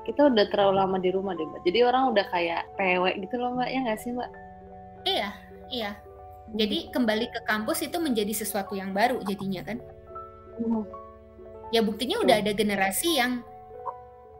kita 0.03 0.27
udah 0.27 0.45
terlalu 0.51 0.73
lama 0.79 0.97
di 0.99 1.09
rumah 1.11 1.33
deh 1.35 1.47
mbak. 1.47 1.61
Jadi 1.63 1.79
orang 1.83 2.11
udah 2.11 2.25
kayak 2.31 2.63
pewek 2.75 3.15
gitu 3.23 3.35
loh 3.39 3.55
mbak. 3.55 3.69
Ya 3.71 3.79
nggak 3.83 3.99
sih 3.99 4.11
mbak? 4.11 4.31
Iya 5.07 5.29
iya. 5.71 5.91
Jadi 6.53 6.93
kembali 6.93 7.33
ke 7.33 7.39
kampus 7.49 7.81
itu 7.81 7.97
menjadi 7.97 8.33
sesuatu 8.35 8.77
yang 8.77 8.91
baru 8.91 9.23
jadinya 9.25 9.63
kan? 9.65 9.79
Hmm. 10.53 10.85
ya 11.73 11.81
buktinya 11.81 12.21
udah 12.21 12.45
ada 12.45 12.53
generasi 12.53 13.17
yang 13.17 13.41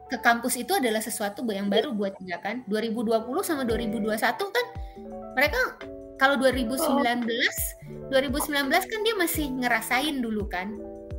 ke 0.06 0.14
kampus 0.22 0.54
itu 0.54 0.78
adalah 0.78 1.02
sesuatu 1.02 1.42
yang 1.50 1.66
baru 1.66 1.90
buat 1.90 2.14
dia 2.22 2.38
kan? 2.38 2.62
2020 2.70 3.26
sama 3.42 3.66
2021 3.66 4.14
kan 4.30 4.66
mereka 5.34 5.58
kalau 6.14 6.38
2019 6.38 6.78
oh. 6.86 8.14
2019 8.14 8.70
kan 8.70 9.00
dia 9.02 9.14
masih 9.18 9.46
ngerasain 9.50 10.16
dulu 10.22 10.46
kan? 10.46 10.70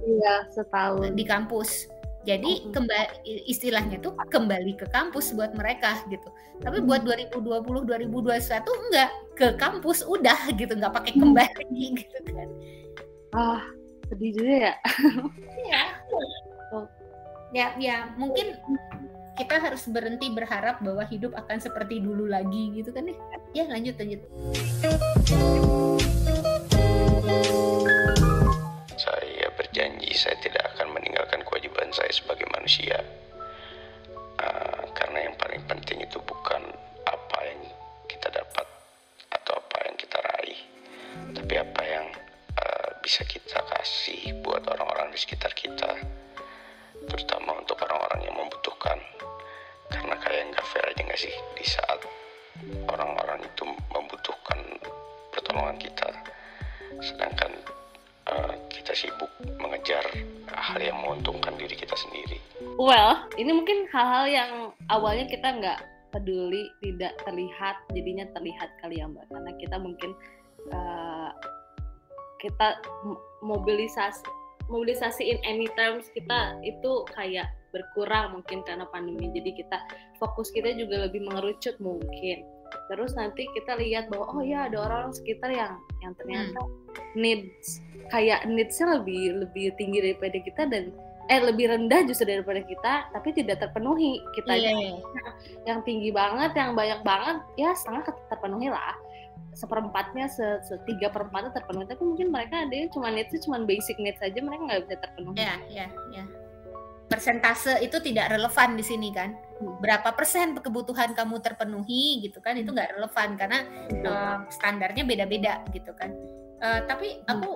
Iya, 0.05 0.35
setahun. 0.53 1.17
Di 1.17 1.25
kampus. 1.25 1.89
Jadi 2.25 2.73
kembali 2.73 3.45
istilahnya 3.45 4.01
tuh 4.01 4.17
kembali 4.17 4.73
ke 4.81 4.89
kampus 4.89 5.37
buat 5.37 5.53
mereka 5.53 6.01
gitu. 6.09 6.25
Tapi 6.65 6.81
buat 6.81 7.05
2020 7.05 7.85
2021 7.85 8.65
enggak 8.65 9.09
ke 9.37 9.47
kampus 9.61 10.01
udah 10.09 10.49
gitu, 10.57 10.73
nggak 10.73 10.89
pakai 10.89 11.13
kembali 11.13 11.85
gitu 12.01 12.19
kan. 12.33 12.49
Ah, 13.37 13.61
sedih 14.09 14.31
juga 14.41 14.53
ya. 14.57 14.73
Iya. 15.53 15.83
oh. 16.73 16.85
Ya, 17.53 17.67
ya 17.77 17.97
mungkin 18.17 18.57
kita 19.37 19.61
harus 19.61 19.85
berhenti 19.85 20.33
berharap 20.33 20.81
bahwa 20.81 21.05
hidup 21.05 21.37
akan 21.37 21.61
seperti 21.61 22.01
dulu 22.01 22.25
lagi 22.25 22.73
gitu 22.73 22.89
kan 22.89 23.05
ya. 23.05 23.15
Ya, 23.53 23.63
lanjut 23.69 23.95
lanjut. 24.01 24.25
berjanji 29.75 30.15
saya 30.15 30.39
tidak 30.39 30.54
saya 31.95 32.11
sebagai 32.11 32.43
manusia. 32.51 32.99
Hal-hal 63.95 64.25
yang 64.27 64.51
awalnya 64.91 65.23
kita 65.31 65.47
nggak 65.55 65.79
peduli, 66.11 66.67
tidak 66.83 67.15
terlihat, 67.23 67.79
jadinya 67.95 68.27
terlihat 68.35 68.69
kali 68.83 68.99
ya 68.99 69.07
mbak, 69.07 69.23
karena 69.31 69.51
kita 69.55 69.77
mungkin 69.79 70.11
uh, 70.75 71.31
kita 72.43 72.83
mobilisasi 73.39 74.23
mobilisasi 74.65 75.23
in 75.29 75.39
any 75.45 75.69
terms 75.77 76.09
kita 76.17 76.57
itu 76.65 77.05
kayak 77.13 77.47
berkurang 77.69 78.39
mungkin 78.39 78.65
karena 78.65 78.83
pandemi. 78.89 79.29
Jadi 79.31 79.61
kita 79.61 79.77
fokus 80.17 80.49
kita 80.51 80.73
juga 80.75 81.05
lebih 81.05 81.21
mengerucut 81.27 81.77
mungkin. 81.77 82.43
Terus 82.89 83.13
nanti 83.13 83.45
kita 83.53 83.77
lihat 83.77 84.09
bahwa 84.09 84.25
oh 84.35 84.41
ya 84.41 84.65
ada 84.65 84.81
orang, 84.81 84.99
-orang 85.07 85.13
sekitar 85.13 85.53
yang 85.53 85.77
yang 86.01 86.13
ternyata 86.17 86.59
hmm. 86.65 87.13
needs 87.13 87.79
kayak 88.09 88.41
needsnya 88.49 88.99
lebih 88.99 89.45
lebih 89.45 89.73
tinggi 89.77 90.01
daripada 90.01 90.37
kita 90.41 90.63
dan 90.65 90.89
eh 91.25 91.41
lebih 91.41 91.73
rendah 91.73 92.05
justru 92.05 92.29
daripada 92.29 92.61
kita 92.61 92.93
tapi 93.09 93.33
tidak 93.33 93.61
terpenuhi. 93.61 94.21
Kita 94.37 94.53
yeah. 94.53 94.73
yang, 94.73 95.01
yang 95.65 95.79
tinggi 95.81 96.13
banget 96.13 96.53
yang 96.53 96.77
banyak 96.77 97.01
banget 97.01 97.37
ya 97.57 97.73
setengah 97.73 98.13
terpenuhi 98.29 98.69
lah. 98.69 98.95
Seperempatnya 99.55 100.27
se 100.27 100.61
setiga 100.67 101.09
perempatnya 101.09 101.55
terpenuhi. 101.55 101.87
Tapi 101.87 102.03
mungkin 102.03 102.27
mereka 102.29 102.67
ada 102.67 102.75
yang 102.75 102.89
cuma 102.91 103.09
needs 103.09 103.33
cuma 103.41 103.57
basic 103.63 103.97
needs 103.97 104.19
saja 104.19 104.37
mereka 104.43 104.61
nggak 104.67 104.81
bisa 104.85 104.95
terpenuhi. 105.01 105.37
Ya 105.39 105.55
ya 105.71 105.87
ya 106.13 106.25
persentase 107.05 107.79
itu 107.85 108.01
tidak 108.01 108.33
relevan 108.33 108.75
di 108.75 108.83
sini 108.85 109.13
kan? 109.13 109.37
Hmm. 109.55 109.79
berapa 109.79 110.11
persen 110.19 110.51
kebutuhan 110.59 111.15
kamu 111.15 111.39
terpenuhi 111.39 112.27
gitu 112.27 112.43
kan? 112.43 112.59
Itu 112.59 112.73
hmm. 112.73 112.75
nggak 112.75 112.91
relevan 112.99 113.29
karena 113.39 113.59
uh, 114.03 114.37
standarnya 114.51 115.07
beda-beda 115.07 115.63
gitu 115.71 115.95
kan? 115.95 116.11
Uh, 116.59 116.83
tapi 116.83 117.23
hmm. 117.23 117.31
aku 117.31 117.51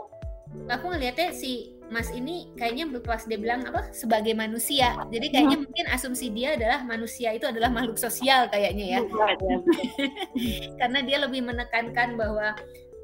aku 0.71 0.85
ngelihatnya 0.95 1.35
si 1.35 1.75
Mas 1.89 2.13
ini 2.13 2.53
kayaknya 2.53 2.85
pas 3.01 3.25
dia 3.25 3.41
bilang 3.41 3.65
apa 3.65 3.89
sebagai 3.89 4.37
manusia. 4.37 4.93
Jadi 5.09 5.33
kayaknya 5.33 5.57
hmm. 5.57 5.65
mungkin 5.65 5.85
asumsi 5.89 6.29
dia 6.29 6.53
adalah 6.53 6.85
manusia 6.85 7.33
itu 7.33 7.49
adalah 7.49 7.73
makhluk 7.73 7.97
sosial 7.97 8.45
kayaknya 8.53 8.85
ya. 8.97 8.99
Karena 10.79 10.99
dia 11.01 11.17
lebih 11.25 11.41
menekankan 11.49 12.13
bahwa 12.13 12.53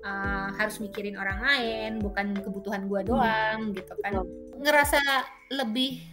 uh, 0.05 0.47
harus 0.61 0.77
mikirin 0.77 1.17
orang 1.17 1.41
lain, 1.41 1.91
bukan 1.97 2.37
kebutuhan 2.37 2.85
gua 2.85 3.01
doang 3.01 3.73
hmm. 3.73 3.75
gitu 3.81 3.93
kan. 4.05 4.21
Ngerasa 4.61 5.01
lebih 5.49 6.05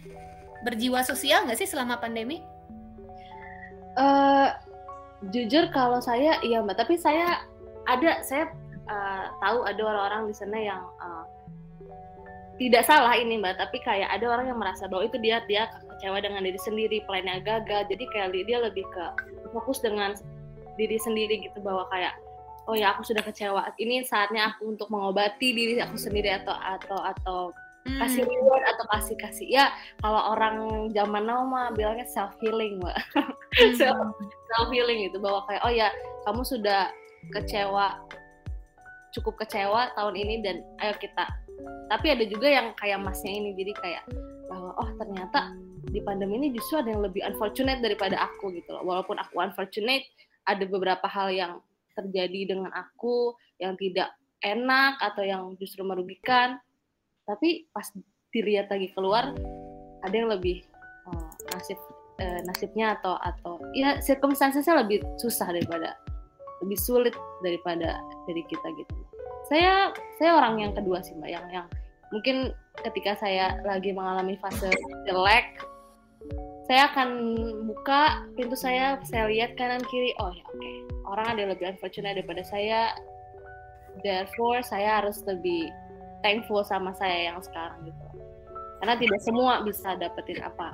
berjiwa 0.65 1.05
sosial 1.05 1.45
nggak 1.45 1.61
sih 1.61 1.69
selama 1.69 2.01
pandemi? 2.01 2.41
Uh, 3.93 4.49
jujur 5.29 5.69
kalau 5.69 6.01
saya 6.01 6.41
iya 6.41 6.65
mbak, 6.65 6.81
tapi 6.81 6.97
saya 6.97 7.45
ada 7.85 8.25
saya 8.25 8.49
uh, 8.89 9.29
tahu 9.43 9.61
ada 9.67 9.81
orang-orang 9.85 10.31
di 10.31 10.35
sana 10.35 10.57
yang 10.57 10.81
uh, 10.97 11.29
tidak 12.63 12.87
salah 12.87 13.11
ini 13.19 13.35
mbak 13.35 13.59
tapi 13.59 13.83
kayak 13.83 14.07
ada 14.07 14.23
orang 14.31 14.47
yang 14.47 14.59
merasa 14.59 14.87
bahwa 14.87 15.03
itu 15.03 15.19
dia 15.19 15.43
dia 15.51 15.67
kecewa 15.91 16.23
dengan 16.23 16.47
diri 16.47 16.59
sendiri 16.63 17.03
plannya 17.03 17.43
gagal 17.43 17.91
jadi 17.91 18.03
kayak 18.15 18.31
dia 18.47 18.57
lebih 18.63 18.87
ke 18.87 19.03
fokus 19.51 19.83
dengan 19.83 20.15
diri 20.79 20.95
sendiri 20.95 21.43
gitu 21.43 21.59
bahwa 21.59 21.83
kayak 21.91 22.15
oh 22.71 22.75
ya 22.79 22.95
aku 22.95 23.03
sudah 23.03 23.19
kecewa 23.19 23.67
ini 23.75 24.07
saatnya 24.07 24.55
aku 24.55 24.71
untuk 24.71 24.87
mengobati 24.87 25.51
diri 25.51 25.83
aku 25.83 25.99
sendiri 25.99 26.39
atau 26.39 26.55
atau 26.55 26.99
atau 27.03 27.39
hmm. 27.83 27.99
kasih 27.99 28.23
reward 28.23 28.63
atau 28.63 28.85
kasih 28.95 29.15
kasih 29.19 29.47
ya 29.51 29.65
kalau 29.99 30.31
orang 30.31 30.87
zaman 30.95 31.27
now 31.27 31.43
mah 31.43 31.75
bilangnya 31.75 32.07
self 32.07 32.31
healing 32.39 32.79
mbak 32.79 32.95
hmm. 33.59 33.75
self 33.79 33.99
self 34.55 34.67
healing 34.71 35.11
itu 35.11 35.19
bahwa 35.19 35.43
kayak 35.51 35.61
oh 35.67 35.73
ya 35.73 35.91
kamu 36.23 36.41
sudah 36.47 36.87
kecewa 37.35 37.99
cukup 39.13 39.45
kecewa 39.45 39.91
tahun 39.93 40.15
ini 40.15 40.35
dan 40.41 40.55
ayo 40.81 40.95
kita 40.97 41.27
tapi 41.91 42.07
ada 42.09 42.25
juga 42.25 42.47
yang 42.49 42.73
kayak 42.73 42.99
masnya 43.01 43.31
ini 43.31 43.53
jadi 43.53 43.73
kayak 43.77 44.03
bahwa 44.49 44.71
oh 44.81 44.89
ternyata 44.97 45.53
di 45.91 45.99
pandemi 46.01 46.39
ini 46.39 46.49
justru 46.55 46.79
ada 46.79 46.89
yang 46.89 47.03
lebih 47.03 47.21
unfortunate 47.21 47.83
daripada 47.83 48.15
aku 48.17 48.55
gitu 48.55 48.71
loh. 48.71 48.83
Walaupun 48.87 49.19
aku 49.19 49.43
unfortunate 49.43 50.03
ada 50.47 50.63
beberapa 50.65 51.05
hal 51.05 51.29
yang 51.29 51.53
terjadi 51.93 52.55
dengan 52.55 52.71
aku 52.73 53.35
yang 53.61 53.77
tidak 53.77 54.15
enak 54.41 54.97
atau 55.03 55.23
yang 55.23 55.43
justru 55.59 55.83
merugikan. 55.83 56.57
Tapi 57.27 57.67
pas 57.71 57.87
dilihat 58.33 58.71
lagi 58.71 58.89
keluar 58.95 59.31
ada 60.03 60.15
yang 60.15 60.27
lebih 60.31 60.65
oh, 61.07 61.29
nasib 61.53 61.79
eh, 62.19 62.41
nasibnya 62.43 62.97
atau 62.99 63.15
atau 63.21 63.61
ya 63.77 64.01
circumstancesnya 64.01 64.81
lebih 64.83 65.05
susah 65.21 65.53
daripada 65.53 65.95
lebih 66.65 66.79
sulit 66.79 67.15
daripada 67.45 68.01
dari 68.25 68.43
kita 68.49 68.67
gitu 68.75 68.93
saya 69.51 69.91
saya 70.19 70.31
orang 70.39 70.59
yang 70.61 70.73
kedua 70.75 71.03
sih 71.03 71.15
mbak 71.19 71.31
yang 71.31 71.45
yang 71.51 71.67
mungkin 72.13 72.55
ketika 72.85 73.17
saya 73.19 73.57
lagi 73.65 73.91
mengalami 73.91 74.39
fase 74.39 74.71
jelek 75.03 75.59
saya 76.63 76.87
akan 76.93 77.09
buka 77.67 78.23
pintu 78.39 78.55
saya 78.55 78.95
saya 79.03 79.27
lihat 79.27 79.59
kanan 79.59 79.83
kiri 79.91 80.15
oh 80.23 80.31
ya 80.31 80.43
oke. 80.47 80.55
Okay. 80.55 80.75
orang 81.11 81.25
ada 81.35 81.43
lebih 81.51 81.75
unfortunate 81.75 82.15
daripada 82.15 82.39
saya. 82.47 82.95
Therefore 84.01 84.63
saya 84.65 85.03
harus 85.03 85.21
lebih 85.27 85.69
thankful 86.23 86.63
sama 86.63 86.95
saya 86.95 87.29
yang 87.29 87.37
sekarang 87.43 87.83
gitu. 87.83 88.07
Karena 88.79 88.95
tidak 88.95 89.19
semua 89.21 89.59
bisa 89.61 89.99
dapetin 89.99 90.39
apa 90.39 90.71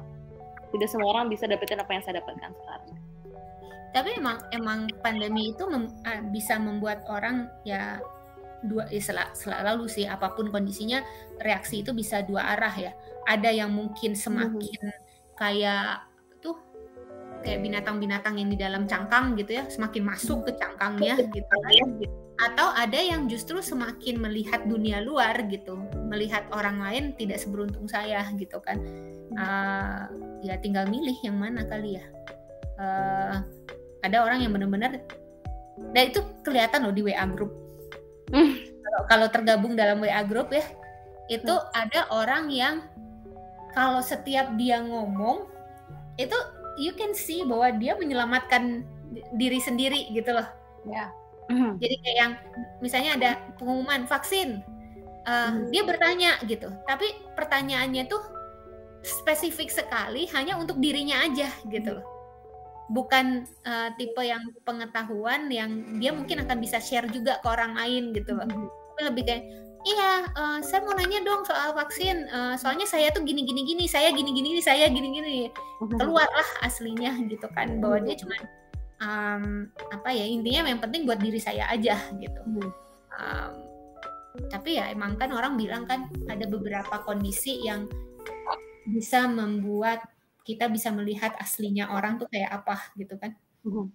tidak 0.70 0.89
semua 0.89 1.09
orang 1.17 1.26
bisa 1.30 1.49
dapetin 1.49 1.82
apa 1.82 1.91
yang 1.97 2.03
saya 2.05 2.22
dapatkan 2.22 2.51
sekarang. 2.53 2.91
Tapi 3.89 4.09
emang 4.22 4.38
emang 4.53 4.80
pandemi 5.01 5.49
itu 5.49 5.65
mem, 5.65 5.89
uh, 6.05 6.22
bisa 6.30 6.61
membuat 6.61 7.01
orang 7.09 7.49
ya 7.65 7.97
dua 8.66 8.88
ya 8.91 8.99
sel, 8.99 9.20
selalu 9.36 9.88
sih 9.88 10.03
apa 10.03 10.36
pun 10.36 10.51
kondisinya 10.51 10.99
reaksi 11.39 11.82
itu 11.84 11.95
bisa 11.95 12.24
dua 12.26 12.55
arah 12.57 12.74
ya. 12.76 12.91
Ada 13.28 13.53
yang 13.53 13.72
mungkin 13.72 14.18
semakin 14.18 14.80
hmm. 14.80 14.99
kayak 15.39 16.03
tuh 16.43 16.57
kayak 17.45 17.64
binatang-binatang 17.64 18.36
yang 18.36 18.49
di 18.51 18.57
dalam 18.60 18.84
cangkang 18.84 19.38
gitu 19.39 19.60
ya 19.60 19.64
semakin 19.72 20.03
masuk 20.03 20.49
ke 20.49 20.51
cangkangnya 20.60 21.16
gitu 21.32 21.47
kan. 21.47 21.88
atau 22.39 22.72
ada 22.72 22.95
yang 22.95 23.28
justru 23.28 23.60
semakin 23.60 24.16
melihat 24.16 24.64
dunia 24.64 25.03
luar 25.03 25.36
gitu 25.51 25.76
melihat 26.07 26.47
orang 26.55 26.80
lain 26.80 27.12
tidak 27.20 27.39
seberuntung 27.39 27.88
saya 27.88 28.24
gitu 28.39 28.60
kan. 28.64 28.80
Uh, 29.36 30.07
ya 30.39 30.55
tinggal 30.60 30.88
milih 30.88 31.16
yang 31.24 31.36
mana 31.36 31.68
kali 31.68 31.99
ya. 31.99 32.05
Uh, 32.80 33.43
ada 34.07 34.24
orang 34.24 34.39
yang 34.39 34.55
benar-benar 34.55 35.03
dan 35.95 36.03
itu 36.12 36.24
kelihatan 36.43 36.88
loh 36.88 36.93
di 36.95 37.03
WA 37.03 37.24
group 37.28 37.68
kalau 38.34 39.01
kalau 39.09 39.27
tergabung 39.30 39.73
dalam 39.73 40.01
WA 40.01 40.21
group 40.25 40.53
ya, 40.53 40.65
itu 41.30 41.49
hmm. 41.49 41.69
ada 41.73 42.09
orang 42.09 42.49
yang 42.49 42.75
kalau 43.73 44.01
setiap 44.01 44.53
dia 44.57 44.82
ngomong 44.82 45.45
itu 46.17 46.36
you 46.82 46.91
can 46.97 47.13
see 47.15 47.45
bahwa 47.45 47.69
dia 47.77 47.95
menyelamatkan 47.95 48.84
diri 49.38 49.59
sendiri 49.61 50.09
gitu 50.13 50.36
loh. 50.36 50.47
Ya. 50.86 51.09
Hmm. 51.49 51.82
Jadi 51.82 51.95
kayak 52.05 52.17
yang 52.17 52.34
misalnya 52.77 53.11
ada 53.17 53.32
pengumuman 53.57 54.05
vaksin, 54.05 54.61
uh, 55.25 55.49
hmm. 55.49 55.73
dia 55.73 55.82
bertanya 55.82 56.32
gitu, 56.45 56.69
tapi 56.86 57.09
pertanyaannya 57.34 58.05
tuh 58.05 58.21
spesifik 59.01 59.73
sekali 59.73 60.30
hanya 60.36 60.59
untuk 60.59 60.77
dirinya 60.77 61.23
aja 61.23 61.49
gitu 61.71 61.97
loh 61.97 62.18
bukan 62.89 63.45
uh, 63.69 63.89
tipe 63.95 64.19
yang 64.19 64.41
pengetahuan 64.65 65.47
yang 65.53 66.01
dia 66.01 66.09
mungkin 66.09 66.41
akan 66.41 66.57
bisa 66.57 66.81
share 66.81 67.05
juga 67.09 67.37
ke 67.39 67.47
orang 67.47 67.77
lain 67.77 68.11
gitu 68.17 68.33
loh. 68.33 68.45
Mm-hmm. 68.45 68.67
Tapi 68.69 69.01
lebih 69.05 69.23
kayak 69.29 69.43
iya 69.87 70.27
uh, 70.35 70.59
saya 70.59 70.83
mau 70.83 70.91
nanya 70.97 71.23
dong 71.23 71.47
soal 71.47 71.71
vaksin 71.71 72.27
uh, 72.27 72.59
soalnya 72.59 72.83
saya 72.83 73.15
tuh 73.15 73.23
gini 73.23 73.47
gini 73.47 73.63
gini 73.63 73.87
saya 73.87 74.11
gini 74.11 74.35
gini 74.35 74.59
saya 74.59 74.91
gini 74.91 75.07
gini 75.07 75.35
mm-hmm. 75.47 75.95
keluarlah 75.95 76.49
aslinya 76.67 77.15
gitu 77.31 77.47
kan 77.55 77.79
bahwa 77.79 78.03
dia 78.03 78.19
cuma 78.19 78.35
um, 78.99 79.71
apa 79.95 80.09
ya 80.11 80.27
intinya 80.27 80.67
yang 80.67 80.83
penting 80.83 81.07
buat 81.07 81.23
diri 81.23 81.39
saya 81.39 81.63
aja 81.71 81.95
gitu 82.19 82.41
um, 83.15 83.51
tapi 84.51 84.79
ya 84.79 84.91
emang 84.91 85.15
kan 85.15 85.31
orang 85.31 85.55
bilang 85.55 85.87
kan 85.87 86.11
ada 86.27 86.43
beberapa 86.43 86.99
kondisi 87.07 87.63
yang 87.63 87.87
bisa 88.89 89.27
membuat 89.27 90.03
kita 90.49 90.65
bisa 90.65 90.89
melihat 90.89 91.37
aslinya 91.37 91.93
orang 91.93 92.17
tuh 92.17 92.25
kayak 92.33 92.49
apa 92.49 92.89
gitu 92.97 93.13
kan. 93.21 93.37
Uh, 93.61 93.85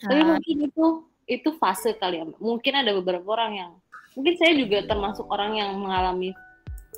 Tapi 0.00 0.20
mungkin 0.24 0.56
itu 0.72 0.86
itu 1.28 1.48
fase 1.60 1.92
kali 2.00 2.24
ya. 2.24 2.24
Mungkin 2.40 2.72
ada 2.72 2.96
beberapa 2.96 3.36
orang 3.36 3.52
yang 3.60 3.70
mungkin 4.16 4.40
saya 4.40 4.56
juga 4.56 4.88
termasuk 4.88 5.28
orang 5.28 5.60
yang 5.60 5.76
mengalami 5.76 6.32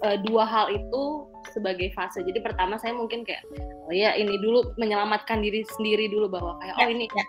uh, 0.06 0.14
dua 0.22 0.46
hal 0.46 0.70
itu 0.70 1.26
sebagai 1.50 1.90
fase. 1.90 2.22
Jadi 2.22 2.38
pertama 2.38 2.78
saya 2.78 2.94
mungkin 2.94 3.26
kayak 3.26 3.42
oh 3.90 3.94
ya 3.94 4.14
ini 4.14 4.38
dulu 4.38 4.78
menyelamatkan 4.78 5.42
diri 5.42 5.66
sendiri 5.74 6.06
dulu 6.06 6.30
bahwa 6.30 6.54
kayak 6.62 6.74
oh 6.78 6.86
ya, 6.86 6.94
ini 6.94 7.04
ya. 7.10 7.24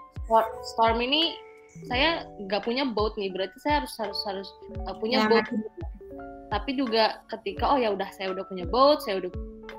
storm 0.78 1.02
ini 1.02 1.34
saya 1.90 2.26
nggak 2.46 2.62
punya 2.66 2.86
boat 2.86 3.16
nih 3.16 3.32
berarti 3.34 3.58
saya 3.62 3.82
harus 3.82 3.94
harus 3.98 4.20
harus 4.28 4.50
uh, 4.86 4.96
punya 4.98 5.26
boat 5.26 5.48
tapi 6.50 6.74
juga 6.74 7.22
ketika 7.30 7.70
oh 7.70 7.78
ya 7.78 7.94
udah 7.94 8.10
saya 8.10 8.34
udah 8.34 8.42
punya 8.50 8.66
boat 8.66 9.06
saya 9.06 9.22
udah 9.22 9.32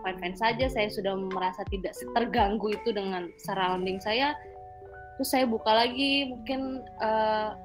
fine 0.06 0.18
fine 0.22 0.36
saja 0.38 0.66
saya 0.70 0.86
sudah 0.86 1.18
merasa 1.34 1.66
tidak 1.68 1.92
terganggu 2.14 2.70
itu 2.70 2.94
dengan 2.94 3.26
surrounding 3.42 3.98
saya 3.98 4.38
terus 5.18 5.34
saya 5.34 5.44
buka 5.44 5.68
lagi 5.68 6.30
mungkin 6.30 6.80
uh, 7.02 7.58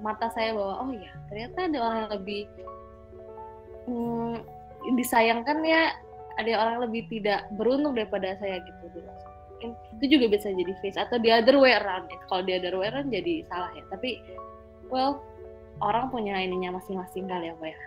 mata 0.00 0.32
saya 0.32 0.56
bahwa 0.56 0.88
oh 0.88 0.90
ya 0.92 1.12
ternyata 1.28 1.58
ada 1.68 1.78
orang 1.78 1.98
yang 2.04 2.12
lebih 2.20 2.42
hmm, 3.86 4.34
disayangkan 4.96 5.58
ya 5.62 5.92
ada 6.36 6.50
orang 6.60 6.72
yang 6.80 6.84
lebih 6.90 7.02
tidak 7.08 7.48
beruntung 7.56 7.96
daripada 7.96 8.36
saya 8.36 8.60
gitu. 8.60 8.84
Mungkin 9.56 9.70
itu 9.96 10.04
juga 10.20 10.36
bisa 10.36 10.52
jadi 10.52 10.72
face 10.84 11.00
atau 11.00 11.16
the 11.16 11.32
other 11.32 11.56
way 11.56 11.72
around 11.72 12.12
kalau 12.28 12.44
the 12.44 12.60
other 12.60 12.76
way 12.76 12.92
around 12.92 13.08
jadi 13.08 13.40
salah 13.48 13.72
ya. 13.72 13.80
Tapi 13.88 14.20
well 14.92 15.24
orang 15.80 16.12
punya 16.12 16.36
ininya 16.36 16.76
masing-masing 16.76 17.24
kali 17.24 17.48
ya 17.52 17.54
pak 17.56 17.72
ya 17.72 17.78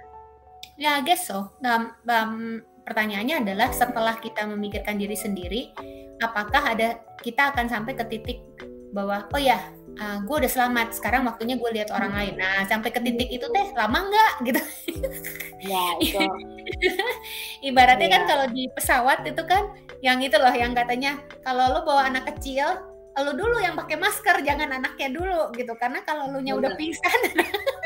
Ya, 0.80 0.96
I 0.96 1.04
guess 1.04 1.28
so. 1.28 1.52
Um, 1.60 1.92
um, 2.08 2.64
pertanyaannya 2.88 3.44
adalah 3.44 3.70
setelah 3.76 4.16
kita 4.16 4.48
memikirkan 4.48 4.96
diri 4.96 5.14
sendiri, 5.14 5.76
apakah 6.24 6.72
ada 6.72 7.04
kita 7.20 7.52
akan 7.52 7.68
sampai 7.68 8.00
ke 8.00 8.08
titik 8.08 8.40
bahwa 8.96 9.28
oh 9.36 9.42
ya, 9.44 9.60
uh, 10.00 10.24
gue 10.24 10.36
udah 10.40 10.48
selamat. 10.48 10.96
Sekarang 10.96 11.28
waktunya 11.28 11.60
gue 11.60 11.70
lihat 11.76 11.92
orang 11.92 12.16
lain. 12.16 12.40
Nah, 12.40 12.64
sampai 12.64 12.96
ke 12.96 13.04
titik 13.04 13.28
itu 13.28 13.44
teh 13.52 13.68
lama 13.76 14.08
nggak 14.08 14.34
gitu? 14.48 14.62
Ya, 15.68 15.84
itu. 16.00 16.24
Ibaratnya 17.70 18.08
ya. 18.08 18.14
kan 18.16 18.22
iya. 18.24 18.30
kalau 18.32 18.46
di 18.56 18.64
pesawat 18.72 19.20
itu 19.28 19.44
kan 19.44 19.76
yang 20.00 20.24
itu 20.24 20.40
loh 20.40 20.56
yang 20.56 20.72
katanya 20.72 21.20
kalau 21.44 21.76
lo 21.76 21.84
bawa 21.84 22.08
anak 22.08 22.24
kecil, 22.32 22.88
lo 23.20 23.36
dulu 23.36 23.60
yang 23.60 23.76
pakai 23.76 24.00
masker, 24.00 24.48
jangan 24.48 24.80
anaknya 24.80 25.12
dulu 25.12 25.52
gitu. 25.60 25.76
Karena 25.76 26.00
kalau 26.08 26.32
lo 26.32 26.40
nya 26.40 26.56
udah 26.56 26.72
pingsan 26.80 27.36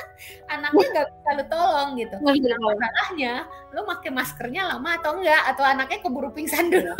anaknya 0.49 0.85
nggak 0.93 1.07
bisa 1.09 1.29
lu 1.35 1.45
tolong 1.47 1.89
gitu. 1.99 2.15
Nah, 2.19 2.59
masalahnya 2.59 3.33
lu 3.71 3.81
pakai 3.87 4.09
maskernya 4.11 4.63
lama 4.75 4.89
atau 4.99 5.11
enggak 5.19 5.43
atau 5.53 5.63
anaknya 5.63 5.99
keburu 6.03 6.29
pingsan 6.33 6.71
dulu. 6.71 6.93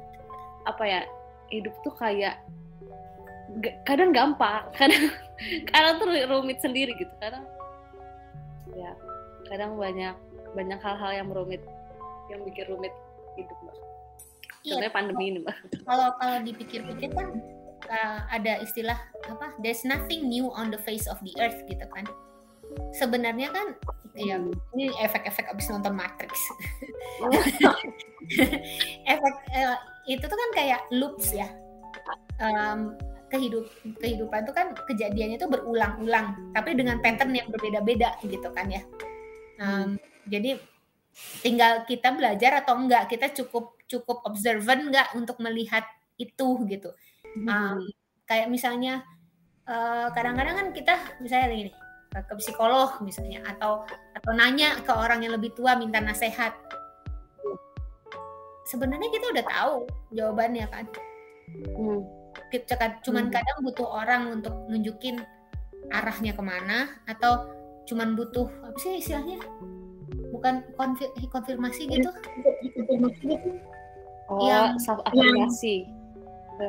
Apa 0.70 0.84
ya? 0.86 1.00
Hidup 1.52 1.74
tuh 1.84 1.92
kayak 1.98 2.40
kadang 3.84 4.16
gampang, 4.16 4.64
kadang 4.78 5.12
kadang 5.68 5.94
tuh 6.00 6.08
rumit 6.30 6.58
sendiri 6.64 6.96
gitu. 6.96 7.12
Kadang 7.20 7.44
ya, 8.72 8.96
kadang 9.50 9.76
banyak 9.76 10.16
banyak 10.56 10.80
hal-hal 10.80 11.12
yang 11.24 11.28
rumit 11.28 11.60
yang 12.32 12.40
bikin 12.46 12.64
rumit 12.72 12.92
hidup, 13.36 13.58
Mbak. 13.64 13.76
Iya, 14.62 14.88
pandemi 14.94 15.34
ini, 15.34 15.38
Mbak. 15.42 15.84
Kalau 15.84 16.08
kalau 16.16 16.36
dipikir-pikir 16.40 17.10
kan 17.12 17.28
uh, 17.90 18.18
ada 18.32 18.62
istilah 18.64 18.96
apa? 19.28 19.52
There's 19.60 19.84
nothing 19.84 20.30
new 20.30 20.48
on 20.54 20.72
the 20.72 20.80
face 20.80 21.04
of 21.04 21.20
the 21.20 21.34
earth 21.42 21.60
gitu 21.68 21.84
kan 21.92 22.08
sebenarnya 22.92 23.48
kan 23.52 23.66
ya 24.12 24.36
ini 24.76 24.92
efek-efek 25.00 25.48
abis 25.48 25.72
nonton 25.72 25.96
Matrix. 25.96 26.32
Efek 29.12 29.34
uh, 29.56 29.76
itu 30.06 30.24
tuh 30.24 30.38
kan 30.38 30.50
kayak 30.54 30.80
loops 30.92 31.32
ya. 31.32 31.48
Um, 32.42 32.96
kehidup 33.32 33.64
kehidupan 33.96 34.44
itu 34.44 34.52
kan 34.52 34.76
kejadiannya 34.76 35.40
itu 35.40 35.48
berulang-ulang 35.48 36.52
tapi 36.52 36.76
dengan 36.76 37.00
pattern 37.00 37.32
yang 37.32 37.48
berbeda-beda 37.48 38.20
gitu 38.20 38.48
kan 38.52 38.68
ya. 38.68 38.82
Um, 39.56 39.96
jadi 40.28 40.60
tinggal 41.40 41.88
kita 41.88 42.12
belajar 42.12 42.60
atau 42.60 42.76
enggak 42.76 43.08
kita 43.08 43.32
cukup 43.32 43.80
cukup 43.88 44.20
observant 44.28 44.92
enggak 44.92 45.08
untuk 45.16 45.40
melihat 45.40 45.84
itu 46.20 46.60
gitu. 46.68 46.92
Um, 47.48 47.88
kayak 48.28 48.52
misalnya 48.52 49.00
kadang-kadang 49.64 49.72
uh, 49.72 50.08
kadang 50.12 50.34
-kadang 50.36 50.56
kan 50.56 50.68
kita 50.76 50.94
misalnya 51.24 51.48
gini 51.48 51.72
ke 52.12 52.34
psikolog 52.36 53.00
misalnya 53.00 53.40
atau 53.48 53.88
atau 54.12 54.30
nanya 54.36 54.76
ke 54.84 54.92
orang 54.92 55.24
yang 55.24 55.32
lebih 55.32 55.56
tua 55.56 55.76
minta 55.80 55.96
nasihat. 55.98 56.52
Sebenarnya 58.68 59.08
kita 59.08 59.26
udah 59.32 59.44
tahu 59.48 59.74
jawabannya 60.12 60.66
kan. 60.68 60.84
Hmm. 61.72 62.04
cuman 63.04 63.28
hmm. 63.28 63.32
kadang 63.32 63.58
butuh 63.64 63.88
orang 63.88 64.40
untuk 64.40 64.52
nunjukin 64.68 65.20
arahnya 65.92 66.32
ke 66.32 66.40
mana 66.44 66.88
atau 67.08 67.48
cuman 67.88 68.16
butuh 68.16 68.48
apa 68.64 68.76
sih 68.76 69.00
istilahnya? 69.00 69.40
Bukan 70.32 70.64
konfir 70.76 71.08
konfirmasi 71.32 71.88
gitu? 71.88 72.08
Oh 74.32 74.48
yang, 74.48 74.80
self 74.80 75.00
afirmasi 75.04 76.01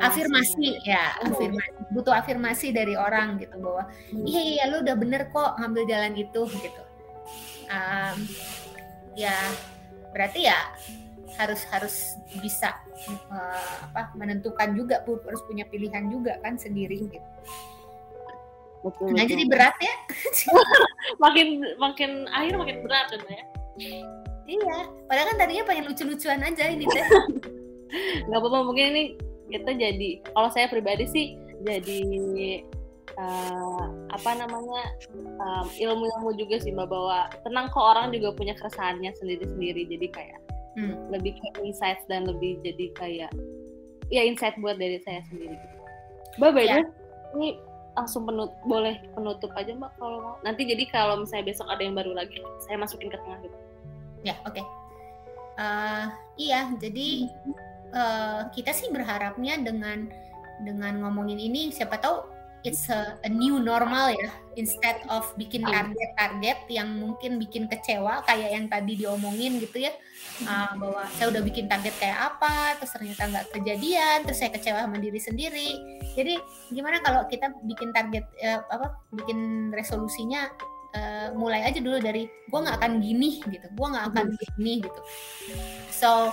afirmasi 0.01 0.79
ya 0.87 1.13
afirmasi. 1.21 1.69
Butuh 1.93 2.13
afirmasi 2.15 2.67
dari 2.73 2.97
orang 2.97 3.37
gitu 3.37 3.59
bahwa 3.59 3.85
hmm. 4.09 4.25
iya 4.25 4.41
iya 4.41 4.63
lu 4.71 4.81
udah 4.81 4.95
bener 4.97 5.29
kok 5.29 5.59
ngambil 5.59 5.83
jalan 5.85 6.13
itu 6.17 6.41
gitu. 6.49 6.83
Um, 7.69 8.17
ya 9.13 9.33
berarti 10.13 10.49
ya 10.49 10.57
harus 11.33 11.65
harus 11.73 11.95
bisa 12.37 12.77
uh, 13.33 13.89
apa 13.89 14.13
menentukan 14.13 14.77
juga 14.77 15.01
harus 15.01 15.41
punya 15.49 15.65
pilihan 15.65 16.09
juga 16.09 16.37
kan 16.45 16.57
sendiri 16.57 17.09
gitu. 17.09 17.29
Betul, 18.83 19.15
nah 19.15 19.23
betul. 19.23 19.31
jadi 19.39 19.43
berat 19.47 19.75
ya? 19.79 19.95
Makin 21.23 21.47
makin 21.79 22.11
akhir 22.29 22.53
makin 22.59 22.77
berat 22.83 23.07
kan 23.09 23.21
ya? 23.31 23.43
Iya 24.43 24.77
padahal 25.07 25.27
kan 25.33 25.37
tadinya 25.39 25.63
pengen 25.63 25.85
lucu-lucuan 25.87 26.43
aja 26.43 26.67
ini 26.67 26.85
teh. 26.85 27.05
Nggak 28.27 28.39
apa-apa 28.43 28.59
mungkin 28.67 28.85
ini 28.93 29.03
kita 29.53 29.71
jadi 29.77 30.11
kalau 30.33 30.49
saya 30.49 30.65
pribadi 30.65 31.05
sih 31.05 31.27
jadi 31.61 32.01
uh, 33.21 33.85
apa 34.09 34.31
namanya 34.33 34.83
um, 35.37 35.67
ilmu-ilmu 35.77 36.33
juga 36.35 36.57
sih 36.57 36.73
mbak 36.73 36.89
bahwa 36.89 37.29
tenang 37.45 37.69
kok 37.69 37.85
orang 37.85 38.09
juga 38.09 38.33
punya 38.33 38.57
keresahannya 38.57 39.13
sendiri-sendiri 39.21 39.85
jadi 39.85 40.07
kayak 40.09 40.39
hmm. 40.79 41.13
lebih 41.13 41.37
kayak 41.37 41.55
insight 41.61 41.99
dan 42.09 42.25
lebih 42.25 42.57
jadi 42.65 42.85
kayak 42.97 43.31
ya 44.09 44.21
insight 44.25 44.57
buat 44.57 44.81
dari 44.81 44.97
saya 45.05 45.21
sendiri 45.29 45.57
mbak 46.41 46.51
by 46.57 46.65
ya. 46.65 46.81
ini 47.37 47.61
langsung 47.93 48.25
penut 48.25 48.49
boleh 48.65 48.97
penutup 49.13 49.53
aja 49.53 49.69
mbak 49.77 49.93
kalau 50.01 50.17
mau 50.17 50.35
nanti 50.41 50.65
jadi 50.65 50.83
kalau 50.89 51.21
misalnya 51.21 51.53
besok 51.53 51.69
ada 51.69 51.85
yang 51.85 51.93
baru 51.93 52.17
lagi 52.17 52.41
saya 52.65 52.81
masukin 52.81 53.13
ke 53.13 53.17
tengah 53.21 53.37
gitu 53.45 53.57
ya 54.25 54.33
oke 54.49 54.57
okay. 54.57 54.65
uh, 55.61 55.61
eh, 55.61 56.05
iya 56.41 56.73
jadi 56.81 57.29
hmm 57.29 57.72
uh, 57.93 58.49
kita 58.51 58.73
sih 58.73 58.89
berharapnya 58.89 59.61
dengan 59.61 60.09
dengan 60.61 61.01
ngomongin 61.01 61.39
ini 61.39 61.73
siapa 61.73 61.97
tahu 61.97 62.33
it's 62.63 62.87
a, 62.87 63.19
a 63.27 63.29
new 63.29 63.59
normal 63.59 64.09
ya. 64.09 64.31
Instead 64.55 65.03
of 65.11 65.27
bikin 65.35 65.67
iya. 65.67 65.83
target-target 65.83 66.59
yang 66.71 66.89
mungkin 66.95 67.37
bikin 67.37 67.67
kecewa 67.67 68.23
kayak 68.23 68.49
yang 68.55 68.65
tadi 68.71 68.95
diomongin 68.97 69.59
gitu 69.59 69.83
ya. 69.83 69.93
Uh, 70.47 70.71
bahwa 70.79 71.03
saya 71.13 71.29
udah 71.29 71.43
bikin 71.43 71.67
target 71.67 71.93
kayak 71.99 72.33
apa 72.33 72.79
terus 72.79 72.95
ternyata 72.95 73.29
nggak 73.29 73.47
kejadian 73.59 74.17
terus 74.23 74.39
saya 74.39 74.51
kecewa 74.55 74.87
sama 74.87 74.97
diri 74.97 75.19
sendiri. 75.19 75.69
Jadi 76.15 76.39
gimana 76.71 77.03
kalau 77.03 77.27
kita 77.27 77.51
bikin 77.67 77.91
target 77.91 78.25
uh, 78.41 78.63
apa 78.71 78.97
bikin 79.11 79.69
resolusinya 79.75 80.47
uh, 80.93 81.27
mulai 81.35 81.65
aja 81.65 81.81
dulu 81.81 81.97
dari 81.99 82.29
gue 82.29 82.59
nggak 82.59 82.77
akan 82.79 82.93
gini 83.01 83.41
gitu. 83.49 83.67
Gue 83.73 83.87
nggak 83.89 84.05
akan 84.13 84.25
hmm. 84.29 84.37
gini 84.57 84.73
gitu. 84.85 85.01
So 85.89 86.31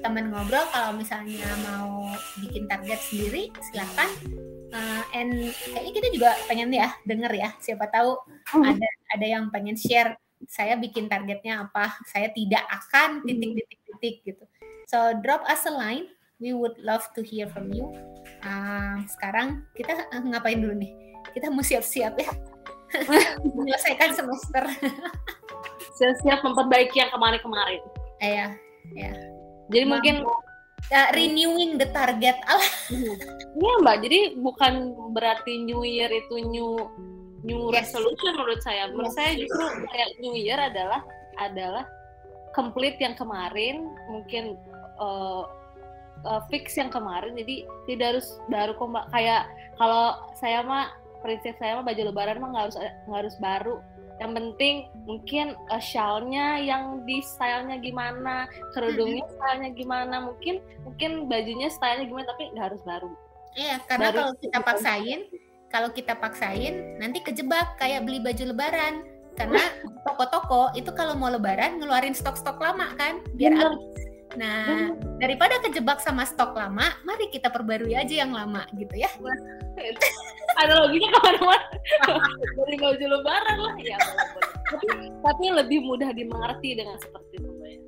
temen 0.00 0.32
ngobrol 0.32 0.64
kalau 0.72 0.96
misalnya 0.96 1.44
mau 1.68 2.08
bikin 2.40 2.64
target 2.64 3.00
sendiri 3.04 3.52
silahkan 3.68 4.08
uh, 4.72 5.02
and 5.12 5.52
kayaknya 5.68 5.92
kita 5.92 6.08
juga 6.16 6.30
pengen 6.48 6.72
ya 6.72 6.88
denger 7.04 7.32
ya. 7.36 7.48
Siapa 7.60 7.88
tahu 7.92 8.16
hmm. 8.56 8.64
ada 8.64 8.88
ada 9.16 9.26
yang 9.26 9.44
pengen 9.52 9.76
share 9.76 10.16
saya 10.48 10.74
bikin 10.80 11.06
targetnya 11.06 11.68
apa? 11.68 12.00
Saya 12.08 12.32
tidak 12.32 12.64
akan 12.72 13.20
titik-titik-titik 13.28 14.24
gitu. 14.24 14.44
So 14.88 15.14
drop 15.20 15.44
us 15.46 15.68
a 15.68 15.72
line. 15.72 16.08
We 16.40 16.56
would 16.56 16.80
love 16.80 17.04
to 17.12 17.20
hear 17.20 17.52
from 17.52 17.68
you. 17.68 17.92
Uh, 18.40 19.04
sekarang 19.12 19.68
kita 19.76 20.08
uh, 20.08 20.24
ngapain 20.24 20.56
dulu 20.56 20.72
nih? 20.72 21.20
Kita 21.36 21.52
mau 21.52 21.60
siap-siap 21.60 22.16
ya 22.16 22.32
menyelesaikan 23.56 24.10
semester. 24.14 24.64
Siap-siap 26.00 26.40
memperbaiki 26.42 26.96
yang 27.00 27.12
kemarin-kemarin. 27.12 27.82
Iya, 28.20 28.46
ya. 28.96 29.12
Jadi 29.70 29.84
Mampu. 29.86 29.92
mungkin 29.96 30.16
uh, 30.90 31.08
renewing 31.14 31.78
the 31.78 31.88
target. 31.92 32.36
Iya 33.50 33.82
mbak, 33.82 34.06
jadi 34.06 34.38
bukan 34.38 34.94
berarti 35.10 35.66
New 35.66 35.82
Year 35.82 36.06
itu 36.06 36.38
new 36.38 36.86
new 37.42 37.68
yes. 37.74 37.90
resolution 37.90 38.38
menurut 38.38 38.62
saya. 38.62 38.86
Menurut 38.94 39.10
yes. 39.10 39.18
saya 39.18 39.30
justru 39.36 39.64
kayak 39.90 40.10
New 40.22 40.38
Year 40.38 40.56
adalah 40.56 41.02
adalah 41.42 41.84
complete 42.54 43.02
yang 43.02 43.18
kemarin, 43.18 43.90
mungkin 44.06 44.54
uh, 45.02 45.50
uh, 46.24 46.40
fix 46.46 46.78
yang 46.78 46.94
kemarin. 46.94 47.34
Jadi 47.36 47.66
tidak 47.90 48.16
harus 48.16 48.38
baru 48.46 48.72
kok 48.78 48.86
mbak. 48.86 49.06
Kayak 49.10 49.42
kalau 49.76 50.30
saya 50.38 50.62
mah 50.62 50.94
prinsip 51.20 51.54
saya 51.60 51.80
mah 51.80 51.86
baju 51.86 52.02
lebaran 52.12 52.40
mah 52.40 52.48
nggak 52.52 52.64
harus 52.68 52.76
nggak 52.78 53.18
harus 53.24 53.36
baru. 53.40 53.76
Yang 54.20 54.32
penting 54.36 54.76
mungkin 55.08 55.46
uh, 55.72 55.80
shawlnya 55.80 56.60
yang 56.60 57.04
di 57.08 57.24
stylenya 57.24 57.80
gimana 57.80 58.44
kerudungnya 58.76 59.24
stylenya 59.32 59.70
gimana 59.72 60.16
mungkin 60.28 60.60
mungkin 60.84 61.24
bajunya 61.28 61.72
stylenya 61.72 62.06
gimana 62.08 62.26
tapi 62.28 62.52
nggak 62.52 62.66
harus 62.72 62.82
baru. 62.84 63.10
Iya 63.56 63.76
karena 63.88 64.08
baru, 64.12 64.18
kalau 64.20 64.34
kita 64.38 64.58
paksain 64.60 65.20
kalau 65.70 65.88
kita 65.94 66.14
paksain 66.18 66.74
nanti 66.98 67.22
kejebak 67.22 67.78
kayak 67.78 68.04
beli 68.04 68.20
baju 68.20 68.52
lebaran. 68.52 69.06
Karena 69.38 69.62
toko-toko 70.06 70.74
itu 70.76 70.90
kalau 70.92 71.16
mau 71.16 71.32
lebaran 71.32 71.80
ngeluarin 71.80 72.12
stok-stok 72.12 72.60
lama 72.60 72.92
kan 72.98 73.24
biar 73.38 73.56
habis. 73.56 74.09
Nah, 74.38 74.94
daripada 75.18 75.58
kejebak 75.58 75.98
sama 75.98 76.22
stok 76.22 76.54
lama, 76.54 76.86
mari 77.02 77.26
kita 77.30 77.50
perbarui 77.50 77.98
aja 77.98 78.22
yang 78.22 78.30
lama 78.30 78.62
gitu 78.78 78.94
ya. 78.94 79.10
analoginya 80.58 81.08
ke 81.14 81.20
mana-mana 81.24 81.66
dari 82.58 82.76
baju 82.80 83.04
lebaran 83.16 83.58
lah 83.60 83.74
ya 83.80 83.98
tapi 84.70 84.86
tapi 85.22 85.44
lebih 85.50 85.78
mudah 85.84 86.10
dimengerti 86.14 86.78
dengan 86.78 86.96
seperti 87.00 87.38
itu 87.38 87.48
Mbak, 87.50 87.70
ya. 87.70 87.80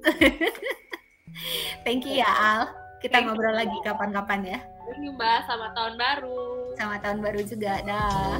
Thank 1.86 2.04
you 2.04 2.20
ya 2.20 2.28
Al. 2.28 2.62
Kita 3.00 3.18
Thank 3.18 3.24
you. 3.24 3.34
ngobrol 3.34 3.56
lagi 3.56 3.78
kapan-kapan 3.82 4.40
ya. 4.46 4.58
Thank 4.86 5.02
you 5.02 5.12
Mbak, 5.16 5.38
selamat 5.48 5.70
tahun 5.74 5.94
baru 5.96 6.42
Sama 6.76 6.96
tahun 7.00 7.18
baru 7.22 7.40
juga. 7.46 7.72
Dah. 7.86 8.36